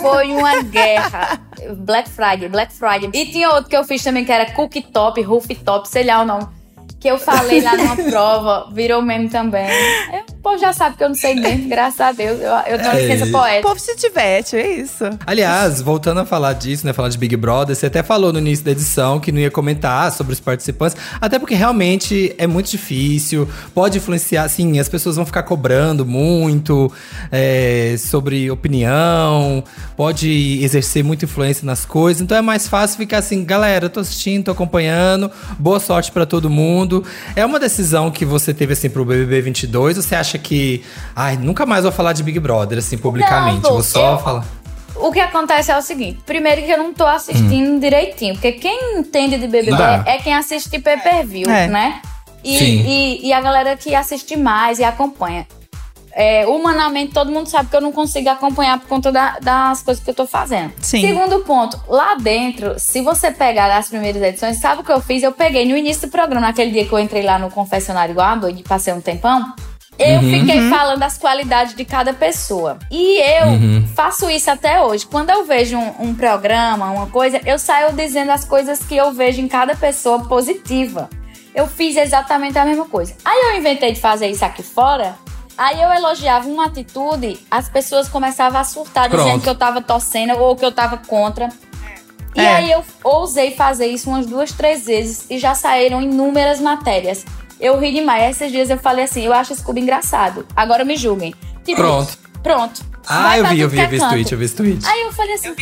foi 0.00 0.32
uma 0.32 0.62
guerra. 0.62 1.38
Black 1.76 2.08
Friday, 2.08 2.48
Black 2.48 2.72
Friday. 2.72 3.10
E 3.12 3.26
tinha 3.26 3.50
outro 3.50 3.68
que 3.68 3.76
eu 3.76 3.84
fiz 3.84 4.02
também, 4.02 4.24
que 4.24 4.32
era 4.32 4.50
Cookie 4.52 4.82
Top, 4.82 5.20
Rooftop, 5.20 5.88
sei 5.88 6.04
lá 6.04 6.22
o 6.22 6.24
nome. 6.26 6.46
Que 7.04 7.10
eu 7.10 7.18
falei 7.18 7.60
lá 7.60 7.76
numa 7.76 7.96
prova, 8.10 8.66
virou 8.72 9.02
meme 9.02 9.28
também. 9.28 9.68
Eu, 10.10 10.20
o 10.20 10.36
povo 10.44 10.56
já 10.56 10.72
sabe 10.72 10.96
que 10.96 11.04
eu 11.04 11.08
não 11.08 11.14
sei 11.14 11.34
mesmo, 11.34 11.68
graças 11.68 12.00
a 12.00 12.12
Deus. 12.12 12.40
Eu, 12.40 12.48
eu 12.50 12.78
tenho 12.78 12.90
uma 12.90 12.98
É 12.98 13.02
licença 13.02 13.24
isso. 13.26 13.28
O 13.36 13.38
poética. 13.38 13.68
povo 13.68 13.78
se 13.78 13.96
diverte, 13.96 14.56
é 14.56 14.76
isso. 14.76 15.04
Aliás, 15.26 15.82
voltando 15.82 16.20
a 16.20 16.24
falar 16.24 16.54
disso, 16.54 16.86
né? 16.86 16.94
Falar 16.94 17.10
de 17.10 17.18
Big 17.18 17.36
Brother, 17.36 17.76
você 17.76 17.88
até 17.88 18.02
falou 18.02 18.32
no 18.32 18.38
início 18.38 18.64
da 18.64 18.70
edição 18.70 19.20
que 19.20 19.30
não 19.30 19.38
ia 19.38 19.50
comentar 19.50 20.10
sobre 20.12 20.32
os 20.32 20.40
participantes, 20.40 20.96
até 21.20 21.38
porque 21.38 21.54
realmente 21.54 22.34
é 22.38 22.46
muito 22.46 22.70
difícil, 22.70 23.46
pode 23.74 23.98
influenciar, 23.98 24.44
assim, 24.44 24.78
as 24.78 24.88
pessoas 24.88 25.16
vão 25.16 25.26
ficar 25.26 25.42
cobrando 25.42 26.06
muito 26.06 26.90
é, 27.30 27.96
sobre 27.98 28.50
opinião, 28.50 29.62
pode 29.94 30.58
exercer 30.62 31.04
muita 31.04 31.26
influência 31.26 31.66
nas 31.66 31.84
coisas, 31.84 32.22
então 32.22 32.34
é 32.34 32.42
mais 32.42 32.66
fácil 32.66 32.96
ficar 32.96 33.18
assim, 33.18 33.44
galera, 33.44 33.90
tô 33.90 34.00
assistindo, 34.00 34.44
tô 34.44 34.52
acompanhando, 34.52 35.30
boa 35.58 35.78
sorte 35.78 36.10
pra 36.10 36.24
todo 36.24 36.48
mundo. 36.48 36.93
É 37.34 37.44
uma 37.46 37.58
decisão 37.58 38.10
que 38.10 38.24
você 38.24 38.52
teve, 38.52 38.74
assim, 38.74 38.90
pro 38.90 39.04
BBB 39.04 39.40
22, 39.40 39.96
ou 39.96 40.02
você 40.02 40.14
acha 40.14 40.36
que, 40.38 40.84
ai, 41.16 41.36
nunca 41.36 41.64
mais 41.64 41.82
vou 41.84 41.92
falar 41.92 42.12
de 42.12 42.22
Big 42.22 42.38
Brother, 42.38 42.78
assim, 42.78 42.98
publicamente, 42.98 43.62
Não, 43.64 43.72
vou 43.72 43.82
só 43.82 44.12
eu- 44.12 44.18
falar. 44.18 44.44
O 44.96 45.10
que 45.10 45.18
acontece 45.20 45.72
é 45.72 45.76
o 45.76 45.82
seguinte: 45.82 46.20
primeiro 46.24 46.62
que 46.62 46.70
eu 46.70 46.78
não 46.78 46.94
tô 46.94 47.04
assistindo 47.06 47.80
direitinho, 47.80 48.34
porque 48.34 48.52
quem 48.52 48.98
entende 48.98 49.36
de 49.38 49.48
BBB 49.48 49.76
Tá. 49.76 50.04
é 50.06 50.18
quem 50.18 50.32
assiste 50.34 50.78
pay 50.78 50.96
per 50.98 51.26
view, 51.26 51.50
É. 51.50 51.66
né? 51.66 52.00
E, 52.44 52.58
Sim. 52.58 52.84
e, 52.86 53.26
e 53.28 53.32
a 53.32 53.40
galera 53.40 53.74
que 53.76 53.94
assiste 53.94 54.36
mais 54.36 54.78
e 54.78 54.84
acompanha. 54.84 55.46
É, 56.16 56.46
humanamente, 56.46 57.12
todo 57.12 57.32
mundo 57.32 57.48
sabe 57.48 57.68
que 57.68 57.74
eu 57.76 57.80
não 57.80 57.90
consigo 57.90 58.28
acompanhar 58.28 58.78
por 58.78 58.86
conta 58.88 59.10
da- 59.10 59.38
das 59.40 59.82
coisas 59.82 60.02
que 60.02 60.08
eu 60.10 60.14
tô 60.14 60.26
fazendo. 60.26 60.72
Sim. 60.80 61.00
Segundo 61.00 61.40
ponto, 61.40 61.80
lá 61.88 62.14
dentro, 62.14 62.78
se 62.78 63.00
você 63.00 63.32
pegar 63.32 63.76
as 63.76 63.88
primeiras 63.88 64.22
edições, 64.22 64.60
sabe 64.60 64.82
o 64.82 64.84
que 64.84 64.92
eu 64.92 65.00
fiz? 65.00 65.22
Eu 65.24 65.32
peguei 65.32 65.66
no 65.66 65.76
início 65.76 66.06
do 66.06 66.10
programa, 66.12 66.46
naquele 66.46 66.70
dia 66.70 66.84
que 66.86 66.92
eu 66.92 66.98
entrei 67.00 67.22
lá 67.22 67.38
no 67.38 67.50
confessionário 67.50 68.12
igual 68.12 68.28
a 68.28 68.34
doida 68.36 68.60
e 68.60 68.62
passei 68.62 68.92
um 68.92 69.00
tempão. 69.00 69.52
Eu 69.98 70.20
fiquei 70.20 70.68
falando 70.70 70.98
das 70.98 71.16
qualidades 71.18 71.74
de 71.74 71.84
cada 71.84 72.12
pessoa. 72.12 72.78
E 72.90 73.18
eu 73.20 73.86
faço 73.94 74.28
isso 74.28 74.50
até 74.50 74.80
hoje. 74.82 75.06
Quando 75.06 75.30
eu 75.30 75.44
vejo 75.44 75.76
um, 75.78 75.94
um 76.08 76.14
programa, 76.14 76.90
uma 76.90 77.06
coisa, 77.06 77.40
eu 77.46 77.58
saio 77.60 77.92
dizendo 77.92 78.30
as 78.30 78.44
coisas 78.44 78.80
que 78.80 78.96
eu 78.96 79.12
vejo 79.12 79.40
em 79.40 79.46
cada 79.46 79.74
pessoa 79.76 80.20
positiva. 80.28 81.08
Eu 81.54 81.68
fiz 81.68 81.96
exatamente 81.96 82.58
a 82.58 82.64
mesma 82.64 82.86
coisa. 82.86 83.14
Aí 83.24 83.52
eu 83.52 83.56
inventei 83.58 83.92
de 83.92 84.00
fazer 84.00 84.26
isso 84.28 84.44
aqui 84.44 84.62
fora. 84.64 85.14
Aí 85.56 85.80
eu 85.80 85.90
elogiava 85.92 86.48
uma 86.48 86.66
atitude, 86.66 87.38
as 87.50 87.68
pessoas 87.68 88.08
começavam 88.08 88.60
a 88.60 88.64
surtar, 88.64 89.08
Pronto. 89.08 89.24
dizendo 89.24 89.42
que 89.42 89.48
eu 89.48 89.54
tava 89.54 89.80
torcendo 89.80 90.36
ou 90.38 90.56
que 90.56 90.64
eu 90.64 90.72
tava 90.72 90.96
contra. 90.98 91.48
E 92.34 92.40
É. 92.40 92.48
aí 92.56 92.70
eu 92.72 92.84
ousei 93.04 93.52
fazer 93.52 93.86
isso 93.86 94.10
umas 94.10 94.26
duas, 94.26 94.50
três 94.50 94.86
vezes 94.86 95.26
e 95.30 95.38
já 95.38 95.54
saíram 95.54 96.02
inúmeras 96.02 96.58
matérias. 96.60 97.24
Eu 97.60 97.78
ri 97.78 97.92
demais. 97.92 98.36
Esses 98.36 98.50
dias 98.50 98.68
eu 98.68 98.78
falei 98.78 99.04
assim, 99.04 99.22
eu 99.22 99.32
acho 99.32 99.54
Scooby 99.54 99.80
engraçado. 99.82 100.44
Agora 100.56 100.84
me 100.84 100.96
julguem. 100.96 101.32
Tipo, 101.64 101.76
Pronto. 101.80 102.18
Pronto. 102.42 102.84
Ah, 103.06 103.38
eu 103.38 103.46
vi, 103.46 103.60
eu 103.60 103.68
vi, 103.68 103.78
eu 103.78 103.84
é 103.84 103.86
vi 103.86 103.96
esse 103.96 104.08
tweet, 104.08 104.32
eu 104.32 104.38
vi 104.38 104.44
esse 104.46 104.56
tweet. 104.56 104.84
Aí 104.86 105.02
eu 105.02 105.12
falei 105.12 105.34
assim, 105.34 105.48
Eu 105.48 105.54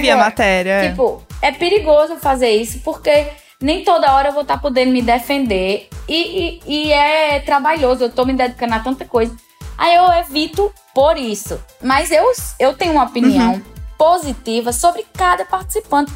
vi 0.00 0.10
a 0.10 0.16
matéria. 0.16 0.70
é. 0.70 0.88
Tipo, 0.90 1.22
é 1.40 1.50
perigoso 1.50 2.16
fazer 2.16 2.50
isso 2.50 2.78
porque 2.84 3.26
nem 3.62 3.84
toda 3.84 4.12
hora 4.14 4.28
eu 4.28 4.32
vou 4.32 4.42
estar 4.42 4.58
podendo 4.60 4.92
me 4.92 5.00
defender 5.02 5.88
e, 6.08 6.60
e, 6.66 6.86
e 6.86 6.92
é 6.92 7.40
trabalhoso, 7.40 8.04
eu 8.04 8.10
tô 8.10 8.24
me 8.24 8.32
dedicando 8.32 8.74
a 8.74 8.80
tanta 8.80 9.04
coisa. 9.04 9.34
Aí 9.78 9.94
eu 9.94 10.12
evito 10.12 10.72
por 10.94 11.16
isso. 11.16 11.58
Mas 11.82 12.10
eu, 12.10 12.30
eu 12.58 12.74
tenho 12.74 12.92
uma 12.92 13.04
opinião 13.04 13.60
positiva 13.96 14.72
sobre 14.72 15.04
cada 15.16 15.44
participante. 15.44 16.12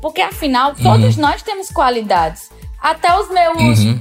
Porque 0.00 0.20
afinal, 0.20 0.74
todos 0.74 1.16
nós 1.16 1.42
temos 1.42 1.68
qualidades. 1.70 2.50
Até 2.80 3.16
os 3.18 3.28
meus 3.30 3.78
Uhum. 3.80 3.98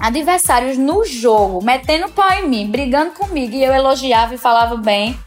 adversários 0.00 0.76
no 0.76 1.04
jogo, 1.04 1.64
metendo 1.64 2.08
pau 2.10 2.30
em 2.32 2.48
mim, 2.48 2.70
brigando 2.70 3.12
comigo, 3.12 3.54
e 3.54 3.64
eu 3.64 3.72
elogiava 3.72 4.34
e 4.34 4.38
falava 4.38 4.76
bem. 4.76 5.18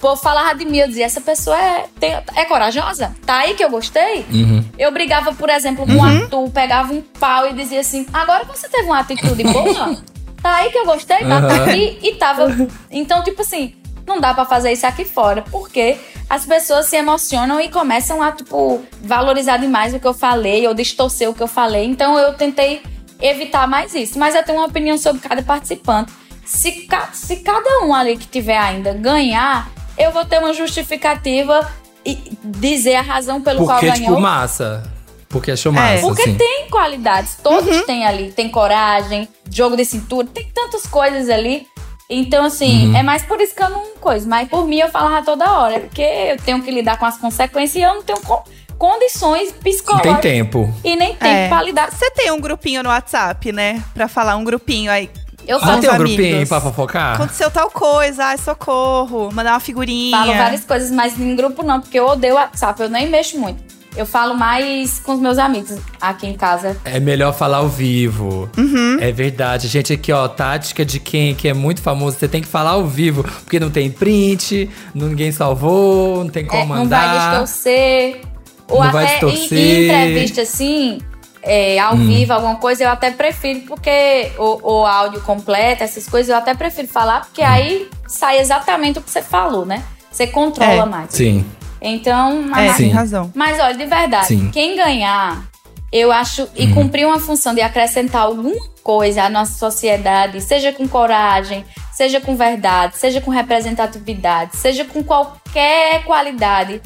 Povo 0.00 0.16
falava 0.16 0.54
de 0.54 0.64
mim, 0.64 0.78
eu 0.78 0.88
dizia, 0.88 1.04
essa 1.04 1.20
pessoa 1.20 1.56
é, 1.56 1.84
tem- 2.00 2.18
é 2.34 2.44
corajosa? 2.46 3.14
Tá 3.26 3.40
aí 3.40 3.54
que 3.54 3.62
eu 3.62 3.68
gostei? 3.70 4.24
Uhum. 4.32 4.64
Eu 4.78 4.90
brigava, 4.90 5.34
por 5.34 5.50
exemplo, 5.50 5.86
com 5.86 5.92
o 5.96 6.02
Arthur, 6.02 6.48
pegava 6.50 6.92
um 6.92 7.02
pau 7.02 7.46
e 7.48 7.52
dizia 7.52 7.80
assim: 7.80 8.06
agora 8.12 8.44
você 8.44 8.68
teve 8.68 8.84
uma 8.86 8.98
atitude 9.00 9.42
boa? 9.44 9.96
Tá 10.42 10.56
aí 10.56 10.70
que 10.70 10.78
eu 10.78 10.86
gostei, 10.86 11.18
tá 11.18 11.36
Aham. 11.36 11.64
aqui 11.64 11.98
e 12.02 12.14
tava. 12.14 12.48
Então, 12.90 13.22
tipo 13.22 13.42
assim, 13.42 13.74
não 14.06 14.18
dá 14.18 14.32
pra 14.32 14.46
fazer 14.46 14.72
isso 14.72 14.86
aqui 14.86 15.04
fora, 15.04 15.42
porque 15.50 15.98
as 16.30 16.46
pessoas 16.46 16.86
se 16.86 16.96
emocionam 16.96 17.60
e 17.60 17.68
começam 17.68 18.22
a, 18.22 18.32
tipo, 18.32 18.82
valorizar 19.02 19.58
demais 19.58 19.92
o 19.92 20.00
que 20.00 20.06
eu 20.06 20.14
falei, 20.14 20.66
ou 20.66 20.72
distorcer 20.72 21.28
o 21.28 21.34
que 21.34 21.42
eu 21.42 21.46
falei. 21.46 21.84
Então 21.84 22.18
eu 22.18 22.32
tentei 22.32 22.82
evitar 23.20 23.68
mais 23.68 23.94
isso. 23.94 24.18
Mas 24.18 24.34
eu 24.34 24.42
tenho 24.42 24.56
uma 24.58 24.66
opinião 24.66 24.96
sobre 24.96 25.20
cada 25.20 25.42
participante. 25.42 26.10
Se, 26.42 26.72
ca- 26.86 27.10
se 27.12 27.36
cada 27.36 27.84
um 27.84 27.94
ali 27.94 28.16
que 28.16 28.26
tiver 28.26 28.56
ainda 28.56 28.94
ganhar, 28.94 29.68
eu 30.02 30.10
vou 30.12 30.24
ter 30.24 30.38
uma 30.38 30.52
justificativa 30.52 31.70
e 32.04 32.16
dizer 32.42 32.94
a 32.96 33.02
razão 33.02 33.40
pelo 33.42 33.64
qual 33.64 33.78
Porque, 33.78 33.90
ganhou. 33.92 34.08
tipo, 34.08 34.20
massa. 34.20 34.82
Porque 35.28 35.52
achou 35.52 35.70
massa, 35.70 36.00
Porque 36.02 36.22
assim. 36.22 36.34
tem 36.34 36.68
qualidades, 36.68 37.36
todos 37.42 37.82
têm 37.84 38.04
ali. 38.04 38.32
Tem 38.32 38.48
coragem, 38.48 39.28
jogo 39.50 39.76
de 39.76 39.84
cintura, 39.84 40.26
tem 40.26 40.50
tantas 40.52 40.86
coisas 40.86 41.28
ali. 41.28 41.66
Então, 42.08 42.44
assim, 42.46 42.88
Uhum. 42.88 42.96
é 42.96 43.02
mais 43.04 43.22
por 43.22 43.40
isso 43.40 43.54
que 43.54 43.62
eu 43.62 43.70
não 43.70 43.94
coisa. 44.00 44.28
Mas 44.28 44.48
por 44.48 44.66
mim 44.66 44.78
eu 44.80 44.88
falava 44.88 45.24
toda 45.24 45.48
hora. 45.52 45.78
Porque 45.78 46.02
eu 46.02 46.36
tenho 46.38 46.60
que 46.60 46.70
lidar 46.72 46.98
com 46.98 47.06
as 47.06 47.16
consequências 47.16 47.76
e 47.76 47.82
eu 47.82 47.94
não 47.94 48.02
tenho 48.02 48.20
co- 48.22 48.42
condições 48.76 49.52
Não 49.52 49.58
psicológicas. 49.60 50.20
tem 50.20 50.32
tempo. 50.38 50.74
E 50.82 50.96
nem 50.96 51.10
tempo 51.14 51.24
É. 51.26 51.48
pra 51.48 51.62
lidar. 51.62 51.92
Você 51.92 52.10
tem 52.10 52.32
um 52.32 52.40
grupinho 52.40 52.82
no 52.82 52.88
WhatsApp, 52.88 53.52
né? 53.52 53.80
Pra 53.94 54.08
falar 54.08 54.34
um 54.36 54.42
grupinho 54.42 54.90
aí. 54.90 55.08
Eu 55.46 55.56
Ah, 55.56 55.60
falo, 55.60 55.80
tem 55.80 55.90
um 55.90 55.92
amigos. 55.94 56.16
grupinho 56.16 56.46
pra 56.46 56.60
fofocar? 56.60 57.14
Aconteceu 57.14 57.50
tal 57.50 57.70
coisa, 57.70 58.24
ai, 58.26 58.38
socorro. 58.38 59.30
Mandar 59.32 59.52
uma 59.54 59.60
figurinha. 59.60 60.16
falo 60.16 60.32
várias 60.34 60.64
coisas, 60.64 60.90
mas 60.90 61.18
em 61.18 61.34
grupo 61.34 61.62
não, 61.62 61.80
porque 61.80 61.98
eu 61.98 62.06
odeio 62.06 62.34
WhatsApp, 62.34 62.80
eu 62.82 62.88
nem 62.88 63.08
mexo 63.08 63.38
muito. 63.38 63.70
Eu 63.96 64.06
falo 64.06 64.36
mais 64.36 65.00
com 65.00 65.14
os 65.14 65.20
meus 65.20 65.36
amigos 65.36 65.76
aqui 66.00 66.24
em 66.28 66.34
casa. 66.34 66.76
É 66.84 67.00
melhor 67.00 67.34
falar 67.34 67.56
ao 67.56 67.68
vivo. 67.68 68.48
Uhum. 68.56 68.98
É 69.00 69.10
verdade. 69.10 69.66
Gente, 69.66 69.92
aqui, 69.92 70.12
ó, 70.12 70.28
tática 70.28 70.84
de 70.84 71.00
quem 71.00 71.34
que 71.34 71.48
é 71.48 71.52
muito 71.54 71.82
famoso, 71.82 72.16
você 72.16 72.28
tem 72.28 72.40
que 72.40 72.46
falar 72.46 72.70
ao 72.70 72.86
vivo. 72.86 73.24
Porque 73.24 73.58
não 73.58 73.68
tem 73.68 73.90
print, 73.90 74.70
ninguém 74.94 75.32
salvou, 75.32 76.22
não 76.22 76.30
tem 76.30 76.44
como 76.46 76.62
É, 76.62 76.66
não 76.66 76.68
vai 76.68 76.78
mandar. 76.78 77.30
distorcer. 77.30 78.20
Ou 78.68 78.84
Não 78.84 78.92
vai 78.92 79.04
até 79.16 79.26
em- 79.26 79.30
distorcer. 79.30 79.58
em 79.58 79.84
entrevista 79.86 80.42
assim, 80.42 80.98
é, 81.42 81.78
ao 81.78 81.94
Hum. 81.94 82.06
vivo, 82.06 82.32
alguma 82.32 82.56
coisa, 82.56 82.84
eu 82.84 82.90
até 82.90 83.10
prefiro, 83.10 83.60
porque 83.66 84.30
o, 84.38 84.72
o 84.80 84.86
áudio 84.86 85.20
completo, 85.22 85.82
essas 85.82 86.08
coisas, 86.08 86.28
eu 86.30 86.36
até 86.36 86.54
prefiro 86.54 86.88
falar, 86.88 87.22
porque 87.22 87.42
aí 87.42 87.88
sai 88.06 88.38
exatamente 88.38 88.98
o 88.98 89.02
que 89.02 89.10
você 89.10 89.22
falou, 89.22 89.64
né? 89.64 89.82
Você 90.10 90.26
controla 90.26 90.82
É. 90.82 90.86
mais. 90.86 91.10
Sim. 91.12 91.44
Então, 91.80 92.30
É, 92.42 92.46
mas, 92.46 92.76
tem 92.76 92.88
Sim. 92.90 92.94
razão. 92.94 93.30
mas 93.34 93.58
olha, 93.58 93.74
de 93.74 93.86
verdade, 93.86 94.26
Sim. 94.26 94.50
quem 94.52 94.76
ganhar, 94.76 95.44
eu 95.92 96.12
acho, 96.12 96.46
e 96.54 96.66
Hum. 96.66 96.74
cumprir 96.74 97.06
uma 97.06 97.18
função 97.18 97.54
de 97.54 97.62
acrescentar 97.62 98.22
alguma 98.22 98.54
coisa 98.82 99.22
à 99.24 99.28
nossa 99.30 99.58
sociedade, 99.58 100.40
seja 100.40 100.72
com 100.72 100.86
coragem, 100.86 101.64
seja 101.92 102.20
com 102.20 102.36
verdade, 102.36 102.96
seja 102.98 103.20
com 103.20 103.30
representatividade, 103.30 104.56
seja 104.56 104.84
com 104.84 105.02
qualquer 105.02 106.02
qualidade, 106.04 106.80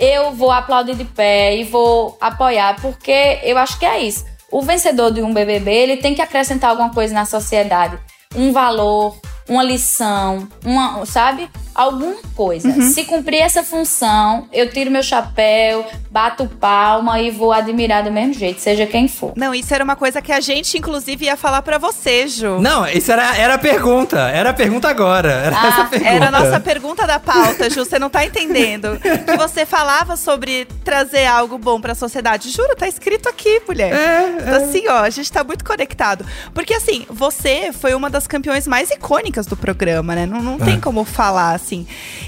eu 0.00 0.32
vou 0.32 0.50
aplaudir 0.50 0.94
de 0.96 1.04
pé 1.04 1.54
e 1.54 1.64
vou 1.64 2.16
apoiar, 2.18 2.80
porque 2.80 3.38
eu 3.44 3.58
acho 3.58 3.78
que 3.78 3.84
é 3.84 4.00
isso. 4.00 4.24
O 4.50 4.62
vencedor 4.62 5.12
de 5.12 5.22
um 5.22 5.34
BBB, 5.34 5.70
ele 5.70 5.96
tem 5.98 6.14
que 6.14 6.22
acrescentar 6.22 6.70
alguma 6.70 6.90
coisa 6.90 7.12
na 7.12 7.26
sociedade. 7.26 7.98
Um 8.34 8.50
valor, 8.50 9.14
uma 9.46 9.62
lição, 9.62 10.48
uma, 10.64 11.04
sabe? 11.04 11.50
Alguma 11.80 12.16
coisa. 12.34 12.68
Uhum. 12.68 12.90
Se 12.90 13.04
cumprir 13.04 13.40
essa 13.40 13.62
função, 13.62 14.46
eu 14.52 14.68
tiro 14.70 14.90
meu 14.90 15.02
chapéu, 15.02 15.86
bato 16.10 16.46
palma 16.46 17.20
e 17.20 17.30
vou 17.30 17.52
admirar 17.52 18.04
do 18.04 18.12
mesmo 18.12 18.34
jeito, 18.34 18.60
seja 18.60 18.84
quem 18.86 19.08
for. 19.08 19.32
Não, 19.36 19.54
isso 19.54 19.72
era 19.74 19.82
uma 19.82 19.96
coisa 19.96 20.20
que 20.20 20.30
a 20.32 20.40
gente, 20.40 20.76
inclusive, 20.76 21.24
ia 21.24 21.36
falar 21.36 21.62
pra 21.62 21.78
você, 21.78 22.28
Ju. 22.28 22.60
Não, 22.60 22.86
isso 22.86 23.10
era, 23.10 23.34
era 23.36 23.54
a 23.54 23.58
pergunta. 23.58 24.18
Era 24.18 24.50
a 24.50 24.52
pergunta 24.54 24.88
agora. 24.88 25.30
Era 25.32 25.56
Ah, 25.58 25.68
essa 25.68 25.80
a 25.82 25.84
pergunta. 25.86 26.10
Era 26.12 26.28
a 26.28 26.30
nossa 26.30 26.60
pergunta 26.60 27.06
da 27.06 27.18
pauta, 27.18 27.70
Ju. 27.70 27.84
Você 27.84 27.98
não 27.98 28.10
tá 28.10 28.24
entendendo. 28.26 28.98
Que 29.00 29.36
você 29.36 29.64
falava 29.64 30.16
sobre 30.16 30.66
trazer 30.84 31.24
algo 31.26 31.56
bom 31.56 31.80
pra 31.80 31.94
sociedade. 31.94 32.50
Juro, 32.50 32.76
tá 32.76 32.86
escrito 32.88 33.28
aqui, 33.28 33.62
mulher. 33.66 33.92
É, 33.94 34.56
Assim, 34.56 34.86
ó, 34.88 34.98
a 34.98 35.10
gente 35.10 35.30
tá 35.32 35.42
muito 35.42 35.64
conectado. 35.64 36.26
Porque, 36.52 36.74
assim, 36.74 37.06
você 37.08 37.70
foi 37.72 37.94
uma 37.94 38.10
das 38.10 38.26
campeões 38.26 38.66
mais 38.66 38.90
icônicas 38.90 39.46
do 39.46 39.56
programa, 39.56 40.14
né? 40.14 40.26
Não, 40.26 40.42
não 40.42 40.58
tem 40.58 40.74
É. 40.76 40.80
como 40.80 41.04
falar, 41.04 41.54
assim. 41.54 41.69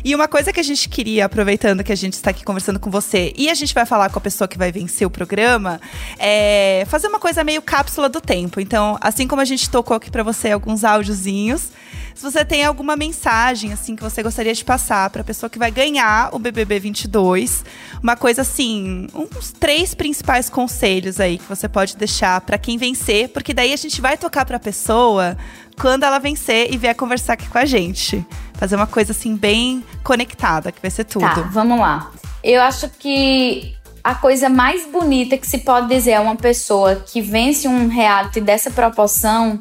E 0.05 0.15
uma 0.15 0.29
coisa 0.29 0.53
que 0.53 0.61
a 0.61 0.63
gente 0.63 0.89
queria, 0.89 1.25
aproveitando 1.25 1.83
que 1.83 1.93
a 1.93 1.97
gente 1.97 2.15
está 2.15 2.31
aqui 2.31 2.45
conversando 2.45 2.79
com 2.79 2.91
você, 2.91 3.33
e 3.37 3.51
a 3.51 3.55
gente 3.55 3.75
vai 3.75 3.87
falar 3.87 4.11
com 4.11 4.19
a 4.19 4.23
pessoa 4.23 4.49
que 4.49 4.59
vai 4.59 4.71
vencer 4.71 5.07
o 5.07 5.11
programa, 5.11 5.81
é 6.19 6.85
fazer 6.89 7.09
uma 7.09 7.19
coisa 7.19 7.43
meio 7.43 7.63
cápsula 7.63 8.09
do 8.09 8.21
tempo. 8.21 8.61
Então, 8.61 8.99
assim 9.01 9.27
como 9.27 9.41
a 9.41 9.45
gente 9.45 9.69
tocou 9.71 9.97
aqui 9.97 10.11
pra 10.11 10.23
você 10.23 10.51
alguns 10.51 10.85
áudiozinhos, 10.85 11.71
se 12.15 12.23
você 12.23 12.45
tem 12.45 12.65
alguma 12.65 12.95
mensagem 12.95 13.73
assim 13.73 13.97
que 13.97 14.03
você 14.03 14.23
gostaria 14.23 14.53
de 14.55 14.65
passar 14.65 15.09
pra 15.11 15.25
pessoa 15.25 15.49
que 15.49 15.59
vai 15.59 15.71
ganhar 15.71 16.29
o 16.35 16.39
BBB 16.39 16.79
22, 16.79 17.65
uma 18.03 18.17
coisa 18.17 18.43
assim, 18.43 19.09
uns 19.15 19.53
três 19.53 19.95
principais 19.95 20.51
conselhos 20.51 21.19
aí 21.19 21.39
que 21.39 21.49
você 21.49 21.69
pode 21.69 21.97
deixar 21.97 22.41
pra 22.43 22.59
quem 22.59 22.77
vencer, 22.77 23.29
porque 23.31 23.55
daí 23.55 23.73
a 23.73 23.77
gente 23.77 24.01
vai 24.01 24.17
tocar 24.17 24.45
pra 24.45 24.59
pessoa 24.59 25.37
quando 25.81 26.05
ela 26.05 26.19
vencer 26.19 26.73
e 26.73 26.77
vier 26.77 26.95
conversar 26.95 27.33
aqui 27.33 27.49
com 27.49 27.59
a 27.59 27.65
gente. 27.65 28.25
Fazer 28.63 28.77
uma 28.77 28.87
coisa 28.87 29.11
assim 29.11 29.35
bem 29.35 29.83
conectada, 30.05 30.71
que 30.71 30.81
vai 30.81 30.89
ser 30.89 31.03
tudo. 31.03 31.23
Tá, 31.23 31.49
vamos 31.51 31.81
lá. 31.81 32.13
Eu 32.45 32.63
acho 32.63 32.89
que 32.91 33.75
a 34.05 34.15
coisa 34.15 34.49
mais 34.49 34.87
bonita 34.87 35.37
que 35.37 35.49
se 35.49 35.59
pode 35.59 35.89
dizer 35.89 36.15
a 36.15 36.21
uma 36.21 36.37
pessoa 36.37 36.95
que 36.95 37.21
vence 37.21 37.67
um 37.67 37.89
reality 37.89 38.41
dessa 38.41 38.71
proporção 38.71 39.59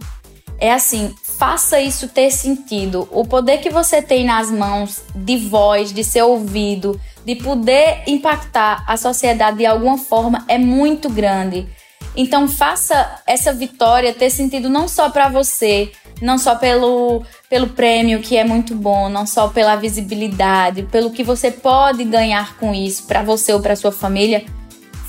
é 0.59 0.71
assim, 0.71 1.15
faça 1.35 1.81
isso 1.81 2.09
ter 2.09 2.29
sentido. 2.29 3.09
O 3.09 3.25
poder 3.25 3.57
que 3.57 3.71
você 3.71 4.03
tem 4.03 4.23
nas 4.23 4.51
mãos 4.51 5.01
de 5.15 5.35
voz, 5.49 5.91
de 5.91 6.03
ser 6.03 6.21
ouvido, 6.21 7.01
de 7.25 7.37
poder 7.37 8.03
impactar 8.05 8.85
a 8.87 8.95
sociedade 8.97 9.57
de 9.57 9.65
alguma 9.65 9.97
forma 9.97 10.45
é 10.47 10.59
muito 10.59 11.09
grande. 11.09 11.67
Então 12.15 12.47
faça 12.47 13.19
essa 13.25 13.51
vitória 13.51 14.13
ter 14.13 14.29
sentido 14.29 14.69
não 14.69 14.87
só 14.87 15.09
para 15.09 15.27
você, 15.27 15.91
não 16.21 16.37
só 16.37 16.55
pelo, 16.55 17.23
pelo 17.49 17.67
prêmio 17.67 18.21
que 18.21 18.37
é 18.37 18.43
muito 18.43 18.75
bom, 18.75 19.09
não 19.09 19.25
só 19.25 19.47
pela 19.47 19.75
visibilidade, 19.75 20.83
pelo 20.83 21.11
que 21.11 21.23
você 21.23 21.49
pode 21.49 22.03
ganhar 22.03 22.55
com 22.57 22.73
isso 22.73 23.03
para 23.07 23.23
você 23.23 23.53
ou 23.53 23.59
para 23.59 23.75
sua 23.75 23.91
família. 23.91 24.45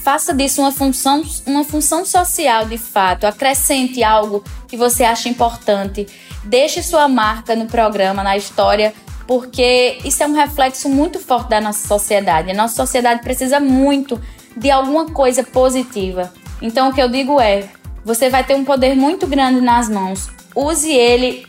Faça 0.02 0.34
disso 0.34 0.60
uma 0.60 0.72
função, 0.72 1.22
uma 1.46 1.62
função 1.62 2.04
social 2.04 2.64
de 2.64 2.76
fato. 2.76 3.24
Acrescente 3.24 4.02
algo 4.02 4.42
que 4.66 4.76
você 4.76 5.04
acha 5.04 5.28
importante. 5.28 6.06
Deixe 6.42 6.82
sua 6.82 7.06
marca 7.06 7.54
no 7.54 7.66
programa, 7.66 8.22
na 8.22 8.36
história, 8.36 8.92
porque 9.28 9.98
isso 10.04 10.22
é 10.22 10.26
um 10.26 10.34
reflexo 10.34 10.88
muito 10.88 11.20
forte 11.20 11.50
da 11.50 11.60
nossa 11.60 11.86
sociedade. 11.86 12.50
A 12.50 12.54
nossa 12.54 12.74
sociedade 12.74 13.22
precisa 13.22 13.60
muito 13.60 14.20
de 14.56 14.70
alguma 14.70 15.06
coisa 15.06 15.44
positiva. 15.44 16.32
Então, 16.60 16.88
o 16.88 16.92
que 16.92 17.00
eu 17.00 17.08
digo 17.08 17.40
é: 17.40 17.68
você 18.04 18.28
vai 18.28 18.42
ter 18.42 18.56
um 18.56 18.64
poder 18.64 18.96
muito 18.96 19.26
grande 19.26 19.60
nas 19.60 19.88
mãos. 19.88 20.28
Use 20.54 20.90
ele 20.90 21.46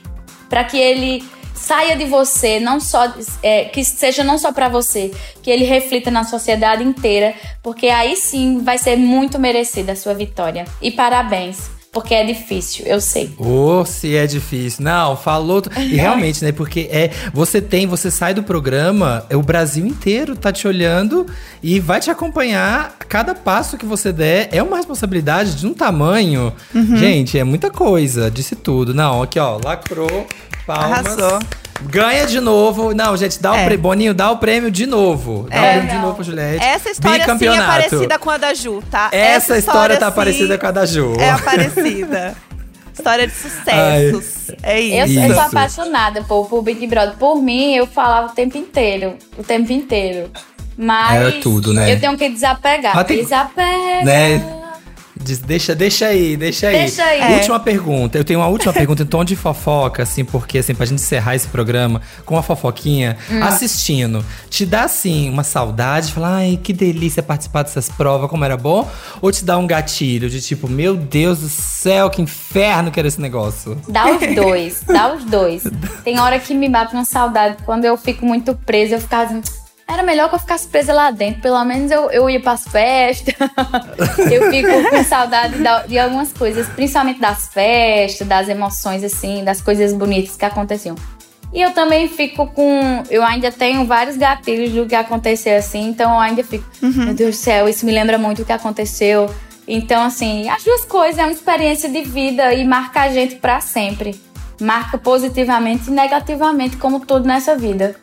para 0.50 0.64
que 0.64 0.78
ele 0.78 1.24
saia 1.56 1.96
de 1.96 2.06
você, 2.06 2.60
não 2.60 2.80
só 2.80 3.14
é, 3.42 3.66
que 3.66 3.84
seja 3.84 4.24
não 4.24 4.38
só 4.38 4.52
para 4.52 4.68
você, 4.68 5.12
que 5.42 5.50
ele 5.50 5.64
reflita 5.64 6.12
na 6.12 6.24
sociedade 6.26 6.84
inteira, 6.84 7.34
porque 7.62 7.88
aí 7.88 8.16
sim 8.16 8.60
vai 8.60 8.78
ser 8.78 8.98
muito 8.98 9.40
merecida 9.40 9.94
a 9.94 9.96
sua 9.96 10.14
vitória. 10.14 10.66
E 10.82 10.92
parabéns, 10.92 11.70
porque 11.94 12.16
é 12.16 12.26
difícil, 12.26 12.88
eu 12.88 13.00
sei. 13.00 13.32
Ô, 13.38 13.86
se 13.86 14.16
é 14.16 14.26
difícil. 14.26 14.84
Não, 14.84 15.16
falou. 15.16 15.62
E 15.78 15.94
realmente, 15.96 16.44
né? 16.44 16.52
Porque 16.52 16.90
é, 16.92 17.12
você 17.32 17.62
tem, 17.62 17.86
você 17.86 18.10
sai 18.10 18.34
do 18.34 18.42
programa, 18.42 19.24
é 19.30 19.38
o 19.38 19.44
Brasil 19.44 19.86
inteiro 19.86 20.36
tá 20.36 20.52
te 20.52 20.68
olhando 20.68 21.28
e 21.62 21.80
vai 21.80 22.00
te 22.00 22.10
acompanhar. 22.10 22.98
Cada 23.08 23.36
passo 23.36 23.78
que 23.78 23.86
você 23.86 24.12
der 24.12 24.50
é 24.52 24.64
uma 24.64 24.78
responsabilidade 24.78 25.56
de 25.56 25.68
um 25.68 25.74
tamanho. 25.74 26.52
Uhum. 26.74 26.98
Gente, 26.98 27.38
é 27.38 27.44
muita 27.44 27.70
coisa. 27.70 28.32
Disse 28.32 28.56
tudo. 28.56 28.92
Não, 28.92 29.22
aqui, 29.22 29.38
ó, 29.38 29.60
lacrou. 29.64 30.28
Palmas. 30.66 31.20
Arrasou. 31.20 31.40
Ganha 31.82 32.26
de 32.26 32.40
novo. 32.40 32.94
Não, 32.94 33.16
gente, 33.18 33.42
dá 33.42 33.52
o 33.52 33.56
É. 33.56 33.66
prêmio. 33.66 33.82
Boninho, 33.84 34.14
dá 34.14 34.32
o 34.32 34.38
prêmio 34.38 34.72
de 34.72 34.86
novo. 34.86 35.48
Dá 35.50 35.56
É. 35.58 35.60
o 35.60 35.72
prêmio 35.74 35.90
de 35.92 35.98
novo 36.02 36.16
pra 36.16 36.24
Juliette. 36.24 36.64
Essa 36.64 36.90
história 36.92 37.26
sim 37.38 37.48
é 37.48 37.62
parecida 37.66 38.20
com 38.20 38.30
a 38.30 38.38
da 38.38 38.54
Ju, 38.54 38.84
tá? 38.90 39.10
Essa, 39.12 39.58
história 39.58 39.98
tá 39.98 40.10
sim, 40.10 40.16
parecida 40.16 40.58
com 40.58 40.68
a 40.68 40.72
da 40.72 40.86
Ju. 40.86 41.14
É 41.20 41.38
parecida. 41.42 42.36
História 42.94 43.26
de 43.28 43.34
sucessos. 43.34 44.52
É 44.62 44.80
Eu, 45.02 45.06
isso. 45.08 45.20
eu 45.20 45.34
sou 45.34 45.42
apaixonada 45.44 46.22
por, 46.24 46.48
por 46.48 46.62
Big 46.62 46.86
Brother. 46.86 47.16
Por 47.18 47.42
mim, 47.42 47.74
eu 47.76 47.88
falava 47.88 48.28
o 48.28 48.36
tempo 48.36 48.56
inteiro. 48.58 49.16
O 49.38 49.44
tempo 49.44 49.72
inteiro. 49.74 50.30
Mas 50.78 51.36
É 51.36 51.40
tudo, 51.40 51.74
né? 51.74 51.92
eu 51.94 52.00
tenho 52.00 52.16
que 52.18 52.30
desapegar. 52.30 53.04
Tem- 53.06 53.18
Desapega. 53.18 54.06
Né? 54.06 54.63
Diz- 55.16 55.38
deixa, 55.40 55.76
deixa 55.76 56.08
aí, 56.08 56.36
deixa 56.36 56.68
aí. 56.68 56.76
Deixa 56.80 57.04
aí. 57.04 57.20
É. 57.22 57.36
Última 57.38 57.60
pergunta. 57.60 58.18
Eu 58.18 58.24
tenho 58.24 58.40
uma 58.40 58.48
última 58.48 58.74
pergunta 58.74 59.04
em 59.04 59.06
tom 59.06 59.24
de 59.24 59.36
fofoca, 59.36 60.04
assim, 60.04 60.26
porque, 60.26 60.58
assim, 60.58 60.74
pra 60.74 60.86
gente 60.86 61.00
encerrar 61.00 61.36
esse 61.36 61.48
programa 61.48 62.02
com 62.26 62.34
uma 62.36 62.42
fofoquinha, 62.44 63.16
Hum. 63.30 63.44
assistindo, 63.44 64.26
te 64.50 64.66
dá, 64.66 64.84
assim, 64.86 65.30
uma 65.30 65.44
saudade, 65.44 66.12
falar, 66.12 66.38
ai, 66.38 66.60
que 66.62 66.74
delícia 66.74 67.22
participar 67.22 67.64
dessas 67.64 67.90
provas, 67.90 68.30
como 68.30 68.44
era 68.44 68.58
bom? 68.58 68.90
Ou 69.22 69.32
te 69.32 69.46
dá 69.46 69.58
um 69.58 69.68
gatilho 69.68 70.30
de 70.30 70.42
tipo, 70.42 70.68
meu 70.68 70.96
Deus 70.96 71.40
do 71.40 71.50
céu, 71.50 72.10
que 72.10 72.22
inferno 72.22 72.90
que 72.92 73.00
era 73.00 73.08
esse 73.08 73.22
negócio? 73.22 73.78
Dá 73.88 74.06
os 74.12 74.36
dois, 74.36 74.82
dá 74.88 75.14
os 75.16 75.24
dois. 75.26 75.64
Tem 76.04 76.20
hora 76.20 76.40
que 76.40 76.54
me 76.54 76.68
bate 76.68 76.94
uma 76.96 77.06
saudade. 77.06 77.58
Quando 77.66 77.86
eu 77.86 77.96
fico 77.98 78.26
muito 78.26 78.56
presa, 78.56 78.96
eu 78.96 79.00
ficava 79.02 79.26
assim. 79.26 79.42
Era 79.88 80.02
melhor 80.02 80.30
que 80.30 80.36
eu 80.36 80.40
ficasse 80.40 80.68
presa 80.68 80.94
lá 80.94 81.12
dentro. 81.12 81.42
Pelo 81.42 81.64
menos 81.66 81.92
eu, 81.92 82.10
eu 82.10 82.30
ia 82.30 82.40
pras 82.40 82.64
festas. 82.68 83.36
eu 84.32 84.50
fico 84.50 84.90
com 84.90 85.04
saudade 85.04 85.58
da- 85.58 85.84
de 85.86 86.00
algumas 86.00 86.32
coisas, 86.34 86.68
principalmente 86.70 87.20
das 87.20 87.48
festas, 87.50 88.28
das 88.28 88.48
emoções, 88.50 89.04
assim, 89.04 89.44
das 89.44 89.62
coisas 89.62 89.94
bonitas 89.94 90.36
que 90.38 90.46
aconteciam. 90.46 90.96
E 91.54 91.62
eu 91.62 91.72
também 91.72 92.08
fico 92.08 92.48
com. 92.48 93.04
Eu 93.12 93.24
ainda 93.24 93.52
tenho 93.52 93.86
vários 93.86 94.18
gatilhos 94.18 94.72
do 94.72 94.88
que 94.88 94.96
aconteceu 94.96 95.56
assim, 95.58 95.90
então 95.90 96.12
eu 96.14 96.20
ainda 96.20 96.44
fico. 96.44 96.66
Meu 96.82 97.14
Deus 97.14 97.36
do 97.36 97.40
céu, 97.40 97.70
isso 97.70 97.86
me 97.86 97.92
lembra 97.92 98.18
muito 98.18 98.42
o 98.42 98.46
que 98.46 98.52
aconteceu. 98.54 99.30
Então, 99.68 100.02
assim, 100.04 100.50
as 100.50 100.64
duas 100.64 100.84
coisas 100.86 101.20
é 101.20 101.24
uma 101.24 101.32
experiência 101.32 101.88
de 101.90 102.02
vida 102.02 102.54
e 102.54 102.66
marca 102.66 103.02
a 103.02 103.10
gente 103.10 103.36
pra 103.36 103.62
sempre. 103.62 104.20
Marca 104.60 104.98
positivamente 104.98 105.90
e 105.90 105.92
negativamente, 105.92 106.78
como 106.78 107.00
tudo 107.02 107.28
nessa 107.28 107.56
vida. 107.56 107.96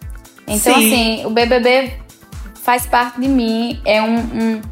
Então, 0.46 0.74
Sim. 0.74 0.86
assim, 0.86 1.26
o 1.26 1.30
BBB 1.30 1.92
faz 2.62 2.86
parte 2.86 3.20
de 3.20 3.28
mim, 3.28 3.80
é 3.84 4.02
um, 4.02 4.18
um, 4.18 4.62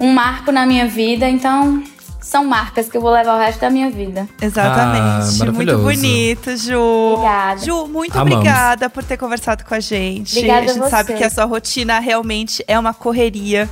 um 0.00 0.12
marco 0.12 0.50
na 0.52 0.64
minha 0.66 0.86
vida, 0.86 1.28
então 1.28 1.82
são 2.20 2.44
marcas 2.44 2.88
que 2.88 2.96
eu 2.96 3.00
vou 3.00 3.10
levar 3.10 3.36
o 3.36 3.38
resto 3.38 3.60
da 3.60 3.70
minha 3.70 3.90
vida. 3.90 4.28
Ah, 4.40 4.44
Exatamente. 4.44 5.38
muito 5.38 5.52
maravilhoso. 5.54 5.82
bonito, 5.82 6.56
Ju. 6.56 6.78
Obrigada. 6.78 7.60
Ju, 7.60 7.86
muito 7.86 8.14
Amamos. 8.14 8.34
obrigada 8.34 8.90
por 8.90 9.02
ter 9.02 9.16
conversado 9.16 9.64
com 9.64 9.74
a 9.74 9.80
gente. 9.80 10.36
Obrigada 10.36 10.70
a 10.70 10.74
gente 10.74 10.84
a 10.84 10.90
sabe 10.90 11.14
que 11.14 11.24
a 11.24 11.30
sua 11.30 11.44
rotina 11.44 11.98
realmente 11.98 12.62
é 12.68 12.78
uma 12.78 12.92
correria. 12.92 13.68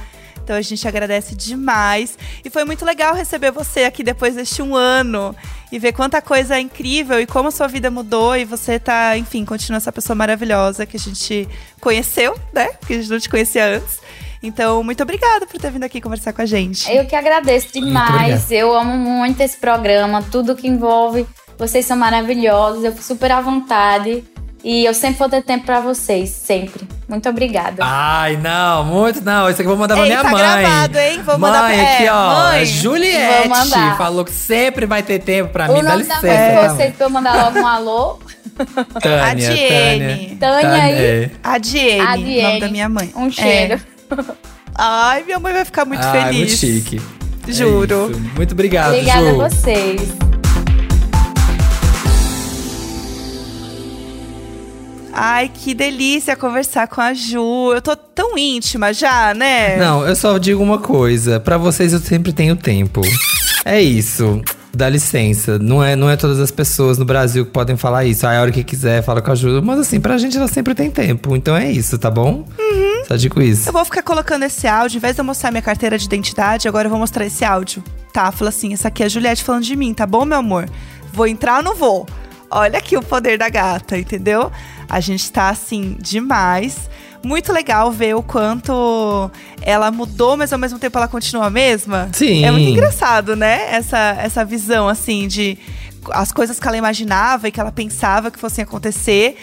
Então 0.46 0.54
a 0.54 0.62
gente 0.62 0.86
agradece 0.86 1.34
demais. 1.34 2.16
E 2.44 2.48
foi 2.48 2.64
muito 2.64 2.84
legal 2.84 3.16
receber 3.16 3.50
você 3.50 3.82
aqui 3.82 4.04
depois 4.04 4.36
deste 4.36 4.62
um 4.62 4.76
ano 4.76 5.34
e 5.72 5.78
ver 5.80 5.92
quanta 5.92 6.22
coisa 6.22 6.56
incrível 6.60 7.20
e 7.20 7.26
como 7.26 7.48
a 7.48 7.50
sua 7.50 7.66
vida 7.66 7.90
mudou 7.90 8.36
e 8.36 8.44
você 8.44 8.78
tá, 8.78 9.18
enfim, 9.18 9.44
continua 9.44 9.78
essa 9.78 9.90
pessoa 9.90 10.14
maravilhosa 10.14 10.86
que 10.86 10.96
a 10.96 11.00
gente 11.00 11.48
conheceu, 11.80 12.38
né? 12.52 12.68
Que 12.86 12.92
a 12.92 12.96
gente 12.96 13.10
não 13.10 13.18
te 13.18 13.28
conhecia 13.28 13.66
antes. 13.66 13.98
Então, 14.40 14.84
muito 14.84 15.02
obrigada 15.02 15.48
por 15.48 15.60
ter 15.60 15.72
vindo 15.72 15.82
aqui 15.82 16.00
conversar 16.00 16.32
com 16.32 16.42
a 16.42 16.46
gente. 16.46 16.88
Eu 16.94 17.04
que 17.06 17.16
agradeço 17.16 17.72
demais. 17.72 18.48
Eu 18.52 18.72
amo 18.72 18.96
muito 18.96 19.40
esse 19.40 19.56
programa, 19.56 20.22
tudo 20.30 20.54
que 20.54 20.68
envolve. 20.68 21.26
Vocês 21.58 21.84
são 21.84 21.96
maravilhosos, 21.96 22.84
eu 22.84 22.92
fico 22.92 23.02
super 23.02 23.32
à 23.32 23.40
vontade. 23.40 24.22
E 24.68 24.84
eu 24.84 24.92
sempre 24.92 25.16
vou 25.20 25.28
ter 25.28 25.42
tempo 25.44 25.64
pra 25.64 25.78
vocês, 25.78 26.28
sempre. 26.28 26.88
Muito 27.08 27.28
obrigada. 27.28 27.84
Ai, 27.84 28.36
não, 28.36 28.84
muito 28.84 29.20
não. 29.20 29.44
Isso 29.48 29.60
aqui 29.60 29.62
eu 29.62 29.68
vou 29.68 29.76
mandar 29.76 29.94
pra 29.94 30.02
Ei, 30.04 30.10
minha 30.10 30.22
tá 30.24 30.30
mãe. 30.30 30.40
gravado, 30.42 30.98
hein? 30.98 31.22
Vou 31.22 31.38
mãe, 31.38 31.52
mandar 31.52 31.68
pra- 31.72 31.82
aqui, 31.94 32.04
é, 32.04 32.12
ó. 32.12 32.34
mãe. 32.50 32.66
Juliette 32.66 33.48
Vou 33.48 33.96
falou 33.96 34.24
que 34.24 34.32
sempre 34.32 34.84
vai 34.84 35.04
ter 35.04 35.20
tempo 35.20 35.52
pra 35.52 35.70
o 35.70 35.74
mim. 35.74 35.82
Dá 35.84 35.90
nome 35.92 36.02
da 36.02 36.14
licença. 36.16 36.26
mãe 36.26 36.48
de 36.48 36.54
tá? 36.68 36.74
vocês 36.74 36.94
pra 36.96 37.06
eu 37.06 37.10
mandar 37.10 37.44
logo 37.44 37.58
um 37.60 37.66
alô. 37.66 38.18
Tânia, 39.00 39.24
A 39.24 39.34
Diene. 39.34 40.36
Tânia 40.40 40.82
aí. 40.82 40.94
é. 41.04 41.30
A 41.44 41.58
Diene, 41.58 42.00
A 42.00 42.10
nome 42.16 42.24
Diene. 42.24 42.60
da 42.60 42.68
minha 42.68 42.88
mãe. 42.88 43.12
Um 43.14 43.30
cheiro. 43.30 43.74
É. 43.74 44.24
Ai, 44.74 45.22
minha 45.22 45.38
mãe 45.38 45.52
vai 45.52 45.64
ficar 45.64 45.84
muito 45.84 46.04
Ai, 46.04 46.24
feliz. 46.24 46.36
muito 46.38 46.56
chique. 46.56 47.00
É 47.48 47.52
Juro. 47.52 48.10
isso. 48.10 48.20
Muito 48.34 48.50
obrigado, 48.52 48.94
Obrigada 48.94 49.30
Ju. 49.30 49.40
a 49.42 49.48
vocês. 49.48 50.25
Ai, 55.18 55.50
que 55.52 55.72
delícia 55.72 56.36
conversar 56.36 56.86
com 56.88 57.00
a 57.00 57.14
Ju. 57.14 57.72
Eu 57.72 57.80
tô 57.80 57.96
tão 57.96 58.36
íntima 58.36 58.92
já, 58.92 59.32
né? 59.32 59.78
Não, 59.78 60.06
eu 60.06 60.14
só 60.14 60.36
digo 60.36 60.62
uma 60.62 60.78
coisa. 60.78 61.40
Pra 61.40 61.56
vocês 61.56 61.94
eu 61.94 61.98
sempre 62.00 62.34
tenho 62.34 62.54
tempo. 62.54 63.00
É 63.64 63.80
isso. 63.80 64.42
Dá 64.74 64.90
licença. 64.90 65.58
Não 65.58 65.82
é, 65.82 65.96
não 65.96 66.10
é 66.10 66.16
todas 66.16 66.38
as 66.38 66.50
pessoas 66.50 66.98
no 66.98 67.06
Brasil 67.06 67.46
que 67.46 67.50
podem 67.50 67.78
falar 67.78 68.04
isso. 68.04 68.26
Ah, 68.26 68.36
a 68.36 68.42
hora 68.42 68.52
que 68.52 68.62
quiser, 68.62 69.02
fala 69.02 69.22
com 69.22 69.32
a 69.32 69.34
Ju. 69.34 69.62
Mas 69.62 69.80
assim, 69.80 69.98
pra 69.98 70.18
gente 70.18 70.36
ela 70.36 70.48
sempre 70.48 70.74
tem 70.74 70.90
tempo. 70.90 71.34
Então 71.34 71.56
é 71.56 71.70
isso, 71.72 71.96
tá 71.96 72.10
bom? 72.10 72.46
Só 73.08 73.16
digo 73.16 73.40
isso. 73.40 73.70
Eu 73.70 73.72
vou 73.72 73.86
ficar 73.86 74.02
colocando 74.02 74.42
esse 74.42 74.66
áudio, 74.66 74.98
em 74.98 75.00
vez 75.00 75.14
de 75.14 75.22
eu 75.22 75.24
mostrar 75.24 75.50
minha 75.50 75.62
carteira 75.62 75.96
de 75.96 76.04
identidade, 76.04 76.68
agora 76.68 76.88
eu 76.88 76.90
vou 76.90 76.98
mostrar 76.98 77.24
esse 77.24 77.42
áudio. 77.42 77.82
Tá, 78.12 78.30
fala 78.30 78.50
assim, 78.50 78.74
essa 78.74 78.88
aqui 78.88 79.02
é 79.02 79.06
a 79.06 79.08
Juliette 79.08 79.42
falando 79.42 79.62
de 79.62 79.76
mim, 79.76 79.94
tá 79.94 80.06
bom, 80.06 80.26
meu 80.26 80.36
amor? 80.38 80.68
Vou 81.10 81.26
entrar 81.26 81.58
ou 81.58 81.62
não 81.62 81.74
vou? 81.74 82.06
Olha 82.50 82.78
aqui 82.78 82.96
o 82.96 83.02
poder 83.02 83.38
da 83.38 83.48
gata, 83.48 83.98
entendeu? 83.98 84.50
A 84.88 85.00
gente 85.00 85.30
tá, 85.30 85.48
assim, 85.48 85.96
demais. 86.00 86.88
Muito 87.24 87.52
legal 87.52 87.90
ver 87.90 88.14
o 88.14 88.22
quanto 88.22 89.30
ela 89.60 89.90
mudou, 89.90 90.36
mas 90.36 90.52
ao 90.52 90.58
mesmo 90.58 90.78
tempo 90.78 90.96
ela 90.96 91.08
continua 91.08 91.46
a 91.46 91.50
mesma. 91.50 92.08
Sim. 92.12 92.44
É 92.44 92.50
muito 92.50 92.68
engraçado, 92.68 93.34
né? 93.34 93.74
Essa, 93.74 94.16
essa 94.20 94.44
visão, 94.44 94.88
assim, 94.88 95.26
de 95.26 95.58
as 96.12 96.30
coisas 96.30 96.60
que 96.60 96.68
ela 96.68 96.76
imaginava 96.76 97.48
e 97.48 97.50
que 97.50 97.58
ela 97.58 97.72
pensava 97.72 98.30
que 98.30 98.38
fossem 98.38 98.62
acontecer 98.62 99.36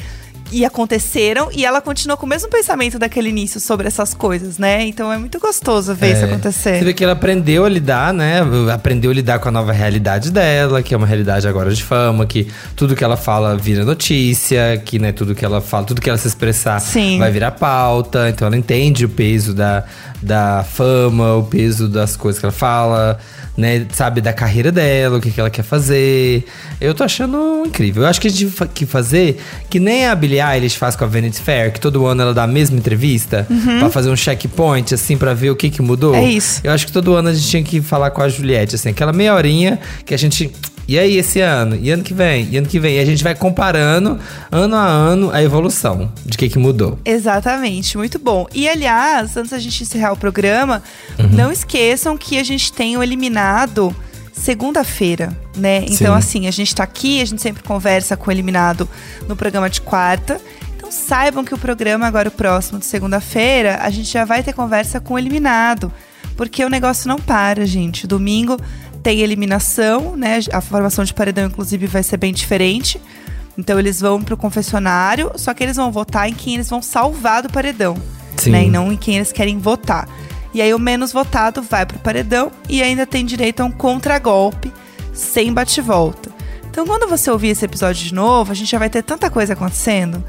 e 0.53 0.63
aconteceram, 0.63 1.49
e 1.51 1.65
ela 1.65 1.81
continua 1.81 2.15
com 2.15 2.25
o 2.25 2.29
mesmo 2.29 2.47
pensamento 2.47 2.99
daquele 2.99 3.29
início 3.29 3.59
sobre 3.59 3.87
essas 3.87 4.13
coisas, 4.13 4.57
né? 4.59 4.83
Então 4.85 5.11
é 5.11 5.17
muito 5.17 5.39
gostoso 5.39 5.95
ver 5.95 6.13
isso 6.13 6.21
É. 6.21 6.25
acontecer. 6.25 6.77
Você 6.77 6.85
vê 6.85 6.93
que 6.93 7.03
ela 7.03 7.13
aprendeu 7.13 7.65
a 7.65 7.69
lidar, 7.69 8.13
né? 8.13 8.41
Aprendeu 8.71 9.09
a 9.09 9.13
lidar 9.13 9.39
com 9.39 9.49
a 9.49 9.51
nova 9.51 9.71
realidade 9.71 10.31
dela, 10.31 10.83
que 10.83 10.93
é 10.93 10.97
uma 10.97 11.07
realidade 11.07 11.47
agora 11.47 11.73
de 11.73 11.83
fama, 11.83 12.25
que 12.25 12.47
tudo 12.75 12.95
que 12.95 13.03
ela 13.03 13.17
fala 13.17 13.57
vira 13.57 13.83
notícia, 13.83 14.79
que 14.85 14.99
né, 14.99 15.11
tudo 15.11 15.33
que 15.33 15.43
ela 15.43 15.59
fala, 15.59 15.85
tudo 15.85 15.99
que 15.99 16.09
ela 16.09 16.19
se 16.19 16.27
expressar 16.27 16.79
Sim. 16.79 17.17
vai 17.17 17.31
virar 17.31 17.51
pauta. 17.51 18.29
Então 18.29 18.45
ela 18.45 18.55
entende 18.55 19.05
o 19.05 19.09
peso 19.09 19.53
da, 19.55 19.83
da 20.21 20.63
fama, 20.63 21.33
o 21.35 21.43
peso 21.43 21.87
das 21.89 22.15
coisas 22.15 22.39
que 22.39 22.45
ela 22.45 22.53
fala, 22.53 23.17
né? 23.57 23.85
Sabe 23.91 24.21
da 24.21 24.33
carreira 24.33 24.71
dela, 24.71 25.17
o 25.17 25.21
que, 25.21 25.31
que 25.31 25.39
ela 25.39 25.49
quer 25.49 25.63
fazer. 25.63 26.45
Eu 26.81 26.93
tô 26.93 27.03
achando 27.03 27.63
incrível. 27.65 28.03
Eu 28.03 28.09
acho 28.09 28.19
que 28.19 28.27
a 28.27 28.29
gente 28.29 28.47
tem 28.51 28.67
que 28.67 28.85
fazer 28.85 29.37
que 29.69 29.79
nem 29.79 30.07
a 30.07 30.15
Billie 30.15 30.41
Eilish 30.41 30.77
faz 30.77 30.95
com 30.95 31.03
a 31.03 31.07
Vanity 31.07 31.41
Fair, 31.41 31.71
que 31.71 31.79
todo 31.79 32.05
ano 32.05 32.21
ela 32.21 32.33
dá 32.33 32.43
a 32.43 32.47
mesma 32.47 32.77
entrevista 32.77 33.47
pra 33.79 33.89
fazer 33.89 34.09
um 34.09 34.15
checkpoint, 34.15 34.93
assim, 34.93 35.17
pra 35.17 35.33
ver 35.33 35.51
o 35.51 35.55
que 35.55 35.69
que 35.69 35.81
mudou. 35.81 36.13
Uhum. 36.13 36.19
É 36.19 36.25
isso. 36.25 36.61
Eu 36.63 36.71
acho 36.71 36.85
que 36.85 36.91
todo 36.91 37.13
ano 37.13 37.29
a 37.29 37.33
gente 37.33 37.47
tinha 37.47 37.63
que 37.63 37.81
falar 37.81 38.11
com 38.11 38.21
a 38.21 38.29
Juliette, 38.29 38.75
assim, 38.75 38.89
aquela 38.89 39.13
meia 39.13 39.33
horinha 39.33 39.79
que 40.05 40.13
a 40.13 40.17
gente. 40.17 40.51
E 40.87 40.99
aí, 40.99 41.17
esse 41.17 41.39
ano? 41.39 41.77
E 41.81 41.89
ano 41.89 42.03
que 42.03 42.13
vem? 42.13 42.49
E 42.51 42.57
ano 42.57 42.67
que 42.67 42.79
vem? 42.79 42.97
E 42.97 42.99
a 42.99 43.05
gente 43.05 43.23
vai 43.23 43.33
comparando, 43.33 44.19
ano 44.51 44.75
a 44.75 44.85
ano, 44.85 45.31
a 45.31 45.41
evolução 45.41 46.11
de 46.25 46.37
que 46.37 46.49
que 46.49 46.59
mudou. 46.59 46.99
Exatamente, 47.05 47.97
muito 47.97 48.19
bom. 48.19 48.47
E 48.53 48.67
aliás, 48.67 49.37
antes 49.37 49.51
da 49.51 49.59
gente 49.59 49.81
encerrar 49.83 50.11
o 50.11 50.17
programa, 50.17 50.83
não 51.31 51.51
esqueçam 51.51 52.17
que 52.17 52.37
a 52.37 52.43
gente 52.43 52.71
tem 52.73 52.97
o 52.97 53.03
eliminado 53.03 53.95
segunda-feira, 54.33 55.37
né? 55.55 55.85
Então, 55.85 56.13
Sim. 56.13 56.17
assim, 56.17 56.47
a 56.47 56.51
gente 56.51 56.75
tá 56.75 56.83
aqui, 56.83 57.21
a 57.21 57.25
gente 57.25 57.41
sempre 57.41 57.63
conversa 57.63 58.17
com 58.17 58.29
o 58.29 58.33
eliminado 58.33 58.89
no 59.27 59.35
programa 59.35 59.69
de 59.69 59.79
quarta. 59.79 60.41
Então 60.75 60.91
saibam 60.91 61.45
que 61.45 61.53
o 61.53 61.57
programa 61.57 62.05
agora, 62.05 62.27
o 62.27 62.31
próximo 62.31 62.79
de 62.79 62.85
segunda-feira, 62.85 63.79
a 63.81 63.89
gente 63.89 64.11
já 64.11 64.25
vai 64.25 64.43
ter 64.43 64.51
conversa 64.51 64.99
com 64.99 65.13
o 65.13 65.19
eliminado. 65.19 65.91
Porque 66.35 66.65
o 66.65 66.69
negócio 66.69 67.07
não 67.07 67.19
para, 67.19 67.65
gente. 67.65 68.07
Domingo 68.07 68.57
tem 69.03 69.19
eliminação, 69.19 70.15
né? 70.15 70.39
A 70.51 70.61
formação 70.61 71.03
de 71.03 71.13
paredão, 71.13 71.45
inclusive, 71.45 71.85
vai 71.85 72.01
ser 72.01 72.17
bem 72.17 72.33
diferente. 72.33 72.99
Então 73.57 73.77
eles 73.77 73.99
vão 73.99 74.21
pro 74.21 74.37
confessionário, 74.37 75.31
só 75.35 75.53
que 75.53 75.61
eles 75.61 75.75
vão 75.75 75.91
votar 75.91 76.27
em 76.27 76.33
quem 76.33 76.55
eles 76.55 76.69
vão 76.69 76.81
salvar 76.81 77.43
do 77.43 77.49
paredão. 77.49 77.95
Sim. 78.37 78.51
Né? 78.51 78.65
E 78.65 78.69
não 78.69 78.91
em 78.91 78.97
quem 78.97 79.17
eles 79.17 79.31
querem 79.31 79.59
votar. 79.59 80.07
E 80.53 80.61
aí 80.61 80.73
o 80.73 80.79
menos 80.79 81.11
votado 81.11 81.61
vai 81.61 81.85
pro 81.85 81.99
paredão 81.99 82.51
e 82.69 82.81
ainda 82.81 83.05
tem 83.05 83.25
direito 83.25 83.61
a 83.61 83.65
um 83.65 83.71
contragolpe 83.71 84.71
sem 85.13 85.53
bate-volta. 85.53 86.31
Então 86.69 86.87
quando 86.87 87.07
você 87.07 87.29
ouvir 87.29 87.49
esse 87.49 87.65
episódio 87.65 88.03
de 88.03 88.13
novo, 88.13 88.51
a 88.51 88.55
gente 88.55 88.71
já 88.71 88.79
vai 88.79 88.89
ter 88.89 89.03
tanta 89.03 89.29
coisa 89.29 89.53
acontecendo. 89.53 90.23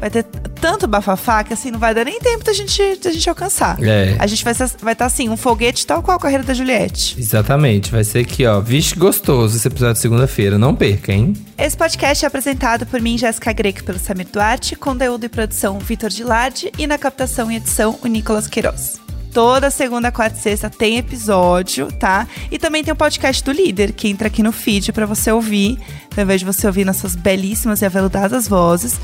Vai 0.00 0.10
ter 0.10 0.24
tanto 0.60 0.86
bafafá 0.86 1.42
que 1.42 1.52
assim 1.52 1.70
não 1.70 1.78
vai 1.78 1.94
dar 1.94 2.04
nem 2.04 2.20
tempo 2.20 2.44
da 2.44 2.52
gente, 2.52 2.96
da 3.02 3.10
gente 3.10 3.28
alcançar. 3.28 3.82
É. 3.82 4.16
A 4.18 4.26
gente 4.26 4.44
vai 4.44 4.52
estar 4.52 4.70
vai 4.80 4.94
tá, 4.94 5.06
assim, 5.06 5.28
um 5.28 5.36
foguete 5.36 5.86
tal 5.86 6.02
qual 6.02 6.16
a 6.16 6.20
carreira 6.20 6.44
da 6.44 6.54
Juliette. 6.54 7.18
Exatamente, 7.18 7.90
vai 7.90 8.04
ser 8.04 8.20
aqui, 8.20 8.46
ó. 8.46 8.60
Vixe, 8.60 8.94
gostoso 8.94 9.56
esse 9.56 9.66
episódio 9.66 9.94
de 9.94 10.00
segunda-feira. 10.00 10.56
Não 10.56 10.74
perca, 10.74 11.12
hein? 11.12 11.32
Esse 11.56 11.76
podcast 11.76 12.24
é 12.24 12.28
apresentado 12.28 12.86
por 12.86 13.00
mim, 13.00 13.18
Jéssica 13.18 13.52
Greco, 13.52 13.82
pelo 13.82 13.98
Samir 13.98 14.28
Duarte, 14.32 14.76
conteúdo 14.76 15.24
e 15.24 15.28
produção 15.28 15.78
Vitor 15.78 16.10
Gilardi 16.10 16.70
e 16.78 16.86
na 16.86 16.96
captação 16.96 17.50
e 17.50 17.56
edição 17.56 17.98
o 18.02 18.06
Nicolas 18.06 18.46
Queiroz. 18.46 19.00
Toda 19.32 19.70
segunda, 19.70 20.10
quarta 20.10 20.38
e 20.38 20.40
sexta 20.40 20.70
tem 20.70 20.96
episódio, 20.96 21.92
tá? 21.92 22.26
E 22.50 22.58
também 22.58 22.82
tem 22.82 22.92
o 22.92 22.96
podcast 22.96 23.44
do 23.44 23.52
Líder, 23.52 23.92
que 23.92 24.08
entra 24.08 24.28
aqui 24.28 24.42
no 24.42 24.52
feed 24.52 24.92
pra 24.92 25.06
você 25.06 25.30
ouvir. 25.30 25.78
Então, 26.06 26.18
ao 26.18 26.22
invés 26.22 26.40
de 26.40 26.46
você 26.46 26.66
ouvir 26.66 26.84
nossas 26.84 27.14
belíssimas 27.14 27.82
e 27.82 27.86
aveludadas 27.86 28.48
vozes, 28.48 28.98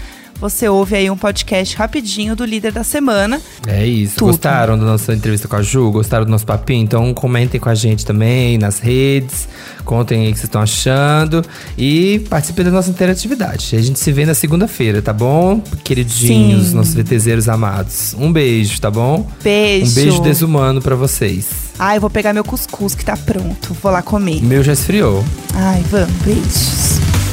você 0.44 0.68
ouve 0.68 0.94
aí 0.94 1.10
um 1.10 1.16
podcast 1.16 1.74
rapidinho 1.74 2.36
do 2.36 2.44
Líder 2.44 2.70
da 2.70 2.84
semana. 2.84 3.40
É 3.66 3.86
isso. 3.86 4.16
Tudo. 4.16 4.32
Gostaram 4.32 4.78
da 4.78 4.84
nossa 4.84 5.14
entrevista 5.14 5.48
com 5.48 5.56
a 5.56 5.62
Ju? 5.62 5.90
Gostaram 5.90 6.26
do 6.26 6.30
nosso 6.30 6.44
papinho? 6.44 6.84
Então 6.84 7.14
comentem 7.14 7.58
com 7.58 7.70
a 7.70 7.74
gente 7.74 8.04
também 8.04 8.58
nas 8.58 8.78
redes. 8.78 9.48
Contem 9.86 10.20
aí 10.20 10.28
o 10.28 10.32
que 10.32 10.38
vocês 10.38 10.44
estão 10.44 10.60
achando. 10.60 11.42
E 11.78 12.26
participem 12.28 12.62
da 12.62 12.70
nossa 12.70 12.90
interatividade. 12.90 13.74
A 13.74 13.80
gente 13.80 13.98
se 13.98 14.12
vê 14.12 14.26
na 14.26 14.34
segunda-feira, 14.34 15.00
tá 15.00 15.14
bom? 15.14 15.62
Queridinhos, 15.82 16.66
Sim. 16.66 16.74
nossos 16.74 16.92
VTZeros 16.92 17.48
amados. 17.48 18.14
Um 18.18 18.30
beijo, 18.30 18.78
tá 18.78 18.90
bom? 18.90 19.26
Beijo. 19.42 19.92
Um 19.92 19.94
beijo 19.94 20.20
desumano 20.20 20.82
pra 20.82 20.94
vocês. 20.94 21.46
Ai, 21.78 21.96
eu 21.96 22.02
vou 22.02 22.10
pegar 22.10 22.34
meu 22.34 22.44
cuscuz 22.44 22.94
que 22.94 23.02
tá 23.02 23.16
pronto. 23.16 23.74
Vou 23.82 23.90
lá 23.90 24.02
comer. 24.02 24.40
O 24.40 24.44
meu 24.44 24.62
já 24.62 24.74
esfriou. 24.74 25.24
Ai, 25.54 25.82
vamos, 25.90 26.12
beijos. 26.22 27.23